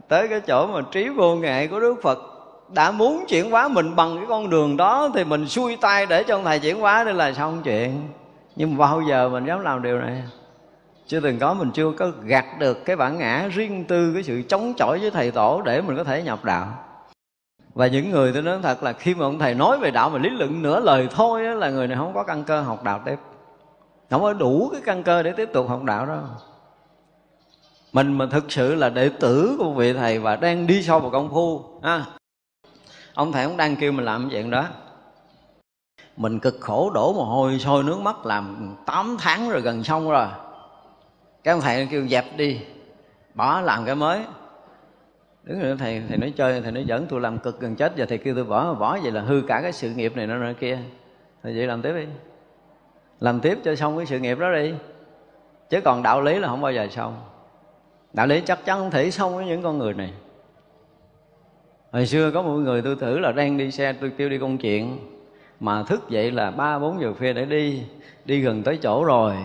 [0.09, 2.19] tới cái chỗ mà trí vô ngại của đức phật
[2.69, 6.23] đã muốn chuyển hóa mình bằng cái con đường đó thì mình xuôi tay để
[6.23, 8.09] cho ông thầy chuyển hóa đây là xong chuyện.
[8.57, 10.23] Nhưng mà bao giờ mình dám làm điều này?
[11.07, 14.43] Chưa từng có mình chưa có gạt được cái bản ngã riêng tư cái sự
[14.49, 16.84] chống chọi với thầy tổ để mình có thể nhập đạo
[17.75, 20.19] và những người tôi nói thật là khi mà ông thầy nói về đạo mà
[20.19, 23.01] lý luận nửa lời thôi á, là người này không có căn cơ học đạo
[23.05, 23.17] tiếp.
[24.11, 26.23] Không có đủ cái căn cơ để tiếp tục học đạo đó.
[27.93, 31.11] Mình mà thực sự là đệ tử của vị thầy và đang đi sâu vào
[31.11, 32.05] công phu ha.
[33.15, 34.65] Ông thầy cũng đang kêu mình làm chuyện đó.
[36.17, 40.11] Mình cực khổ đổ mồ hôi sôi nước mắt làm 8 tháng rồi gần xong
[40.11, 40.27] rồi.
[41.45, 42.61] Cái ông thầy kêu dẹp đi
[43.35, 44.21] bỏ làm cái mới
[45.45, 48.07] đứng rồi, thầy thầy nói chơi, thầy nói dẫn tôi làm cực gần chết giờ.
[48.09, 50.53] Thầy kêu, tôi bỏ bỏ vậy là hư cả cái sự nghiệp này nó nữa
[50.61, 50.79] kia.
[51.43, 52.07] Thì vậy làm tiếp đi.
[53.21, 54.75] Làm tiếp cho xong cái sự nghiệp đó đi.
[55.71, 57.17] Chứ còn đạo lý là không bao giờ xong.
[58.13, 60.13] Đạo lý chắc chắn không thể xong với những con người này.
[61.93, 64.59] Hồi xưa có một người tôi thử là đang đi xe, tôi kêu đi công
[64.59, 64.99] chuyện,
[65.61, 67.83] mà thức dậy là ba, bốn giờ khuya để đi
[68.25, 69.37] đi gần tới chỗ rồi.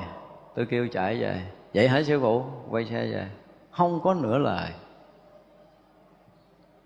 [0.55, 1.41] Tôi kêu chạy về.
[1.73, 2.43] Vậy hả, sư phụ?
[2.69, 3.27] Quay xe về.
[3.71, 4.69] Không có nửa lời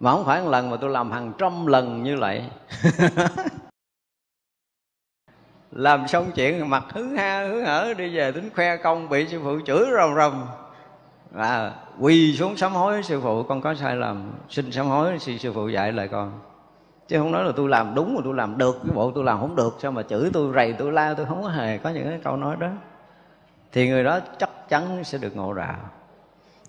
[0.03, 2.43] mà không phải một lần mà tôi làm hàng trăm lần như vậy.
[5.71, 9.39] Làm xong chuyện mặt hứ ha hứ hở đi về tính khoe công bị sư
[9.43, 10.47] phụ chửi rồng rồng
[11.31, 15.37] và quỳ xuống sám hối sư phụ con có sai lầm xin sám hối sư,
[15.37, 16.39] sư phụ dạy lại con.
[17.07, 19.39] Chứ không nói là tôi làm đúng mà tôi làm được cái bộ tôi làm
[19.39, 22.09] không được sao mà chửi tôi rầy tôi la tôi không có hề có những
[22.09, 22.69] cái câu nói đó.
[23.71, 25.77] Thì người đó chắc chắn sẽ được ngộ đạo.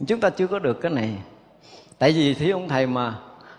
[0.07, 1.19] Chúng ta chưa có được cái này
[1.99, 3.15] tại vì thì ông thầy mà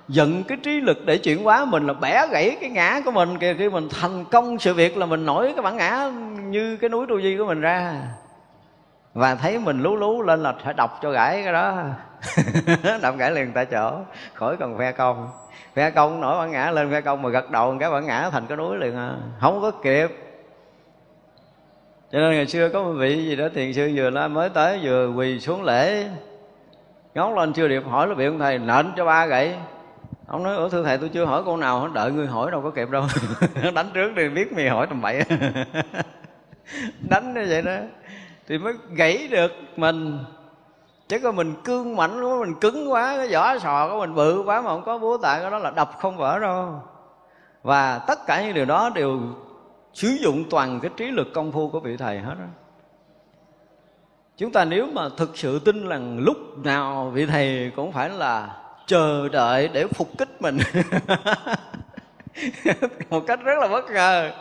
[0.08, 3.38] giận cái trí lực để chuyển hóa mình là bẻ gãy cái ngã của mình
[3.38, 3.56] kìa.
[3.58, 6.12] Khi mình thành công sự việc là mình nổi cái bản ngã
[6.50, 8.02] như cái núi tu di của mình ra.
[9.14, 11.84] Và thấy mình lú lú lên là phải đọc cho gãy cái đó.
[13.02, 13.92] Đọc gãy liền tại chỗ,
[14.34, 15.30] khỏi cần phe công.
[15.76, 18.46] Phe công nổi bản ngã lên, phe công mà gật đầu cái bản ngã thành
[18.48, 19.16] cái núi liền à.
[19.42, 20.08] Không có kịp.
[22.12, 24.80] Cho nên ngày xưa có một vị gì đó thiền sư vừa la mới tới,
[24.84, 26.06] vừa quỳ xuống lễ
[27.16, 29.56] ngóng lên chưa điệp, hỏi là bị ông thầy, nện cho ba gậy.
[30.28, 32.70] Ông nói, ủa, thưa thầy, tôi chưa hỏi câu nào đợi ngươi hỏi đâu có
[32.70, 33.04] kịp đâu.
[33.76, 35.22] Đánh trước đi, biết mày hỏi tầm bậy.
[37.10, 37.76] Đánh như vậy đó.
[38.48, 40.20] Thì mới gãy được mình.
[41.08, 44.44] Chứ còn mình cương mạnh quá mình cứng quá, cái vỏ sò của mình bự
[44.46, 46.82] quá mà không có búa tạ, cái đó là đập không vỡ đâu.
[47.64, 49.20] Và tất cả những điều đó đều
[49.94, 52.46] sử dụng toàn cái trí lực công phu của vị thầy hết đó
[54.38, 58.50] chúng ta nếu mà thực sự tin rằng lúc nào vị thầy cũng phải là
[58.86, 60.58] chờ đợi để phục kích mình.
[63.10, 64.32] Một cách rất là bất ngờ.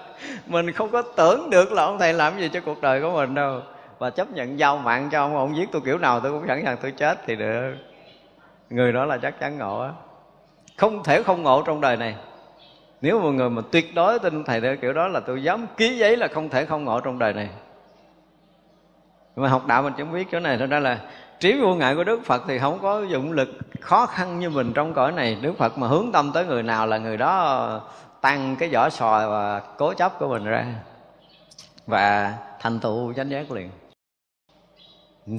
[0.47, 3.35] Mình không có tưởng được là ông thầy làm gì cho cuộc đời của mình
[3.35, 3.61] đâu.
[3.99, 6.63] Và chấp nhận giao mạng cho ông ông giết tôi kiểu nào tôi cũng sẵn
[6.65, 7.75] sàng tôi chết thì được.
[8.71, 9.91] Người đó là chắc chắn ngộ á.
[10.77, 12.15] Không thể không ngộ trong đời này.
[13.01, 15.99] Nếu mà người mà tuyệt đối tin thầy theo kiểu đó là tôi dám ký
[15.99, 17.49] giấy là không thể không ngộ trong đời này
[19.37, 20.59] mà học đạo mình chẳng biết chỗ này.
[20.59, 21.01] Thật ra là
[21.41, 23.49] trí vô ngại của đức phật thì không có dụng lực
[23.81, 25.39] khó khăn như mình trong cõi này.
[25.43, 27.81] Đức phật mà hướng tâm tới người nào là người đó
[28.21, 30.75] tăng cái vỏ sò và cố chấp của mình ra
[31.87, 33.71] và thành tựu chánh giác liền.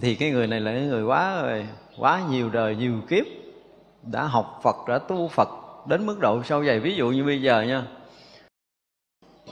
[0.02, 1.68] Thì cái người này là cái người quá rồi
[1.98, 3.26] quá nhiều đời, nhiều kiếp
[4.04, 5.50] đã học Phật, đã tu Phật
[5.88, 6.80] đến mức độ sâu dày.
[6.80, 7.84] Ví dụ như bây giờ nha,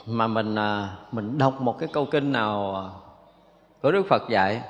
[0.06, 2.90] mà mình à, mình đọc một cái câu kinh nào
[3.84, 4.60] của Đức Phật dạy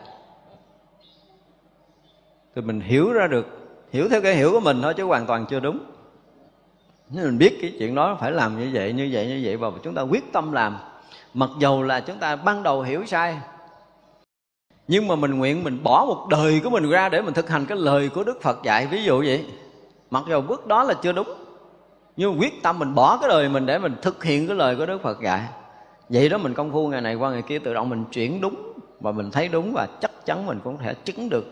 [2.54, 3.46] thì mình hiểu ra được,
[3.92, 5.78] hiểu theo cái hiểu của mình thôi chứ hoàn toàn chưa đúng.
[7.10, 9.70] Nếu mình biết cái chuyện đó phải làm như vậy như vậy như vậy, và
[9.82, 10.76] chúng ta quyết tâm làm.
[11.34, 13.38] Mặc dầu là chúng ta ban đầu hiểu sai,
[14.88, 17.66] nhưng mà mình nguyện mình bỏ một đời của mình ra để mình thực hành
[17.66, 19.46] cái lời của đức phật dạy, ví dụ vậy.
[20.10, 21.34] Mặc dầu bước đó là chưa đúng,
[22.16, 24.86] nhưng quyết tâm mình bỏ cái đời mình để mình thực hiện cái lời của
[24.86, 25.40] đức phật dạy.
[26.08, 28.54] Vậy đó mình công phu ngày này qua ngày kia tự động mình chuyển đúng
[29.00, 31.44] mà mình thấy đúng và chắc chắn mình cũng thể chứng được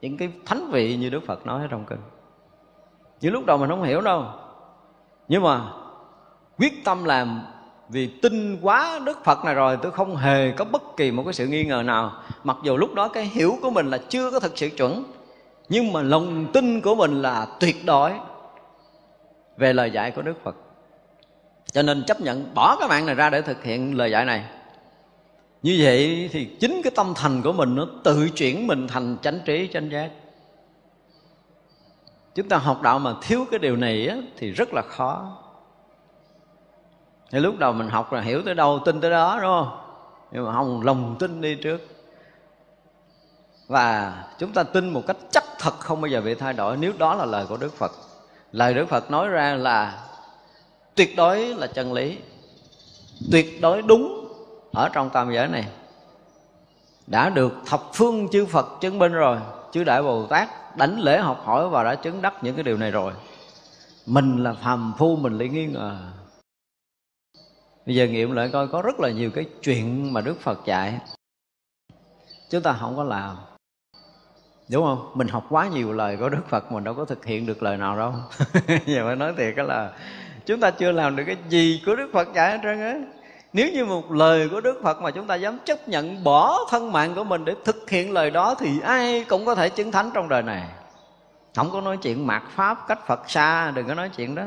[0.00, 1.98] những cái thánh vị như đức phật nói ở trong kinh.
[3.20, 4.24] Những lúc đầu mình không hiểu đâu.
[5.28, 5.60] Nhưng mà
[6.58, 7.42] quyết tâm làm
[7.88, 11.32] vì tin quá đức phật này rồi, tôi không hề có bất kỳ một cái
[11.32, 12.12] sự nghi ngờ nào.
[12.44, 15.04] Mặc dù lúc đó cái hiểu của mình là chưa có thực sự chuẩn,
[15.68, 18.12] nhưng mà lòng tin của mình là tuyệt đối
[19.56, 20.56] về lời dạy của đức phật.
[21.72, 24.44] Cho nên chấp nhận bỏ cái mạng này ra để thực hiện lời dạy này
[25.68, 29.40] như vậy thì chính cái tâm thành của mình nó tự chuyển mình thành chánh
[29.44, 30.10] trí chánh giác.
[32.34, 35.38] Chúng ta học đạo mà thiếu cái điều này á, thì rất là khó.
[37.30, 39.80] Thì lúc đầu mình học là hiểu tới đâu tin tới đó đúng không?
[40.32, 41.80] Nhưng mà không lòng tin đi trước.
[43.66, 46.76] Và chúng ta tin một cách chắc thật không bao giờ bị thay đổi.
[46.76, 47.92] Nếu đó là lời của đức phật.
[48.52, 50.04] Lời đức phật nói ra là
[50.94, 52.18] tuyệt đối là chân lý.
[53.32, 54.27] Tuyệt đối đúng
[54.72, 55.68] ở trong tam giới này,
[57.06, 59.38] đã được thập phương chư phật chứng minh rồi,
[59.72, 62.76] chư đại bồ tát đánh lễ học hỏi và đã chứng đắc những cái điều
[62.76, 63.12] này rồi.
[64.06, 65.96] Mình là phàm phu, mình lại nghi ngờ.
[67.86, 70.98] Bây giờ nghiệm lại coi, có rất là nhiều cái chuyện mà đức phật dạy.
[72.50, 73.36] Chúng ta không có làm.
[74.70, 75.10] Đúng không?
[75.14, 77.76] Mình học quá nhiều lời của đức phật mình đâu có thực hiện được lời
[77.76, 78.14] nào đâu.
[78.86, 79.92] Giờ mới nói thiệt cái là,
[80.46, 82.98] chúng ta chưa làm được cái gì của đức phật dạy hết trơn á
[83.52, 86.92] nếu như một lời của đức phật mà chúng ta dám chấp nhận bỏ thân
[86.92, 90.10] mạng của mình để thực hiện lời đó thì ai cũng có thể chứng thánh
[90.14, 90.62] trong đời này.
[91.54, 94.42] Không có nói chuyện mạt pháp cách phật xa, đừng có nói chuyện đó.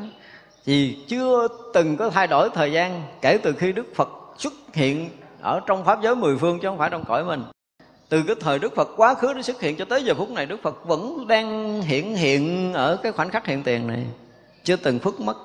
[0.65, 5.09] Vì chưa từng có thay đổi thời gian kể từ khi đức phật xuất hiện
[5.41, 7.43] ở trong pháp giới mười phương chứ không phải trong cõi mình.
[8.09, 10.45] Từ cái thời đức phật quá khứ nó xuất hiện cho tới giờ phút này,
[10.45, 14.05] đức phật vẫn đang hiện hiện ở cái khoảnh khắc hiện tiền này.
[14.63, 15.37] Chưa từng phức mất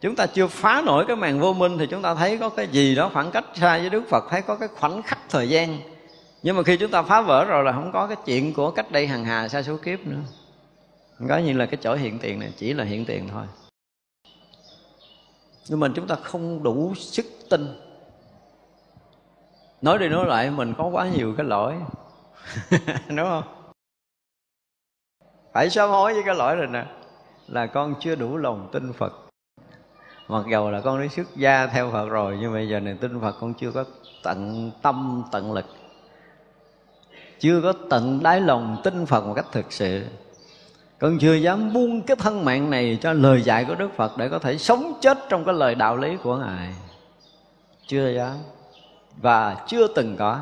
[0.00, 2.68] chúng ta chưa phá nổi cái màn vô minh thì chúng ta thấy có cái
[2.68, 5.78] gì đó khoảng cách xa với đức phật, thấy có cái khoảnh khắc thời gian.
[6.42, 8.92] Nhưng mà khi chúng ta phá vỡ rồi là không có cái chuyện của cách
[8.92, 10.20] đây hàng hà xa số kiếp nữa.
[11.18, 13.44] Không có như là cái chỗ hiện tiền này, chỉ là hiện tiền thôi.
[15.68, 17.66] Nhưng mà chúng ta không đủ sức tin.
[19.82, 21.74] Nói đi nói lại, mình có quá nhiều cái lỗi.
[23.08, 23.42] Đúng không?
[25.52, 26.86] Phải sám hối với cái lỗi rồi nè,
[27.48, 29.29] là con chưa đủ lòng tin phật
[30.30, 33.20] mặc dầu là con đi xuất gia theo phật rồi, nhưng bây giờ này tin
[33.20, 33.84] phật con chưa có
[34.22, 35.64] tận tâm, tận lực.
[37.38, 40.04] Chưa có tận đáy lòng tin phật một cách thực sự.
[40.98, 44.28] Con chưa dám buông cái thân mạng này cho lời dạy của đức phật để
[44.28, 46.74] có thể sống chết trong cái lời đạo lý của ngài.
[47.86, 48.36] Chưa dám
[49.16, 50.40] và chưa từng có.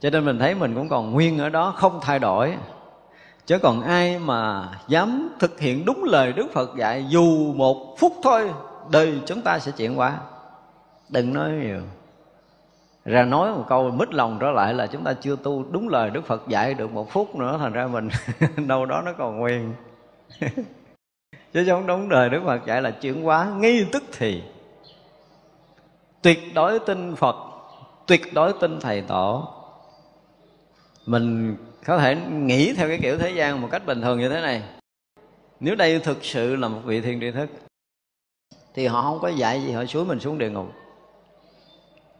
[0.00, 2.54] Cho nên mình thấy mình cũng còn nguyên ở đó, không thay đổi
[3.48, 8.12] chứ còn ai mà dám thực hiện đúng lời đức phật dạy, dù một phút
[8.22, 8.50] thôi,
[8.90, 10.18] đời chúng ta sẽ chuyển qua
[11.08, 11.80] đừng nói nhiều.
[13.04, 16.10] Ra nói một câu mít lòng trở lại là chúng ta chưa tu đúng lời
[16.10, 18.08] đức phật dạy được một phút nữa, thành ra mình
[18.66, 19.74] đâu đó nó còn nguyên.
[21.52, 24.42] Chứ không đúng đời đức phật dạy là chuyển hóa ngay tức thì.
[26.22, 27.36] Tuyệt đối tin phật,
[28.06, 29.48] tuyệt đối tin thầy tổ.
[31.06, 31.56] Mình
[31.86, 34.62] có thể nghĩ theo cái kiểu thế gian một cách bình thường như thế này.
[35.60, 37.50] Nếu đây thực sự là một vị thiên tri thức,
[38.74, 40.72] thì họ không có dạy gì, họ suối mình xuống địa ngục.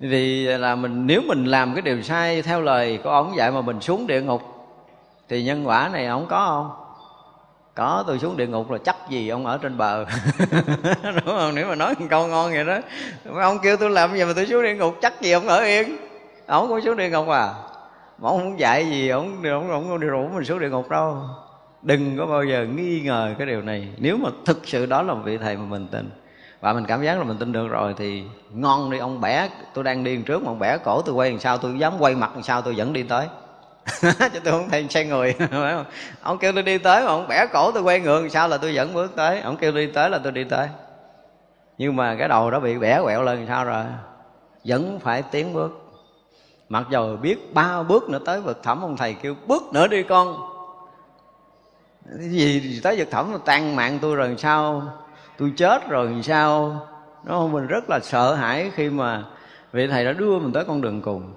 [0.00, 3.60] Vì là mình, nếu mình làm cái điều sai theo lời của ông dạy mà
[3.60, 4.42] mình xuống địa ngục,
[5.28, 6.84] thì nhân quả này ông có không?
[7.74, 10.04] Có, tôi xuống địa ngục là chắc gì ông ở trên bờ.
[11.02, 11.54] Đúng không?
[11.54, 12.78] Nếu mà nói một câu ngon vậy đó.
[13.42, 15.96] Ông kêu tôi làm gì mà tôi xuống địa ngục, chắc gì ông ở yên?
[16.46, 17.54] Ông cũng xuống địa ngục à?
[18.18, 21.16] Mà ông không dạy gì, ông ông ông rủ mình xuống địa ngục đâu.
[21.82, 23.88] Đừng có bao giờ nghi ngờ cái điều này.
[23.98, 26.10] Nếu mà thực sự đó là một vị thầy mà mình tin,
[26.60, 29.84] và mình cảm giác là mình tin được rồi, thì ngon đi, ông bẻ, tôi
[29.84, 32.30] đang đi trước mà ông bẻ cổ tôi quay làm sao, tôi dám quay mặt
[32.34, 33.26] làm sao, tôi vẫn đi tới.
[34.02, 35.84] Chứ tôi không thèm xe người, phải không?
[36.22, 38.74] Ông kêu tôi đi tới mà ông bẻ cổ tôi quay ngược sao là tôi
[38.74, 39.40] vẫn bước tới.
[39.40, 40.68] Ông kêu tôi đi tới là tôi đi tới.
[41.78, 43.84] Nhưng mà cái đầu đó bị bẻ quẹo lên sao rồi?
[44.64, 45.87] Vẫn phải tiến bước
[46.68, 50.02] mặc dầu biết ba bước nữa tới vực thẳm ông thầy kêu, bước nữa đi
[50.02, 50.36] con.
[52.18, 54.82] Cái gì tới vực thẳm tan mạng tôi rồi sao?
[55.38, 56.80] Tôi chết rồi sao?
[57.24, 59.24] Nó mình rất là sợ hãi khi mà
[59.72, 61.32] vị thầy đã đưa mình tới con đường cùng.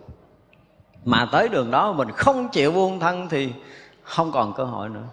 [1.05, 3.53] Mà tới đường đó mình không chịu buông thân thì
[4.03, 5.07] không còn cơ hội nữa.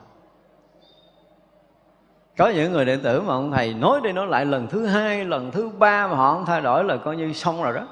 [2.39, 5.25] Có những người đệ tử mà ông thầy nói đi nói lại lần thứ hai,
[5.25, 7.87] lần thứ ba mà họ không thay đổi là coi như xong rồi đó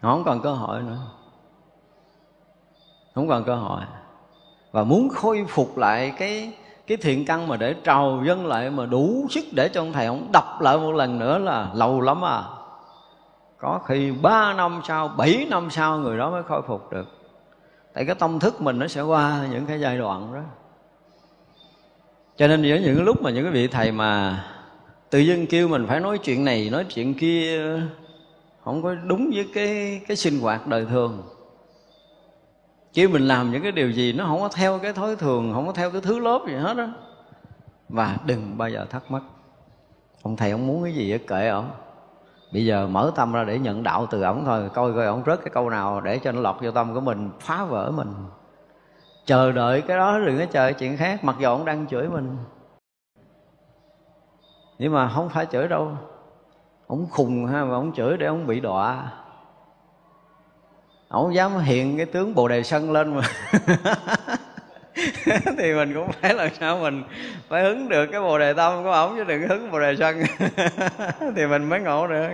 [0.00, 0.98] họ không còn cơ hội nữa.
[3.14, 3.80] Không còn cơ hội.
[4.72, 6.52] Và muốn khôi phục lại cái
[6.86, 10.06] cái thiện căn mà để trào dân lại mà đủ sức để cho ông thầy
[10.06, 12.42] ông đọc lại một lần nữa là lâu lắm à.
[13.58, 17.06] Có khi ba năm sau, bảy năm sau người đó mới khôi phục được.
[17.94, 20.40] Tại cái tâm thức mình nó sẽ qua những cái giai đoạn đó.
[22.36, 24.44] Cho nên giữa những lúc mà những cái vị thầy mà
[25.10, 27.80] tự dưng kêu mình phải nói chuyện này, nói chuyện kia
[28.68, 31.22] không có đúng với cái cái sinh hoạt đời thường.
[32.92, 35.66] Chứ mình làm những cái điều gì nó không có theo cái thói thường, không
[35.66, 36.92] có theo cái thứ lớp gì hết á.
[37.88, 39.22] Và đừng bao giờ thắc mắc,
[40.22, 41.70] ông thầy ông muốn cái gì kệ ổng
[42.52, 45.40] bây giờ mở tâm ra để nhận đạo từ ổng thôi, coi coi ổng rớt
[45.40, 48.14] cái câu nào để cho nó lọt vô tâm của mình, phá vỡ mình.
[49.24, 52.36] Chờ đợi cái đó đừng có chờ chuyện khác, mặc dù ổng đang chửi mình.
[54.78, 55.92] Nhưng mà không phải chửi đâu
[56.88, 59.12] ổng khùng ha mà ổng chửi để ổng bị đọa.
[61.08, 63.22] Ổng dám hiện cái tướng bồ đề sân lên mà.
[65.58, 67.02] Thì mình cũng phải làm sao mình
[67.48, 70.22] phải hứng được cái bồ đề tâm của ổng chứ đừng hứng bồ đề sân.
[71.36, 72.28] Thì mình mới ngộ được.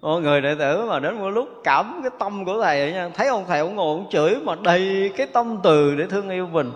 [0.00, 3.10] Ô, người đệ tử mà đến một lúc cảm cái tâm của thầy nha.
[3.14, 6.46] Thấy ông thầy ông ngồi ông chửi mà đầy cái tâm từ để thương yêu
[6.46, 6.72] mình.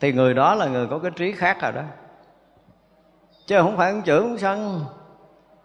[0.00, 1.82] Thì người đó là người có cái trí khác rồi đó.
[3.46, 4.84] Chứ không phải ông chửi ông sân.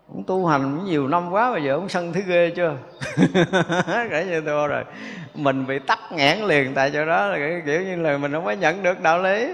[0.08, 2.78] Ông tu hành nhiều năm quá bây giờ ông sân thứ ghê chưa?
[4.10, 4.84] Kể như tôi rồi.
[5.36, 8.52] Mình bị tắt nghẽn liền tại chỗ đó, là kiểu như là mình không có
[8.52, 9.52] nhận được đạo lý.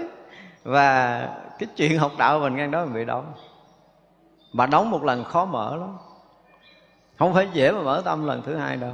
[0.64, 1.20] Và
[1.58, 3.32] cái chuyện học đạo mình ngang đó mình bị đóng.
[4.52, 5.96] Mà đóng một lần khó mở lắm.
[7.18, 8.92] Không phải dễ mà mở tâm lần thứ hai đâu.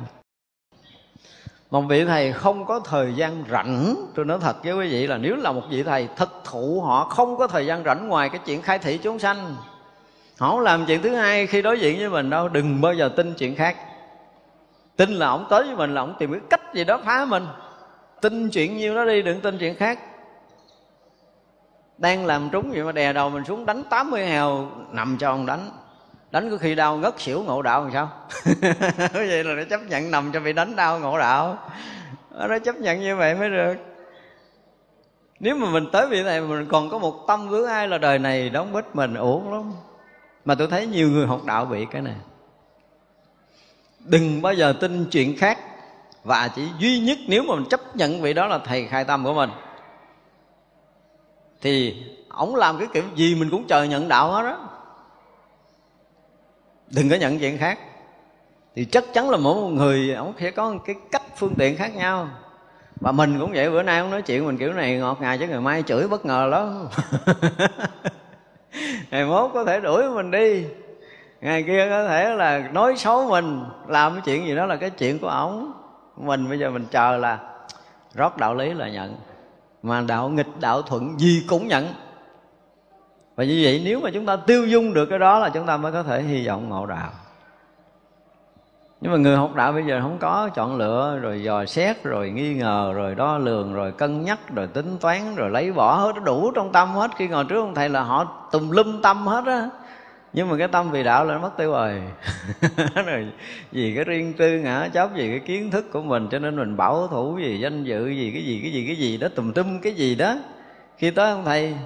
[1.70, 3.94] Một vị thầy không có thời gian rảnh.
[4.14, 7.04] Tôi nói thật với quý vị là nếu là một vị thầy thực thụ họ
[7.04, 9.54] không có thời gian rảnh ngoài cái chuyện khai thị chúng sanh
[10.38, 13.34] không làm chuyện thứ hai khi đối diện với mình đâu, đừng bao giờ tin
[13.34, 13.76] chuyện khác.
[14.96, 17.46] Tin là ổng tới với mình là ổng tìm cái cách gì đó phá mình.
[18.20, 19.98] Tin chuyện nhiêu đó đi, đừng tin chuyện khác.
[21.98, 25.46] Đang làm trúng vậy mà đè đầu mình xuống, đánh 80 hào nằm cho ông
[25.46, 25.70] đánh.
[26.30, 28.10] Đánh có khi đau ngất xỉu ngộ đạo làm sao?
[29.12, 31.58] Vậy là nó chấp nhận nằm cho bị đánh đau ngộ đạo.
[32.48, 33.74] Nó chấp nhận như vậy mới được.
[35.40, 38.18] Nếu mà mình tới vị này mình còn có một tâm với ai là đời
[38.18, 39.72] này, đóng bít mình uổng lắm
[40.46, 42.16] mà tôi thấy nhiều người học đạo bị cái này.
[43.98, 45.58] Đừng bao giờ tin chuyện khác.
[46.24, 49.24] Và chỉ duy nhất nếu mà mình chấp nhận vị đó là thầy khai tâm
[49.24, 49.50] của mình.
[51.60, 54.68] Thì ổng làm cái kiểu gì mình cũng chờ nhận đạo hết đó
[56.90, 57.78] đừng có nhận chuyện khác.
[58.74, 61.94] Thì chắc chắn là mỗi một người ổng sẽ có cái cách phương tiện khác
[61.96, 62.28] nhau.
[63.00, 65.46] Và mình cũng vậy, bữa nay ông nói chuyện mình kiểu này ngọt ngào chứ
[65.46, 66.88] ngày mai chửi bất ngờ lắm.
[69.10, 70.64] ngày mốt có thể đuổi mình đi.
[71.40, 74.90] Ngày kia có thể là nói xấu mình, làm cái chuyện gì đó là cái
[74.90, 75.72] chuyện của ổng.
[76.16, 77.38] Mình bây giờ mình chờ là
[78.14, 79.16] rót đạo lý là nhận.
[79.82, 81.86] Mà đạo nghịch, đạo thuận gì cũng nhận.
[83.36, 85.76] Và như vậy nếu mà chúng ta tiêu dung được cái đó là chúng ta
[85.76, 87.10] mới có thể hy vọng ngộ đạo
[89.00, 92.30] nhưng mà người học đạo bây giờ không có chọn lựa, rồi dò xét, rồi
[92.30, 96.12] nghi ngờ, rồi đo lường, rồi cân nhắc, rồi tính toán, rồi lấy bỏ hết,
[96.24, 97.10] đủ trong tâm hết.
[97.16, 99.68] Khi ngồi trước ông thầy là họ tùm lum tâm hết á.
[100.32, 102.02] Nhưng mà cái tâm vì đạo là nó mất tiêu rồi.
[103.06, 103.26] Rồi
[103.72, 106.76] vì cái riêng tư ngã chấp vì cái kiến thức của mình, cho nên mình
[106.76, 109.78] bảo thủ gì danh dự gì cái gì cái gì cái gì đó, tùm tum
[109.80, 110.34] cái gì đó.
[110.98, 111.76] Khi tới ông thầy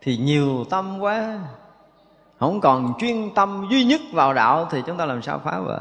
[0.00, 1.38] thì nhiều tâm quá.
[2.40, 5.80] Không còn chuyên tâm duy nhất vào đạo thì chúng ta làm sao phá vỡ?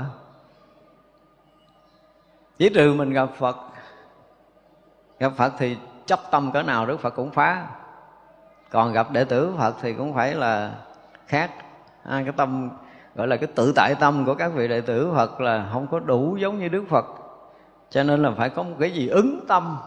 [2.61, 3.57] Chỉ trừ mình gặp phật.
[5.19, 7.67] Gặp phật thì chấp tâm cỡ nào đức phật cũng phá.
[8.69, 10.73] Còn gặp đệ tử phật thì cũng phải là
[11.27, 11.51] khác.
[12.03, 12.69] À, cái tâm
[13.15, 15.99] gọi là cái tự tại tâm của các vị đệ tử phật là không có
[15.99, 17.05] đủ giống như đức phật.
[17.89, 19.77] Cho nên là phải có một cái gì ứng tâm.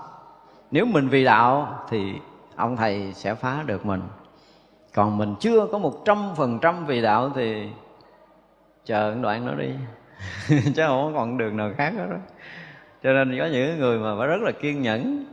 [0.70, 2.14] Nếu mình vì đạo thì
[2.56, 4.02] ông thầy sẽ phá được mình.
[4.94, 7.68] Còn mình chưa có một trăm phần trăm vì đạo thì
[8.84, 9.70] chờ đoạn nó đi.
[10.74, 12.16] Chứ không còn đường nào khác hết đó
[13.04, 15.24] cho nên có những người mà phải rất là kiên nhẫn.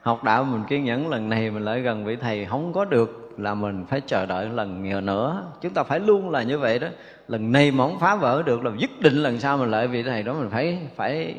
[0.00, 3.34] Học đạo mình kiên nhẫn, lần này mình lại gần vị thầy không có được
[3.38, 5.44] là mình phải chờ đợi lần nữa.
[5.60, 6.88] Chúng ta phải luôn là như vậy đó.
[7.28, 10.02] Lần này mà không phá vỡ được là nhất định lần sau mình lại vị
[10.02, 11.34] thầy đó mình phải phải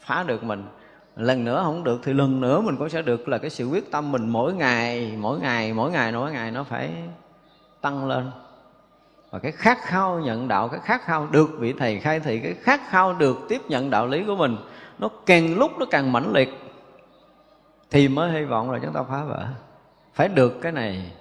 [0.00, 0.64] phá được mình.
[1.16, 3.90] Lần nữa không được thì lần nữa mình cũng sẽ được là cái sự quyết
[3.90, 6.90] tâm mình mỗi ngày mỗi ngày mỗi ngày mỗi ngày nó phải
[7.80, 8.30] tăng lên
[9.30, 12.54] và cái khát khao nhận đạo, cái khát khao được vị thầy khai thị, cái
[12.54, 14.56] khát khao được tiếp nhận đạo lý của mình,
[14.98, 16.48] nó càng lúc nó càng mãnh liệt,
[17.90, 19.46] thì mới hy vọng là chúng ta phá vỡ.
[20.14, 21.12] Phải được cái này.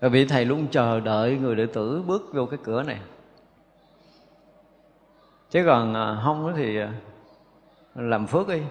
[0.00, 2.98] Và vị thầy luôn chờ đợi người đệ tử bước vô cái cửa này.
[5.50, 6.92] Chứ còn à, không thì à,
[7.94, 8.62] làm phước đi.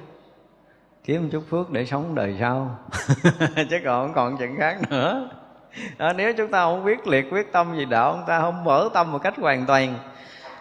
[1.03, 2.77] Kiếm một chút phước để sống đời sau.
[3.69, 5.29] Chứ còn không còn chuyện khác nữa
[5.97, 8.89] đó, nếu chúng ta không biết liệt quyết tâm gì đạo chúng ta không mở
[8.93, 9.93] tâm một cách hoàn toàn.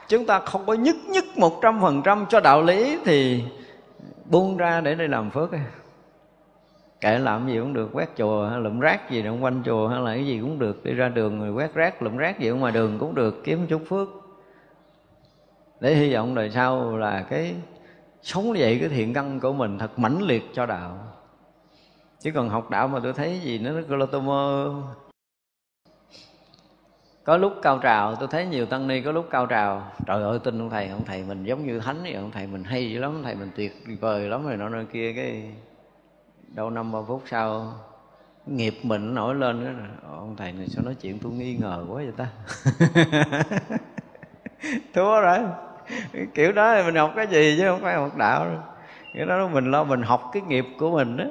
[0.08, 3.44] Chúng ta không có nhất nhất một trăm phần trăm cho đạo lý thì
[4.24, 5.50] buông ra để đi làm phước
[7.02, 10.00] kệ làm gì cũng được quét chùa hay lụm rác gì trong quanh chùa hay
[10.00, 10.84] là cái gì cũng được.
[10.84, 13.66] Đi ra đường rồi quét rác lụm rác gì ở ngoài đường cũng được kiếm
[13.66, 14.08] chút phước.
[15.80, 17.54] Để hy vọng đời sau là cái
[18.22, 20.98] sống vậy cái thiện căn của mình thật mãnh liệt cho đạo.
[22.20, 24.74] Chứ còn học đạo mà tôi thấy gì nó cứ là tôi mơ
[27.24, 29.92] có lúc cao trào, tôi thấy nhiều tăng ni có lúc cao trào.
[30.06, 32.64] Trời ơi, tin ông thầy ông thầy mình giống như thánh vậy, ông thầy mình
[32.64, 35.50] hay dữ lắm, ông thầy mình tuyệt vời lắm rồi nọ nơi kia, cái
[36.54, 37.74] đâu năm ba phút sau,
[38.46, 39.70] nghiệp mình nổi lên đó
[40.10, 42.28] ông thầy này sao nói chuyện tôi nghi ngờ quá vậy ta?
[44.94, 45.38] Thua rồi.
[46.34, 48.58] Kiểu đó thì mình học cái gì chứ không phải học đạo đâu.
[49.14, 51.24] Cái đó mình lo mình học cái nghiệp của mình đó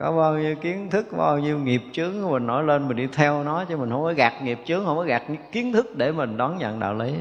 [0.00, 3.06] có bao nhiêu kiến thức bao nhiêu nghiệp chướng của mình nổi lên mình đi
[3.12, 5.22] theo nó chứ mình không có gạt nghiệp chướng, không có gạt
[5.52, 7.14] kiến thức để mình đón nhận đạo lý.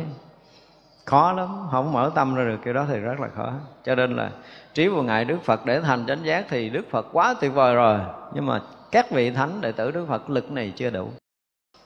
[1.05, 3.51] Khó lắm, không mở tâm ra được, cái đó thì rất là khó.
[3.83, 4.29] Cho nên là
[4.73, 7.75] trí của ngài đức phật để thành chánh giác thì đức phật quá tuyệt vời
[7.75, 7.99] rồi.
[8.33, 8.61] Nhưng mà
[8.91, 11.09] các vị thánh đệ tử đức phật lực này chưa đủ.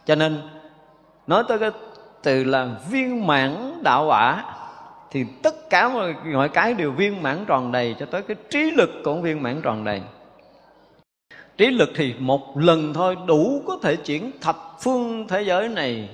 [0.05, 0.41] Cho nên,
[1.27, 1.71] nói tới cái
[2.23, 4.55] từ là viên mãn đạo quả,
[5.11, 5.89] thì tất cả
[6.33, 9.61] mọi cái đều viên mãn tròn đầy, cho tới cái trí lực cũng viên mãn
[9.61, 10.01] tròn đầy
[11.57, 16.09] trí lực thì một lần thôi, đủ có thể chuyển thập phương thế giới này.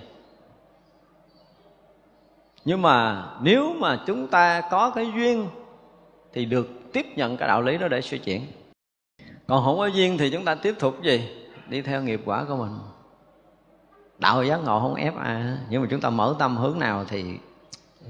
[2.66, 5.48] Nhưng mà nếu mà chúng ta có cái duyên,
[6.34, 8.42] thì được tiếp nhận cái đạo lý đó để suy chuyển.
[9.48, 11.30] Còn không có duyên thì chúng ta tiếp tục gì?
[11.68, 12.78] Đi theo nghiệp quả của mình.
[14.18, 17.26] Đạo giác ngộ không ép ai nhưng mà chúng ta mở tâm hướng nào thì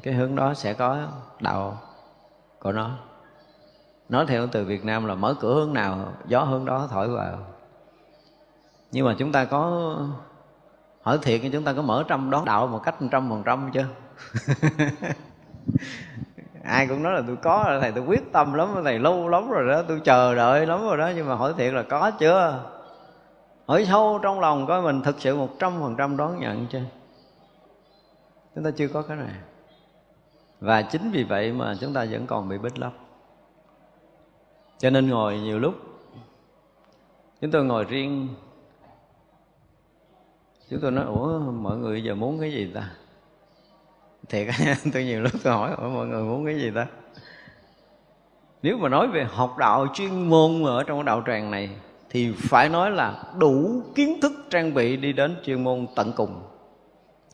[0.03, 1.07] cái hướng đó sẽ có
[1.39, 1.81] đạo
[2.59, 2.97] của nó
[4.09, 7.37] nói theo từ Việt Nam là mở cửa hướng nào, gió hướng đó thổi vào.
[8.91, 9.95] Nhưng mà chúng ta có
[11.01, 13.85] hỏi thiệt chúng ta có mở trăm đón đạo một cách trăm phần trăm chưa?
[16.63, 19.67] Ai cũng nói là tôi có, thầy tôi quyết tâm lắm, thầy lâu lắm rồi
[19.67, 22.63] đó tôi chờ đợi lắm rồi đó, nhưng mà hỏi thiệt là có chưa?
[23.65, 26.81] Hỏi sâu trong lòng coi mình thực sự một trăm phần trăm đón nhận chưa?
[28.55, 29.33] Chúng ta chưa có cái này.
[30.59, 32.91] Và chính vì vậy mà chúng ta vẫn còn bị bích lấp
[34.79, 35.75] cho nên ngồi nhiều lúc,
[37.41, 38.27] chúng tôi ngồi riêng.
[40.69, 42.91] Chúng tôi nói, ủa, mọi người giờ muốn cái gì ta?
[44.29, 44.47] Thiệt
[44.93, 46.87] tôi nhiều lúc tôi hỏi, ủa, mọi người muốn cái gì ta?
[48.61, 51.69] Nếu mà nói về học đạo chuyên môn ở trong đạo tràng này,
[52.09, 56.41] thì phải nói là đủ kiến thức trang bị đi đến chuyên môn tận cùng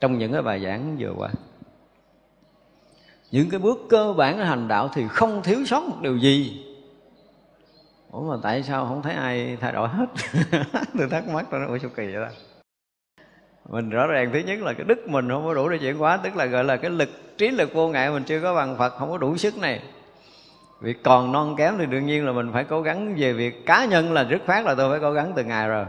[0.00, 1.30] trong những cái bài giảng vừa qua.
[3.30, 6.62] Những cái bước cơ bản hành đạo thì không thiếu sót một điều gì
[8.16, 10.06] ủa mà tại sao không thấy ai thay đổi hết?
[10.98, 12.28] Tôi thắc mắc tôi nói ủa sao kỳ vậy đó
[13.68, 16.16] mình rõ ràng, thứ nhất là cái đức mình không có đủ để chuyển hóa,
[16.16, 18.88] tức là gọi là cái lực, trí lực vô ngại mình chưa có bằng phật,
[18.98, 19.82] không có đủ sức này.
[20.80, 23.84] Vì còn non kém thì đương nhiên là mình phải cố gắng về việc cá
[23.84, 25.84] nhân là rất phát là tôi phải cố gắng từ ngày rồi.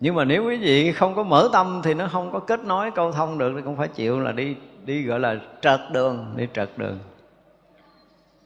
[0.00, 2.90] Nhưng mà nếu quý vị không có mở tâm thì nó không có kết nối
[2.90, 6.48] câu thông được, thì cũng phải chịu là đi đi gọi là trật đường, đi
[6.54, 6.98] trật đường.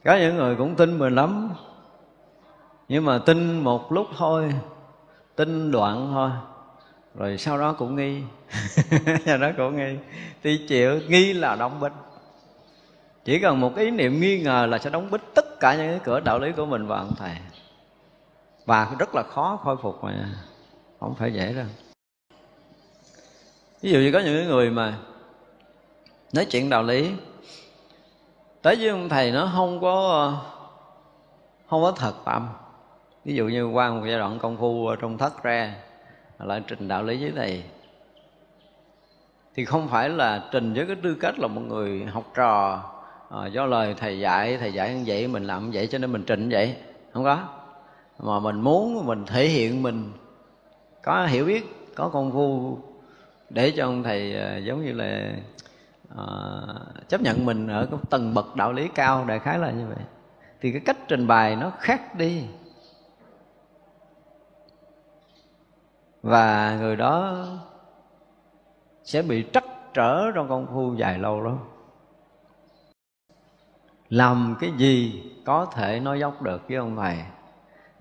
[0.05, 1.49] Có những người cũng tin mình lắm
[2.91, 4.53] nhưng mà tin một lúc thôi,
[5.35, 6.29] tin đoạn thôi,
[7.15, 8.21] rồi sau đó cũng nghi.
[9.25, 9.97] Sau đó cũng nghi.
[10.43, 11.91] Thì chịu, nghi là đóng bích.
[13.25, 15.99] Chỉ cần một ý niệm nghi ngờ là sẽ đóng bích tất cả những cái
[16.03, 17.35] cửa đạo lý của mình vào ông thầy.
[18.65, 20.29] Và rất là khó khôi phục mà,
[20.99, 21.65] không phải dễ đâu.
[23.81, 24.97] Ví dụ như có những người mà
[26.33, 27.11] nói chuyện đạo lý,
[28.61, 30.33] tới với ông thầy nó không có
[31.69, 32.47] không có thật tâm
[33.25, 35.75] ví dụ như qua một giai đoạn công phu trong thất ra
[36.39, 37.63] lại trình đạo lý với thầy
[39.55, 42.83] thì không phải là trình với cái tư cách là một người học trò
[43.29, 46.11] à, do lời thầy dạy thầy dạy như vậy mình làm như vậy cho nên
[46.11, 46.75] mình trình vậy.
[47.13, 47.43] Không có.
[48.19, 50.11] Mà mình muốn mình thể hiện mình
[51.03, 52.77] có hiểu biết có công phu
[53.49, 55.31] để cho ông thầy à, giống như là
[56.17, 56.25] à,
[57.07, 60.05] chấp nhận mình ở cái tầng bậc đạo lý cao đại khái là như vậy.
[60.61, 62.43] Thì cái cách trình bày nó khác đi.
[66.21, 67.45] Và người đó
[69.03, 71.57] sẽ bị trắc trở trong công phu dài lâu lắm
[74.09, 77.17] làm cái gì có thể nói dốc được với ông thầy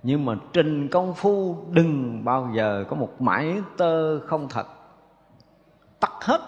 [0.03, 4.67] nhưng mà trình công phu đừng bao giờ có một mãi tơ không thật.
[6.01, 6.41] Tắt hết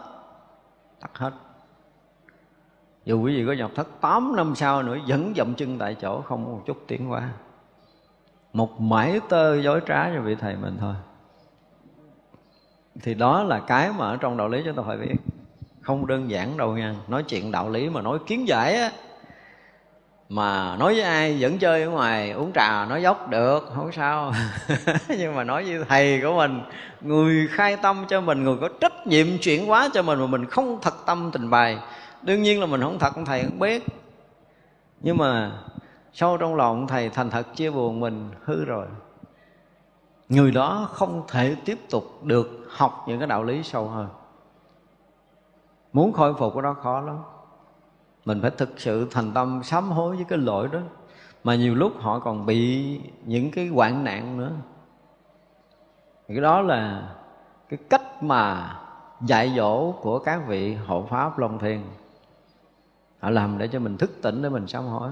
[1.01, 1.33] tắt hết.
[3.05, 6.21] Dù quý vị có nhập thất 8 năm sau nữa, vẫn dậm chân tại chỗ,
[6.21, 7.29] không một chút tiến qua
[8.53, 10.95] một mãi tơ dối trá cho vị thầy mình thôi
[13.01, 15.15] thì đó là cái mà ở trong đạo lý chúng ta phải biết.
[15.81, 16.95] Không đơn giản đâu nha.
[17.09, 18.91] Nói chuyện đạo lý mà nói kiến giải á,
[20.29, 24.33] mà nói với ai vẫn chơi ở ngoài, uống trà nói dốc được, không sao.
[25.19, 26.61] Nhưng mà nói với thầy của mình,
[27.01, 30.47] người khai tâm cho mình, người có trách nhiệm chuyển hóa cho mình mà mình
[30.47, 31.79] không thật tâm trình bày.
[32.23, 33.85] Đương nhiên là mình không thật, thầy không biết.
[35.01, 35.53] Nhưng mà
[36.13, 38.87] sâu trong lòng thầy thành thật chia buồn mình, hư rồi.
[40.29, 44.09] Người đó không thể tiếp tục được học những cái đạo lý sâu hơn.
[45.93, 47.19] Muốn khôi phục cái đó khó lắm.
[48.25, 50.79] Mình phải thực sự thành tâm sám hối với cái lỗi đó.
[51.45, 54.51] Mà nhiều lúc họ còn bị những cái hoạn nạn nữa.
[56.29, 57.09] Cái đó là
[57.69, 58.75] cái cách mà
[59.21, 61.85] dạy dỗ của các vị hộ pháp long thiên.
[63.21, 65.11] Họ làm để cho mình thức tỉnh, để mình sám hối.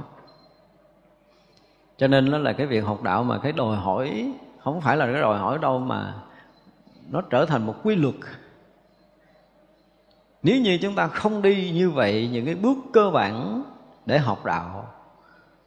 [1.97, 4.33] Cho nên đó là cái việc học đạo mà cái đòi hỏi,
[4.65, 6.15] không phải là cái đòi hỏi đâu mà
[7.11, 8.15] nó trở thành một quy luật.
[10.43, 13.63] Nếu như chúng ta không đi như vậy, những cái bước cơ bản
[14.07, 14.89] để học đạo,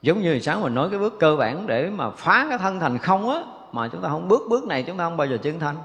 [0.02, 2.98] giống như sáng mình nói cái bước cơ bản để mà phá cái thân thành
[2.98, 5.60] không á, mà chúng ta không bước bước này chúng ta không bao giờ chứng
[5.60, 5.76] thành.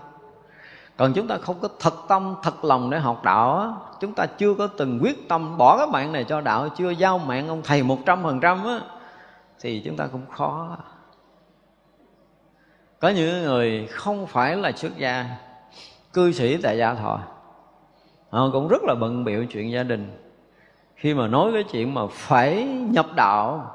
[0.97, 3.69] Còn chúng ta không có thật tâm, thật lòng để học đạo á,
[4.01, 7.19] chúng ta chưa có từng quyết tâm bỏ cái mạng này cho đạo, chưa giao
[7.19, 8.81] mạng ông thầy một trăm phần trăm á,
[9.61, 10.77] thì chúng ta cũng khó.
[13.01, 15.27] Có những người không phải là xuất gia
[16.19, 17.19] cư sĩ tại gia thọ.
[18.31, 20.11] Họ cũng rất là bận biểu chuyện gia đình.
[20.97, 23.75] Khi mà nói cái chuyện mà phải nhập đạo,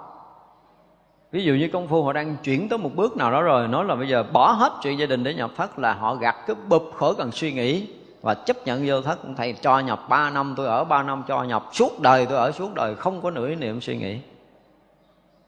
[1.32, 3.86] ví dụ như công phu họ đang chuyển tới một bước nào đó rồi, nói
[3.86, 6.56] là bây giờ bỏ hết chuyện gia đình để nhập thất là họ gạt cái
[6.70, 7.88] bụp khỏi cần suy nghĩ
[8.22, 9.20] và chấp nhận vô thất.
[9.38, 12.52] Thầy cho nhập 3 năm, tôi ở 3 năm, cho nhập suốt đời, tôi ở
[12.52, 14.18] suốt đời, không có nửa niệm suy nghĩ.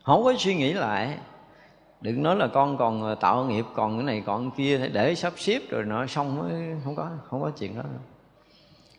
[0.04, 1.18] Không có suy nghĩ lại
[2.02, 5.16] đừng nói là con còn ờ, tạo nghiệp, còn cái này còn cái kia, để
[5.16, 7.84] sắp xếp rồi nó xong mới không có không có chuyện đó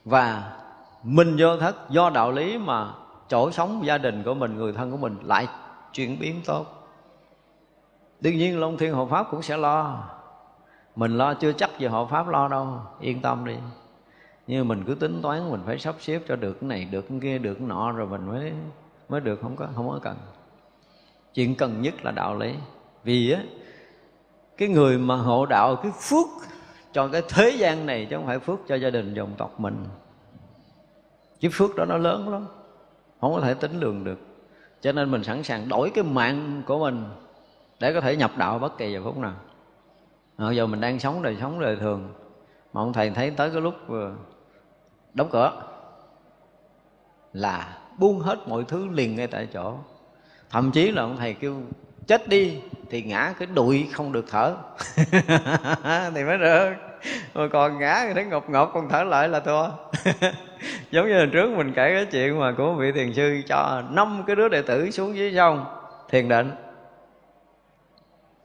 [0.05, 0.53] và
[1.03, 2.89] mình vô thất, do đạo lý mà
[3.29, 5.47] chỗ sống gia đình của mình, người thân của mình lại
[5.93, 6.67] chuyển biến tốt.
[8.21, 10.05] Đương nhiên long thiên hộ pháp cũng sẽ lo.
[10.97, 13.57] Mình lo chưa chắc gì hộ pháp lo đâu, yên tâm đi.
[14.47, 17.19] Nhưng mình cứ tính toán, mình phải sắp xếp cho được cái này, được cái
[17.23, 18.53] kia, được cái nọ, rồi mình mới
[19.09, 20.17] mới được, không có không có cần.
[21.35, 22.55] Chuyện cần nhất là đạo lý
[23.07, 23.43] vì á,
[24.57, 26.27] cái người mà hộ đạo cái phước
[26.93, 29.85] cho cái thế gian này chứ không phải phước cho gia đình, dòng tộc mình.
[31.41, 32.47] Cái phước đó nó lớn lắm,
[33.21, 34.19] không có thể tính lường được.
[34.81, 37.05] Cho nên mình sẵn sàng đổi cái mạng của mình
[37.81, 39.35] để có thể nhập đạo bất kỳ giờ phút nào.
[40.39, 42.15] Hồi giờ mình đang sống đời sống đời thường,
[42.73, 43.75] mà ông thầy thấy tới cái lúc
[45.15, 45.63] đóng cửa
[47.33, 49.75] là buông hết mọi thứ liền ngay tại chỗ.
[50.51, 51.63] Thậm chí là ông thầy kêu
[52.07, 52.59] chết đi
[52.91, 54.55] thì ngã cái đuổi không được thở.
[56.15, 56.73] Thì mới được.
[57.35, 59.69] Mà còn ngã thì thấy ngọc ngọc còn thở lại là thua.
[60.91, 64.23] Giống như hồi trước mình kể cái chuyện mà của vị thiền sư cho năm
[64.27, 65.65] cái đứa đệ tử xuống dưới sông
[66.09, 66.51] thiền định.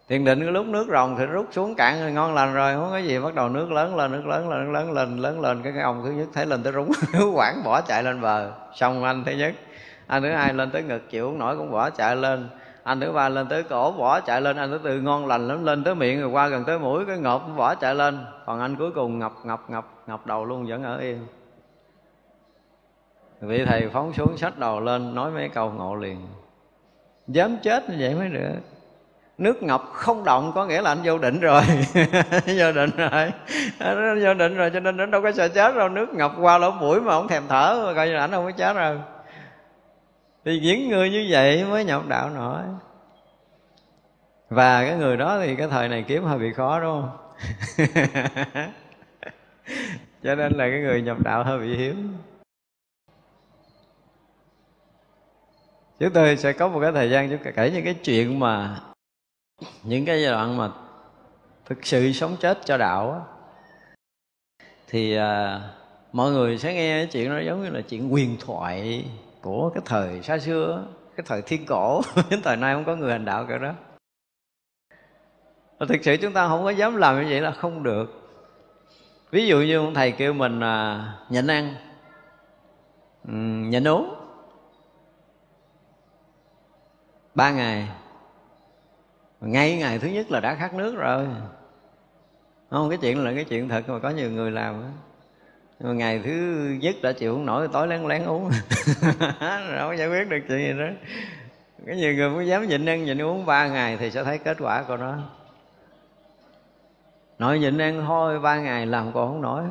[0.09, 2.89] Thiền định cái lúc nước rồng thì rút xuống cạn rồi ngon lành rồi không
[2.91, 5.61] có gì bắt đầu nước lớn lên nước lớn lên nước lớn lên lớn lên.
[5.63, 6.91] Cái, cái ông thứ nhất thấy lên tới rúng
[7.35, 8.51] quảng bỏ chạy lên bờ.
[8.75, 9.53] Xong anh thứ nhất
[10.07, 12.49] anh thứ hai lên tới ngực chịu không nổi cũng bỏ chạy lên
[12.83, 14.57] anh thứ ba lên tới cổ bỏ chạy lên.
[14.57, 17.17] Anh thứ tư ngon lành lắm, lên tới miệng, rồi qua gần tới mũi, cái
[17.17, 18.25] ngộp bỏ chạy lên.
[18.45, 21.27] Còn anh cuối cùng ngập ngập ngập ngập đầu luôn, vẫn ở yên.
[23.41, 26.27] Vị thầy phóng xuống sách đầu lên, nói mấy câu ngộ liền.
[27.27, 28.55] Dám chết như vậy mới được.
[29.37, 31.61] Nước ngập không động, có nghĩa là anh vô định rồi.
[32.57, 33.31] Vô định rồi.
[34.23, 35.89] Vô định rồi, cho nên nó đâu có sợ chết đâu.
[35.89, 38.51] Nước ngập qua lỗ mũi mà không thèm thở, coi như là anh không có
[38.51, 38.97] chết rồi
[40.45, 42.63] thì những người như vậy mới nhập đạo nổi.
[44.49, 47.17] Và cái người đó thì cái thời này kiếm hơi bị khó đúng không?
[50.23, 52.17] Cho nên là cái người nhập đạo hơi bị hiếm.
[55.99, 58.79] Chúng tôi sẽ có một cái thời gian chúng kể những cái chuyện mà
[59.83, 60.69] những cái giai đoạn mà
[61.65, 63.19] thực sự sống chết cho đạo á.
[64.87, 65.61] Thì à,
[66.11, 69.05] mọi người sẽ nghe cái chuyện đó giống như là chuyện quyền thoại
[69.41, 70.85] của cái thời xa xưa
[71.15, 73.73] cái thời thiên cổ đến thời nay không có người hành đạo cả đó.
[75.79, 78.05] Và thực sự chúng ta không có dám làm như vậy là không được.
[79.31, 81.75] Ví dụ như ông thầy kêu mình à, nhịn ăn
[83.69, 84.15] nhịn uống.
[87.35, 87.89] Ba ngày
[89.41, 91.27] ngay ngày thứ nhất là đã khát nước rồi.
[92.69, 94.83] Không cái chuyện là cái chuyện thật mà có nhiều người làm
[95.83, 96.31] nhưng mà ngày thứ
[96.81, 98.49] nhất đã chịu không nổi, tối lén lén uống.
[99.41, 100.85] Rồi không giải quyết được chuyện gì đó
[101.85, 104.57] cái nhiều người mới dám nhịn ăn, nhịn uống ba ngày thì sẽ thấy kết
[104.59, 105.17] quả của nó.
[107.39, 109.63] Nội nhịn ăn thôi, ba ngày làm còn không nổi.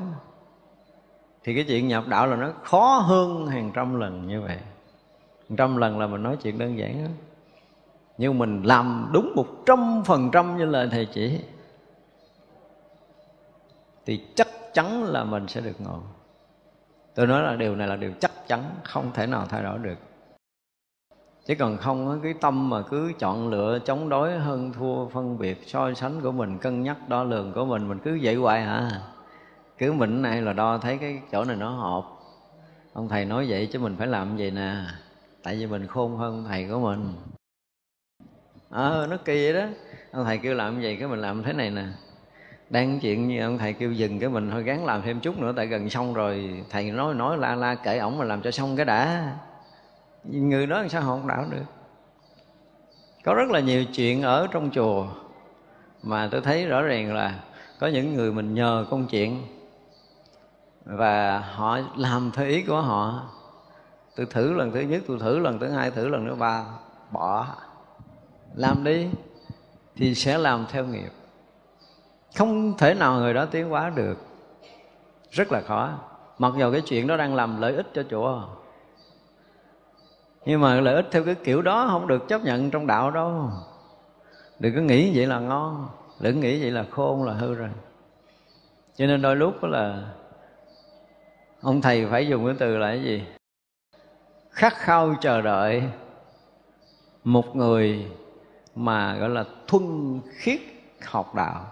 [1.45, 4.57] Thì cái chuyện nhập đạo là nó khó hơn hàng trăm lần như vậy.
[5.49, 7.11] Hàng trăm lần là mình nói chuyện đơn giản đó
[8.20, 11.41] nhưng mình làm đúng một trăm phần trăm như lời thầy chỉ
[14.06, 16.01] thì chắc chắn là mình sẽ được ngộ.
[17.14, 19.98] Tôi nói là điều này là điều chắc chắn không thể nào thay đổi được.
[21.47, 25.62] Chứ còn không cái tâm mà cứ chọn lựa chống đối hơn thua phân biệt
[25.66, 29.01] so sánh của mình cân nhắc đo lường của mình mình cứ vậy hoài hả?
[29.78, 32.05] Cứ mình này là đo thấy cái chỗ này nó hợp.
[32.93, 34.77] Ông thầy nói vậy chứ mình phải làm vậy nè?
[35.43, 37.14] Tại vì mình khôn hơn thầy của mình.
[38.70, 39.68] Ờ à, nó kỳ vậy đó.
[40.12, 41.85] Ông thầy kêu làm vậy cái mình làm thế này nè
[42.71, 45.53] đang chuyện như ông thầy kêu dừng cái mình, thôi gắng làm thêm chút nữa,
[45.57, 46.65] tại gần xong rồi.
[46.71, 49.33] Thầy nói nói la la kể ổng mà làm cho xong cái đã.
[50.25, 51.65] Người đó sao họ không đạo được?
[53.25, 55.07] Có rất là nhiều chuyện ở trong chùa
[56.03, 57.35] mà tôi thấy rõ ràng là
[57.79, 59.43] có những người mình nhờ công chuyện
[60.85, 63.31] và họ làm theo ý của họ.
[64.17, 66.65] Tôi thử lần thứ nhất, tôi thử lần thứ hai, thử lần thứ ba,
[67.11, 67.47] bỏ.
[68.55, 69.09] Làm đi
[69.97, 71.11] thì sẽ làm theo nghiệp
[72.36, 74.19] không thể nào người đó tiến hóa được.
[75.31, 75.90] Rất là khó.
[76.39, 78.43] Mặc dù cái chuyện đó đang làm lợi ích cho chùa
[80.44, 83.51] nhưng mà lợi ích theo cái kiểu đó không được chấp nhận trong đạo đâu.
[84.59, 85.89] Đừng có nghĩ vậy là ngon.
[86.20, 87.69] Đừng nghĩ vậy là khôn, là hư rồi.
[88.97, 90.02] Cho nên đôi lúc đó là
[91.61, 93.24] ông thầy phải dùng cái từ là cái gì?
[94.51, 95.82] Khát khao chờ đợi
[97.24, 98.07] một người
[98.74, 100.61] mà gọi là thuần khiết
[101.05, 101.66] học đạo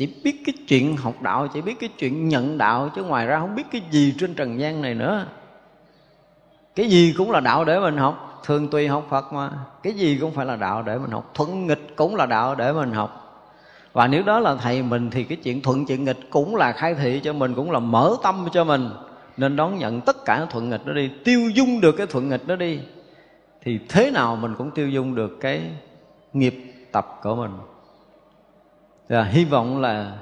[0.00, 3.38] chỉ biết cái chuyện học đạo, chỉ biết cái chuyện nhận đạo, chứ ngoài ra
[3.40, 5.26] không biết cái gì trên trần gian này nữa.
[6.74, 8.40] Cái gì cũng là đạo để mình học.
[8.44, 9.50] Thường tùy học phật mà.
[9.82, 11.30] Cái gì cũng phải là đạo để mình học.
[11.34, 13.42] Thuận nghịch cũng là đạo để mình học.
[13.92, 16.94] Và nếu đó là thầy mình thì cái chuyện thuận chuyện nghịch cũng là khai
[16.94, 18.90] thị cho mình, cũng là mở tâm cho mình.
[19.36, 21.10] Nên đón nhận tất cả thuận nghịch đó đi.
[21.24, 22.80] Tiêu dung được cái thuận nghịch đó đi.
[23.62, 25.62] Thì thế nào mình cũng tiêu dung được cái
[26.32, 27.50] nghiệp tập của mình
[29.10, 30.12] và hy vọng là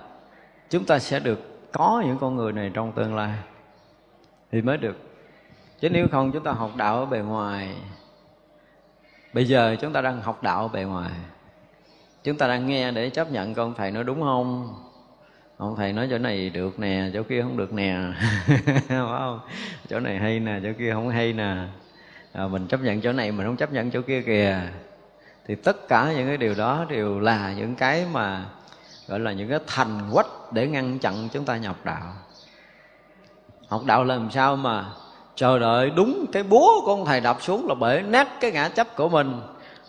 [0.71, 3.33] chúng ta sẽ được có những con người này trong tương lai
[4.53, 4.97] thì mới được.
[5.81, 7.75] Chứ nếu không chúng ta học đạo ở bề ngoài.
[9.33, 11.11] Bây giờ chúng ta đang học đạo ở bề ngoài.
[12.25, 14.75] Chúng ta đang nghe để chấp nhận con thầy nói đúng không?
[15.57, 17.99] Ông thầy nói chỗ này được nè chỗ kia không được nè.
[18.47, 19.41] Phải không?
[19.89, 21.57] Chỗ này hay nè chỗ kia không hay nè.
[22.33, 24.61] À, mình chấp nhận chỗ này mình không chấp nhận chỗ kia kìa.
[25.47, 28.45] Thì tất cả những cái điều đó đều là những cái mà
[29.09, 32.13] gọi là những cái thành quách để ngăn chặn chúng ta nhập đạo.
[33.69, 34.85] Học đạo làm sao mà
[35.35, 38.69] chờ đợi đúng cái búa của ông thầy đập xuống là bể nát cái ngã
[38.69, 39.41] chấp của mình,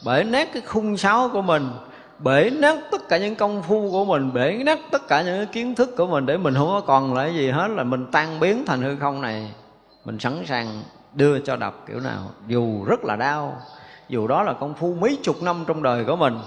[0.05, 1.69] bể nát cái khung sáo của mình,
[2.19, 5.75] bể nát tất cả những công phu của mình, bể nát tất cả những kiến
[5.75, 8.65] thức của mình để mình không có còn lại gì hết, là mình tan biến
[8.65, 9.51] thành hư không này.
[10.05, 10.81] Mình sẵn sàng
[11.13, 13.61] đưa cho đập kiểu nào, dù rất là đau,
[14.09, 16.37] dù đó là công phu mấy chục năm trong đời của mình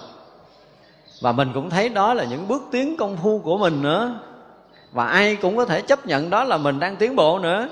[1.23, 4.20] và mình cũng thấy đó là những bước tiến công phu của mình nữa.
[4.93, 7.69] Và ai cũng có thể chấp nhận đó là mình đang tiến bộ nữa.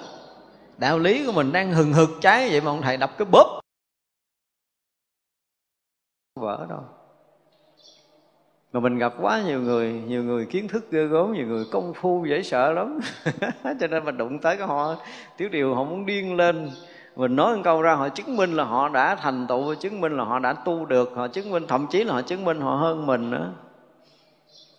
[0.78, 3.60] Đạo lý của mình đang hừng hực cháy vậy mà ông thầy đập cái bóp.
[6.34, 6.80] Vỡ đâu
[8.72, 11.92] mà mình gặp quá nhiều người nhiều người kiến thức ghê gớm, nhiều người công
[11.94, 13.00] phu dễ sợ lắm.
[13.80, 14.96] Cho nên mình đụng tới cái họ,
[15.36, 16.70] tiểu điều họ muốn điên lên
[17.20, 20.16] mình nói một câu ra, họ chứng minh là họ đã thành tựu chứng minh
[20.16, 22.76] là họ đã tu được, họ chứng minh, thậm chí là họ chứng minh họ
[22.76, 23.52] hơn mình nữa.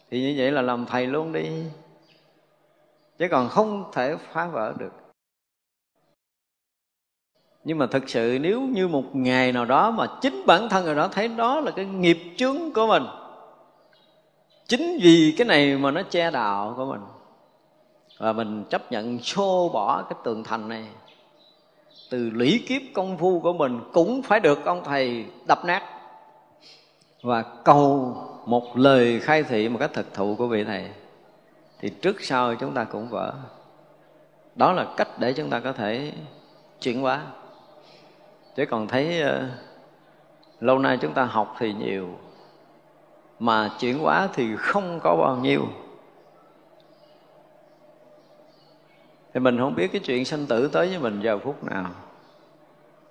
[0.09, 1.63] Thì như vậy là làm thầy luôn đi.
[3.19, 4.91] Chứ còn không thể phá vỡ được.
[7.63, 10.95] Nhưng mà thực sự nếu như một ngày nào đó mà chính bản thân người
[10.95, 13.03] đó thấy đó là cái nghiệp chướng của mình,
[14.67, 17.01] chính vì cái này mà nó che đạo của mình,
[18.17, 20.85] và mình chấp nhận xô bỏ cái tường thành này
[22.11, 25.83] từ lũy kiếp công phu của mình cũng phải được ông thầy đập nát.
[27.21, 28.15] Và cầu
[28.45, 30.85] một lời khai thị một cách thực thụ của vị thầy
[31.79, 33.33] thì trước sau chúng ta cũng vỡ.
[34.55, 36.13] Đó là cách để chúng ta có thể
[36.81, 37.21] chuyển hóa.
[38.55, 39.31] Chứ còn thấy uh,
[40.59, 42.09] lâu nay chúng ta học thì nhiều
[43.39, 45.67] mà chuyển hóa thì không có bao nhiêu.
[49.33, 51.85] Thì mình không biết cái chuyện sanh tử tới với mình giờ phút nào.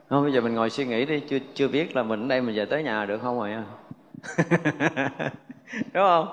[0.09, 2.41] Không, bây giờ mình ngồi suy nghĩ đi, chưa chưa biết là mình ở đây
[2.41, 3.51] mình về tới nhà được không rồi
[5.93, 6.29] đúng không?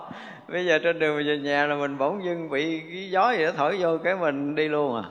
[0.50, 3.46] Bây giờ trên đường mình về nhà là mình bỗng dưng bị cái gió gì
[3.46, 5.04] đó thổi vô cái mình đi luôn à.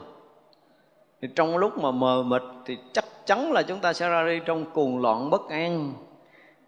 [1.22, 4.40] Thì trong lúc mà mờ mịt thì chắc chắn là chúng ta sẽ ra đi
[4.44, 5.92] trong cuồng loạn bất an.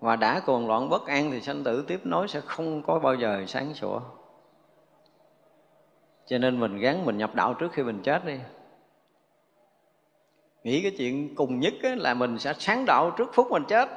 [0.01, 3.15] Và đã cuồng loạn bất an thì sanh tử tiếp nối sẽ không có bao
[3.15, 4.01] giờ sáng sủa
[6.29, 8.39] cho nên mình gắn mình nhập đạo trước khi mình chết đi.
[10.65, 13.89] Nghĩ cái chuyện cùng nhất là mình sẽ sáng đạo trước phút mình chết.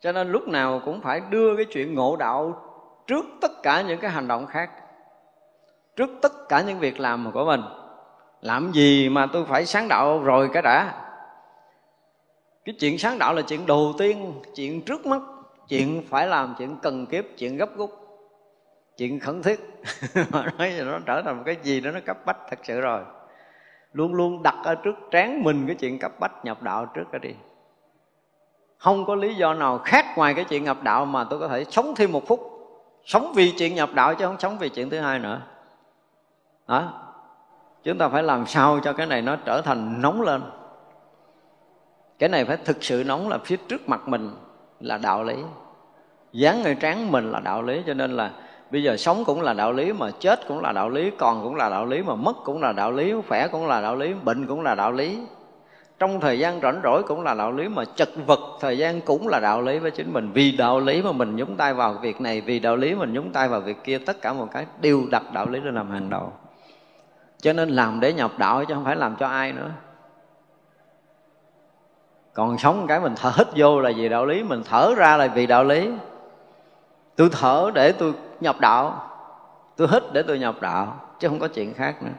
[0.00, 2.60] Cho nên lúc nào cũng phải đưa cái chuyện ngộ đạo
[3.06, 4.70] trước tất cả những cái hành động khác,
[5.96, 7.62] trước tất cả những việc làm của mình.
[8.40, 11.00] Làm gì mà tôi phải sáng đạo rồi cái đã?
[12.64, 15.22] Cái chuyện sáng đạo là chuyện đầu tiên, chuyện trước mắt,
[15.68, 18.03] chuyện phải làm, chuyện cần kiếp, chuyện gấp rút
[18.96, 19.60] chuyện khẩn thiết.
[20.30, 23.02] Mà nói nó trở thành một cái gì đó nó cấp bách thật sự rồi.
[23.92, 27.18] Luôn luôn đặt ở trước trán mình cái chuyện cấp bách nhập đạo trước cái
[27.18, 27.34] đi.
[28.78, 31.64] Không có lý do nào khác ngoài cái chuyện nhập đạo mà tôi có thể
[31.64, 32.50] sống thêm một phút.
[33.04, 35.40] Sống vì chuyện nhập đạo chứ không sống vì chuyện thứ hai nữa.
[36.68, 37.00] Đó
[37.84, 40.42] chúng ta phải làm sao cho cái này nó trở thành nóng lên?
[42.18, 44.30] Cái này phải thực sự nóng là phía trước mặt mình
[44.80, 45.36] là đạo lý.
[46.32, 48.30] Dán người trán mình là đạo lý, cho nên là
[48.74, 51.54] bây giờ sống cũng là đạo lý, mà chết cũng là đạo lý, còn cũng
[51.54, 54.46] là đạo lý, mà mất cũng là đạo lý, khỏe cũng là đạo lý, bệnh
[54.46, 55.18] cũng là đạo lý.
[55.98, 59.28] Trong thời gian rảnh rỗi cũng là đạo lý, mà chật vật thời gian cũng
[59.28, 60.30] là đạo lý với chính mình.
[60.32, 63.32] Vì đạo lý mà mình nhúng tay vào việc này, vì đạo lý mình nhúng
[63.32, 66.10] tay vào việc kia, tất cả một cái đều đặt đạo lý lên làm hàng
[66.10, 66.32] đầu.
[67.40, 69.70] Cho nên làm để nhập đạo chứ không phải làm cho ai nữa.
[72.32, 75.26] Còn sống cái mình thở hít vô là vì đạo lý, mình thở ra là
[75.26, 75.90] vì đạo lý.
[77.16, 78.12] Tôi thở để tôi
[78.44, 79.10] nhập đạo.
[79.76, 82.12] Tôi hít để tôi nhập đạo, chứ không có chuyện khác nữa.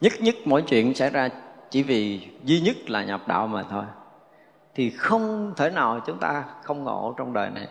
[0.00, 1.28] Nhất nhất mỗi chuyện xảy ra
[1.70, 3.84] chỉ vì duy nhất là nhập đạo mà thôi.
[4.74, 7.68] Thì không thể nào chúng ta không ngộ trong đời này.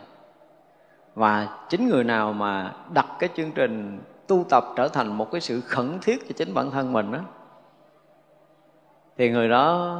[1.16, 5.42] Và chính người nào mà đặt cái chương trình tu tập trở thành một cái
[5.42, 7.20] sự khẩn thiết cho chính bản thân mình đó
[9.18, 9.96] thì người đó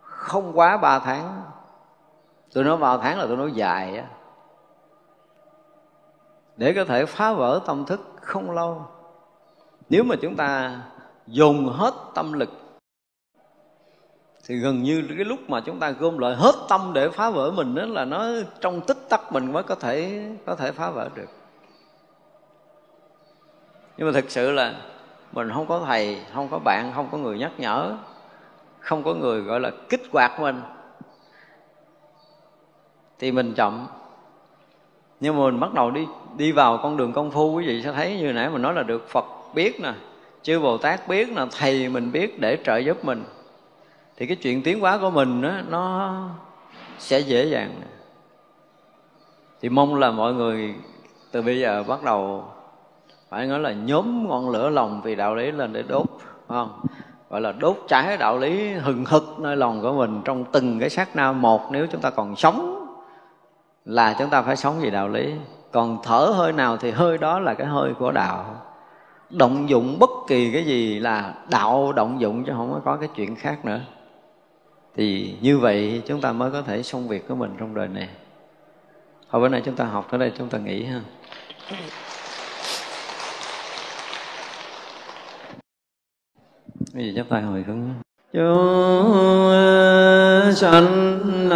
[0.00, 1.42] không quá ba tháng.
[2.54, 4.04] Tôi nói ba tháng là tôi nói dài á
[6.56, 8.86] để có thể phá vỡ tâm thức không lâu.
[9.88, 10.80] Nếu mà chúng ta
[11.26, 12.50] dùng hết tâm lực,
[14.46, 17.50] thì gần như cái lúc mà chúng ta gom lại hết tâm để phá vỡ
[17.50, 18.26] mình đó là nó
[18.60, 21.28] trong tích tắc mình mới có thể có thể phá vỡ được.
[23.96, 24.74] Nhưng mà thực sự là
[25.32, 27.96] mình không có thầy, không có bạn, không có người nhắc nhở,
[28.80, 30.62] không có người gọi là kích hoạt mình,
[33.18, 33.86] thì mình chậm
[35.22, 37.92] nhưng mà mình bắt đầu đi đi vào con đường công phu quý vị sẽ
[37.92, 39.24] thấy như nãy mình nói là được phật
[39.54, 39.92] biết nè
[40.42, 43.24] chư bồ tát biết nè thầy mình biết để trợ giúp mình.
[44.16, 46.14] Thì cái chuyện tiến hóa của mình đó, nó
[46.98, 47.70] sẽ dễ dàng
[49.60, 50.74] thì mong là mọi người
[51.32, 52.44] từ bây giờ bắt đầu
[53.28, 56.06] phải nói là nhóm ngọn lửa lòng vì đạo lý lên để đốt
[56.48, 56.80] không?
[57.30, 60.90] Gọi là đốt cháy đạo lý hừng hực nơi lòng của mình trong từng cái
[60.90, 62.81] sát na một nếu chúng ta còn sống
[63.84, 65.34] là chúng ta phải sống vì đạo lý.
[65.72, 68.62] Còn thở hơi nào thì hơi đó là cái hơi của đạo.
[69.30, 73.36] Động dụng bất kỳ cái gì là đạo động dụng chứ không có cái chuyện
[73.36, 73.80] khác nữa.
[74.96, 78.08] Thì như vậy chúng ta mới có thể xong việc của mình trong đời này.
[79.28, 81.00] Hồi bữa nay chúng ta học tới đây, chúng ta nghỉ ha.
[86.94, 87.88] Bây giờ chắp tay hồi hướng.
[88.32, 89.12] Chúng
[90.54, 91.48] sanh